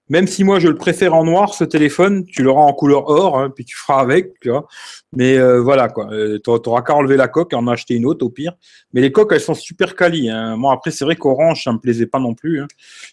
[0.10, 3.38] Même si moi je le préfère en noir, ce téléphone, tu l'auras en couleur or,
[3.38, 4.68] hein, puis tu feras avec, tu vois.
[5.14, 8.08] Mais euh, voilà quoi, euh, tu n'auras qu'à enlever la coque et en acheter une
[8.08, 8.54] autre au pire.
[8.94, 10.30] Mais les coques, elles sont super quali.
[10.30, 10.58] Hein.
[10.58, 12.62] Moi après, c'est vrai qu'orange, ça me plaisait pas non plus.
[12.62, 12.68] Hein.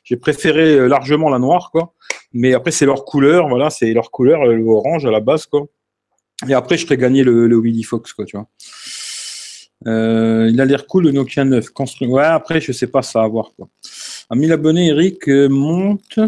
[0.04, 1.92] J'ai préféré euh, largement la noire, quoi.
[2.32, 5.66] Mais après, c'est leur couleur, voilà, c'est leur couleur, orange à la base, quoi.
[6.48, 8.46] Et après, je ferai gagner le, le Willy Fox, quoi, tu vois.
[9.84, 11.70] il a l'air cool le Nokia 9.
[11.70, 12.08] Construit.
[12.08, 13.52] Ouais, après, je sais pas, ça à voir.
[13.56, 13.68] Quoi.
[14.28, 16.18] À 1000 abonnés, Eric monte.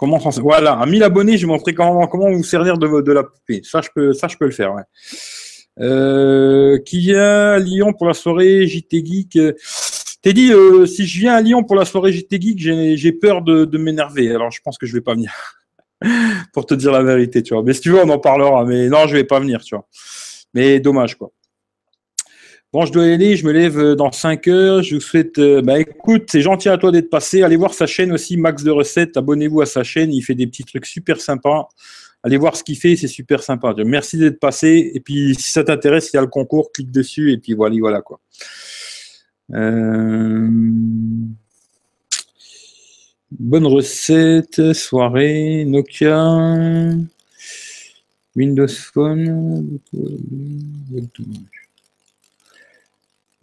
[0.00, 3.22] Comment Voilà, à 1000 abonnés, je vais montrer comment, comment vous servir de, de la
[3.22, 3.60] poupée?
[3.62, 4.72] Ça, je peux, ça, je peux le faire.
[4.72, 4.82] Ouais.
[5.78, 9.38] Euh, qui vient à Lyon pour la soirée JT Geek?
[10.22, 12.58] T'es dit, euh, si je viens à Lyon pour la soirée JT Geek,
[12.96, 14.34] j'ai peur de, de m'énerver.
[14.34, 15.34] Alors, je pense que je vais pas venir.
[16.54, 17.62] pour te dire la vérité, tu vois.
[17.62, 18.64] Mais si tu veux, on en parlera.
[18.64, 19.86] Mais non, je vais pas venir, tu vois.
[20.54, 21.30] Mais dommage, quoi.
[22.72, 24.82] Bon, je dois y aller, je me lève euh, dans 5 heures.
[24.84, 27.42] Je vous souhaite, euh, bah écoute, c'est gentil à toi d'être passé.
[27.42, 29.16] Allez voir sa chaîne aussi, Max de Recettes.
[29.16, 31.68] Abonnez-vous à sa chaîne, il fait des petits trucs super sympas.
[32.22, 33.74] Allez voir ce qu'il fait, c'est super sympa.
[33.84, 34.92] Merci d'être passé.
[34.94, 37.74] Et puis, si ça t'intéresse, il y a le concours, clique dessus et puis voilà,
[37.80, 38.20] voilà quoi.
[39.52, 40.48] Euh,
[43.32, 46.94] bonne recette, soirée, Nokia,
[48.36, 49.80] Windows Phone.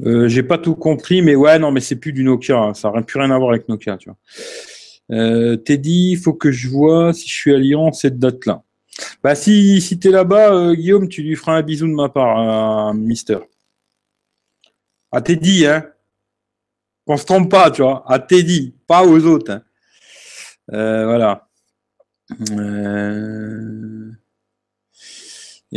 [0.05, 2.57] Euh, j'ai pas tout compris, mais ouais, non, mais c'est plus du Nokia.
[2.57, 2.73] Hein.
[2.73, 4.17] Ça n'a plus rien à voir avec Nokia, tu vois.
[5.11, 8.63] Euh, Teddy, il faut que je vois si je suis à Lyon cette date-là.
[9.23, 12.09] Bah, si, si tu es là-bas, euh, Guillaume, tu lui feras un bisou de ma
[12.09, 13.39] part, Mister.
[15.11, 15.85] À Teddy, hein.
[17.05, 18.03] Qu'on se trompe pas, tu vois.
[18.07, 19.51] À Teddy, pas aux autres.
[19.51, 19.61] Hein.
[20.69, 21.47] Voilà.
[22.51, 24.11] Euh...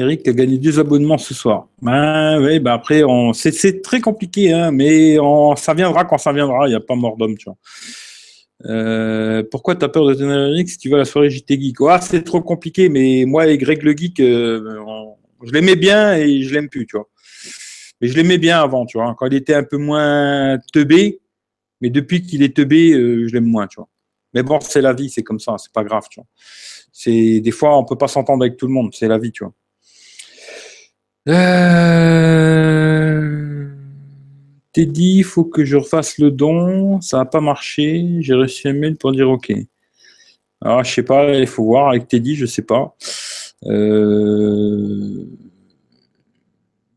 [0.00, 1.68] Eric a gagné deux abonnements ce soir.
[1.80, 3.02] Ben, oui, ben après,
[3.34, 5.16] c'est très compliqué, hein, mais
[5.56, 6.66] ça viendra quand ça viendra.
[6.66, 7.56] Il n'y a pas mort d'homme, tu vois.
[8.66, 11.76] Euh, pourquoi tu as peur de Eric si tu vas à la soirée JT Geek?
[11.88, 14.60] Ah, C'est trop compliqué, mais moi et Greg le Geek, euh,
[15.42, 17.08] je l'aimais bien et je l'aime plus, tu vois.
[18.00, 21.20] Mais je l'aimais bien avant, tu vois, quand il était un peu moins teubé.
[21.80, 23.88] Mais depuis qu'il est teubé, euh, je l'aime moins, tu vois.
[24.34, 26.26] Mais bon, c'est la vie, c'est comme ça, c'est pas grave, tu vois.
[27.40, 29.54] Des fois, on peut pas s'entendre avec tout le monde, c'est la vie, tu vois.
[31.28, 33.00] Euh...
[34.76, 37.00] dit, il faut que je refasse le don.
[37.00, 38.18] Ça n'a pas marché.
[38.20, 39.52] J'ai reçu un mail pour dire OK.
[40.62, 42.94] Alors, je sais pas, il faut voir avec Teddy, je sais pas.
[43.66, 45.24] Euh,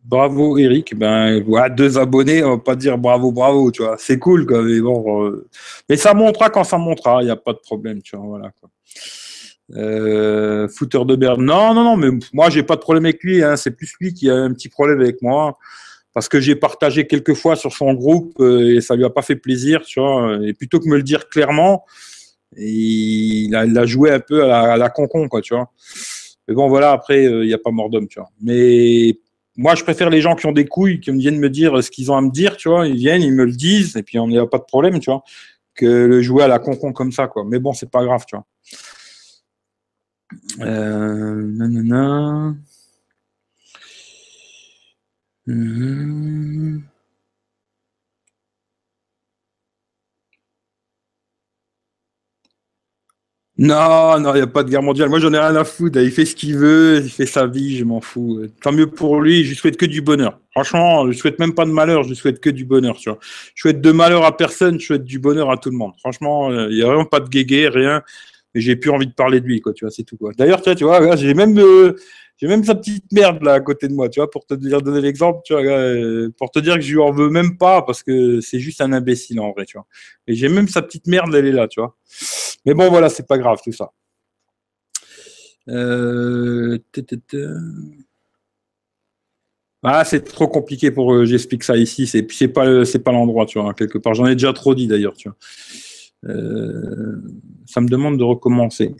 [0.03, 0.95] bravo Eric.
[0.95, 3.95] Ben, voilà, deux abonnés, on va pas dire bravo, bravo, tu vois.
[3.97, 4.61] C'est cool, quoi.
[4.63, 5.47] Mais bon, euh,
[5.89, 7.21] mais ça montera quand ça montera.
[7.21, 8.41] Il n'y a pas de problème, tu vois.
[9.75, 11.43] Euh, footer de Berne.
[11.43, 13.43] Non, non, non, mais moi, j'ai pas de problème avec lui.
[13.43, 13.55] Hein.
[13.55, 15.57] C'est plus lui qui a un petit problème avec moi.
[16.13, 19.23] Parce que j'ai partagé quelques fois sur son groupe euh, et ça lui a pas
[19.23, 20.37] fait plaisir, tu vois.
[20.43, 21.85] Et plutôt que me le dire clairement,
[22.55, 25.71] il a, joué un peu à la, à la concon, quoi, tu vois.
[26.47, 28.29] Mais bon, voilà, après, euh, il n'y a pas mort d'homme, tu vois.
[28.41, 29.17] Mais
[29.55, 32.11] moi, je préfère les gens qui ont des couilles, qui viennent me dire ce qu'ils
[32.11, 32.87] ont à me dire, tu vois.
[32.87, 35.09] Ils viennent, ils me le disent, et puis on n'y a pas de problème, tu
[35.09, 35.23] vois.
[35.73, 37.43] Que le jouer à la concon comme ça, quoi.
[37.47, 38.45] Mais bon, c'est pas grave, tu vois.
[40.61, 42.55] Euh, nanana.
[45.45, 46.83] Mmh.
[53.55, 55.09] Non, non, il n'y a pas de guerre mondiale.
[55.09, 55.99] Moi, j'en ai rien à foutre.
[55.99, 58.47] Il fait ce qu'il veut, il fait sa vie, je m'en fous.
[58.61, 60.39] Tant mieux pour lui, je lui souhaite que du bonheur.
[60.51, 63.11] Franchement, je lui souhaite même pas de malheur, je lui souhaite que du bonheur, tu.
[63.53, 65.93] Je souhaite de malheur à personne, je souhaite du bonheur à tout le monde.
[65.99, 68.01] Franchement, il n'y a vraiment pas de guégué, rien
[68.53, 70.31] mais j'ai plus envie de parler de lui, quoi, tu vois, c'est tout, quoi.
[70.37, 71.95] D'ailleurs, tu vois, j'ai même, euh,
[72.37, 75.01] j'ai même sa petite merde, là, à côté de moi, tu vois, pour te donner
[75.01, 78.03] l'exemple, tu vois, euh, pour te dire que je lui en veux même pas, parce
[78.03, 79.87] que c'est juste un imbécile, en vrai, tu vois.
[80.27, 81.95] Et j'ai même sa petite merde, elle est là, tu vois.
[82.65, 83.91] Mais bon, voilà, c'est pas grave, tout ça.
[85.69, 86.77] Euh...
[89.85, 92.07] Ah, c'est trop compliqué pour j'explique ça ici.
[92.07, 93.73] C'est pas c'est pas l'endroit, tu vois.
[93.73, 95.37] Quelque part, j'en ai déjà trop dit d'ailleurs, tu vois.
[96.25, 97.21] Euh,
[97.65, 98.95] ça me demande de recommencer.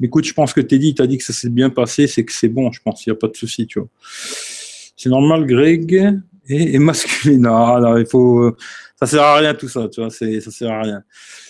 [0.00, 2.48] Écoute, je pense que Teddy t'a dit que ça s'est bien passé, c'est que c'est
[2.48, 3.88] bon, je pense, il n'y a pas de souci, tu vois.
[4.96, 7.38] C'est normal, Greg est, masculin.
[7.38, 8.56] Non, non, il faut,
[9.02, 11.02] ça sert à rien tout ça, tu vois, c'est, ça sert à rien.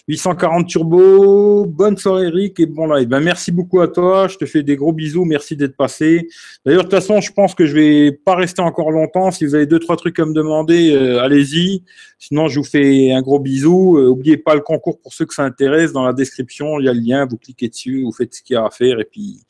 [0.09, 3.07] 840 turbo, bonne soirée Eric et bon live.
[3.07, 6.29] Ben, merci beaucoup à toi, je te fais des gros bisous, merci d'être passé.
[6.65, 9.31] D'ailleurs, de toute façon, je pense que je vais pas rester encore longtemps.
[9.31, 11.85] Si vous avez deux, trois trucs à me demander, euh, allez-y.
[12.19, 13.99] Sinon, je vous fais un gros bisou.
[13.99, 15.93] Euh, oubliez pas le concours pour ceux que ça intéresse.
[15.93, 18.55] Dans la description, il y a le lien, vous cliquez dessus, vous faites ce qu'il
[18.55, 19.43] y a à faire et puis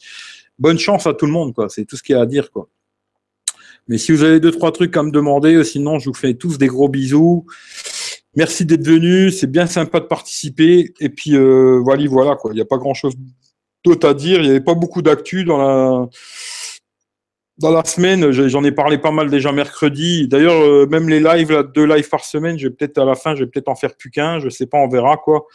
[0.58, 1.54] bonne chance à tout le monde.
[1.68, 2.48] C'est tout ce qu'il y a à dire.
[3.88, 6.58] Mais si vous avez deux, trois trucs à me demander, sinon je vous fais tous
[6.58, 7.46] des gros bisous.
[8.34, 9.30] Merci d'être venu.
[9.30, 10.92] C'est bien sympa de participer.
[11.00, 12.52] Et puis, euh, voilà, voilà, quoi.
[12.52, 13.14] Il n'y a pas grand chose
[13.84, 14.38] d'autre à dire.
[14.40, 16.08] Il n'y avait pas beaucoup d'actu dans la,
[17.58, 18.30] dans la semaine.
[18.30, 20.28] J'en ai parlé pas mal déjà mercredi.
[20.28, 23.34] D'ailleurs, euh, même les lives, deux lives par semaine, je vais peut-être à la fin,
[23.34, 24.38] je vais peut-être en faire plus qu'un.
[24.38, 25.46] Je sais pas, on verra, quoi.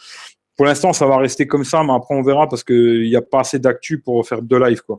[0.56, 3.22] Pour l'instant, ça va rester comme ça, mais après, on verra parce qu'il n'y a
[3.22, 4.98] pas assez d'actu pour faire deux lives, quoi.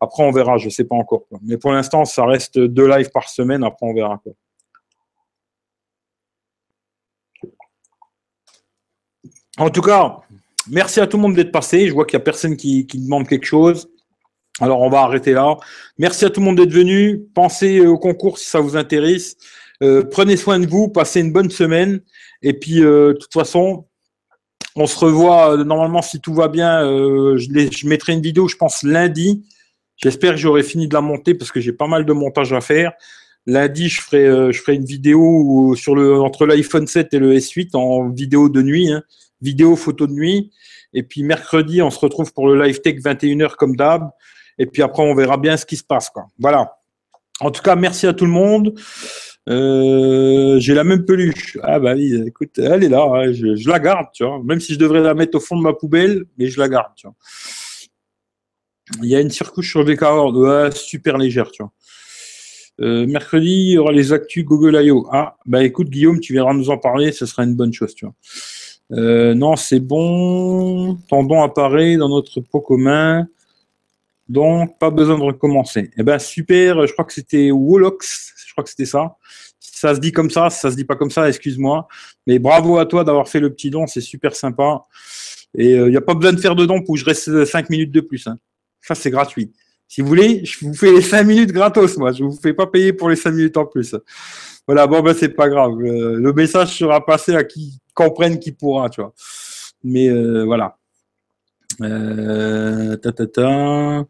[0.00, 1.24] Après, on verra, je sais pas encore.
[1.42, 3.62] Mais pour l'instant, ça reste deux lives par semaine.
[3.64, 4.32] Après, on verra, quoi.
[9.60, 10.20] En tout cas,
[10.70, 11.86] merci à tout le monde d'être passé.
[11.86, 13.90] Je vois qu'il n'y a personne qui, demande quelque chose.
[14.58, 15.54] Alors, on va arrêter là.
[15.98, 17.20] Merci à tout le monde d'être venu.
[17.34, 19.36] Pensez au concours si ça vous intéresse.
[19.82, 20.88] Euh, prenez soin de vous.
[20.88, 22.00] Passez une bonne semaine.
[22.40, 23.84] Et puis, euh, de toute façon,
[24.76, 26.80] on se revoit euh, normalement si tout va bien.
[27.36, 29.44] je, mettrai une vidéo, je pense, lundi.
[29.98, 32.62] J'espère que j'aurai fini de la monter parce que j'ai pas mal de montage à
[32.62, 32.92] faire.
[33.44, 35.74] Lundi, je ferai, une vidéo
[36.24, 38.90] entre l'iPhone 7 et le S8 en vidéo de nuit.
[38.90, 39.02] Hein
[39.40, 40.50] vidéo, photo de nuit.
[40.92, 44.10] Et puis mercredi, on se retrouve pour le live tech 21h comme d'hab.
[44.58, 46.10] Et puis après, on verra bien ce qui se passe.
[46.10, 46.26] Quoi.
[46.38, 46.76] Voilà.
[47.40, 48.74] En tout cas, merci à tout le monde.
[49.48, 51.56] Euh, j'ai la même peluche.
[51.62, 53.02] Ah bah oui, écoute, elle est là.
[53.02, 53.32] Hein.
[53.32, 54.40] je, la garde, tu vois.
[54.44, 56.92] Même si je devrais la mettre au fond de ma poubelle, mais je la garde,
[56.96, 57.16] tu vois.
[59.02, 61.72] Il y a une surcouche sur le ouais, super légère, tu vois.
[62.80, 65.06] Euh, mercredi, il y aura les actus Google I.O.
[65.12, 68.06] Ah, bah écoute, Guillaume, tu viendras nous en parler, ce sera une bonne chose, tu
[68.06, 68.14] vois.
[68.92, 70.96] Euh, non, c'est bon.
[71.08, 73.26] Tendon apparaît dans notre pot commun.
[74.28, 75.90] Donc, pas besoin de recommencer.
[75.96, 76.86] Eh ben, super.
[76.86, 78.34] Je crois que c'était Wolox.
[78.46, 79.16] Je crois que c'était ça.
[79.58, 81.88] Ça se dit comme ça, ça se dit pas comme ça, excuse-moi.
[82.26, 84.82] Mais bravo à toi d'avoir fait le petit don, c'est super sympa.
[85.56, 87.44] Et il euh, n'y a pas besoin de faire de don pour que je reste
[87.44, 88.26] 5 minutes de plus.
[88.26, 88.36] Hein.
[88.82, 89.52] Ça, c'est gratuit.
[89.88, 92.12] Si vous voulez, je vous fais les 5 minutes gratos, moi.
[92.12, 93.96] Je vous fais pas payer pour les 5 minutes en plus.
[94.66, 95.72] Voilà, bon, ben, c'est pas grave.
[95.80, 99.12] Euh, le message sera passé à qui comprenne qui pourra, tu vois.
[99.82, 100.76] Mais euh, voilà.
[101.80, 104.04] Euh, ta, ta, ta.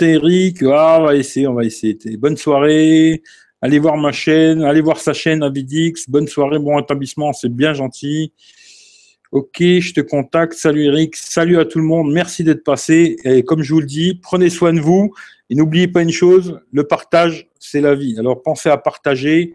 [0.00, 1.96] Eric, ah, on va essayer, on va essayer.
[2.16, 3.22] Bonne soirée.
[3.60, 6.08] Allez voir ma chaîne, allez voir sa chaîne Avidix.
[6.08, 8.32] Bonne soirée, bon établissement, c'est bien gentil.
[9.30, 10.54] Ok, je te contacte.
[10.54, 12.10] Salut Eric, salut à tout le monde.
[12.10, 13.16] Merci d'être passé.
[13.24, 15.12] Et comme je vous le dis, prenez soin de vous.
[15.50, 18.16] Et n'oubliez pas une chose, le partage, c'est la vie.
[18.18, 19.52] Alors pensez à partager,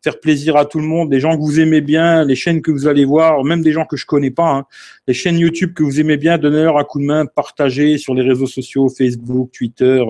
[0.00, 2.70] faire plaisir à tout le monde, des gens que vous aimez bien, les chaînes que
[2.70, 4.66] vous allez voir, même des gens que je connais pas, hein.
[5.08, 8.22] les chaînes YouTube que vous aimez bien, donnez-leur un coup de main, partagez sur les
[8.22, 10.04] réseaux sociaux, Facebook, Twitter,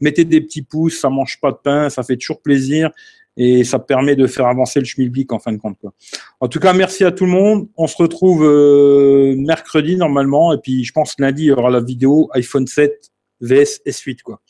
[0.00, 2.90] mettez des petits pouces, ça mange pas de pain, ça fait toujours plaisir
[3.36, 5.78] et ça permet de faire avancer le schmilblick en fin de compte.
[6.40, 7.68] En tout cas, merci à tout le monde.
[7.76, 11.80] On se retrouve euh, mercredi normalement et puis je pense lundi il y aura la
[11.80, 12.92] vidéo iPhone 7
[13.40, 14.40] vs S8 quoi.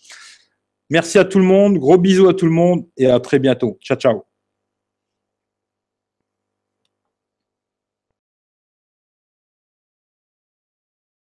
[0.89, 3.77] Merci à tout le monde, gros bisous à tout le monde et à très bientôt.
[3.83, 4.36] Ciao ciao.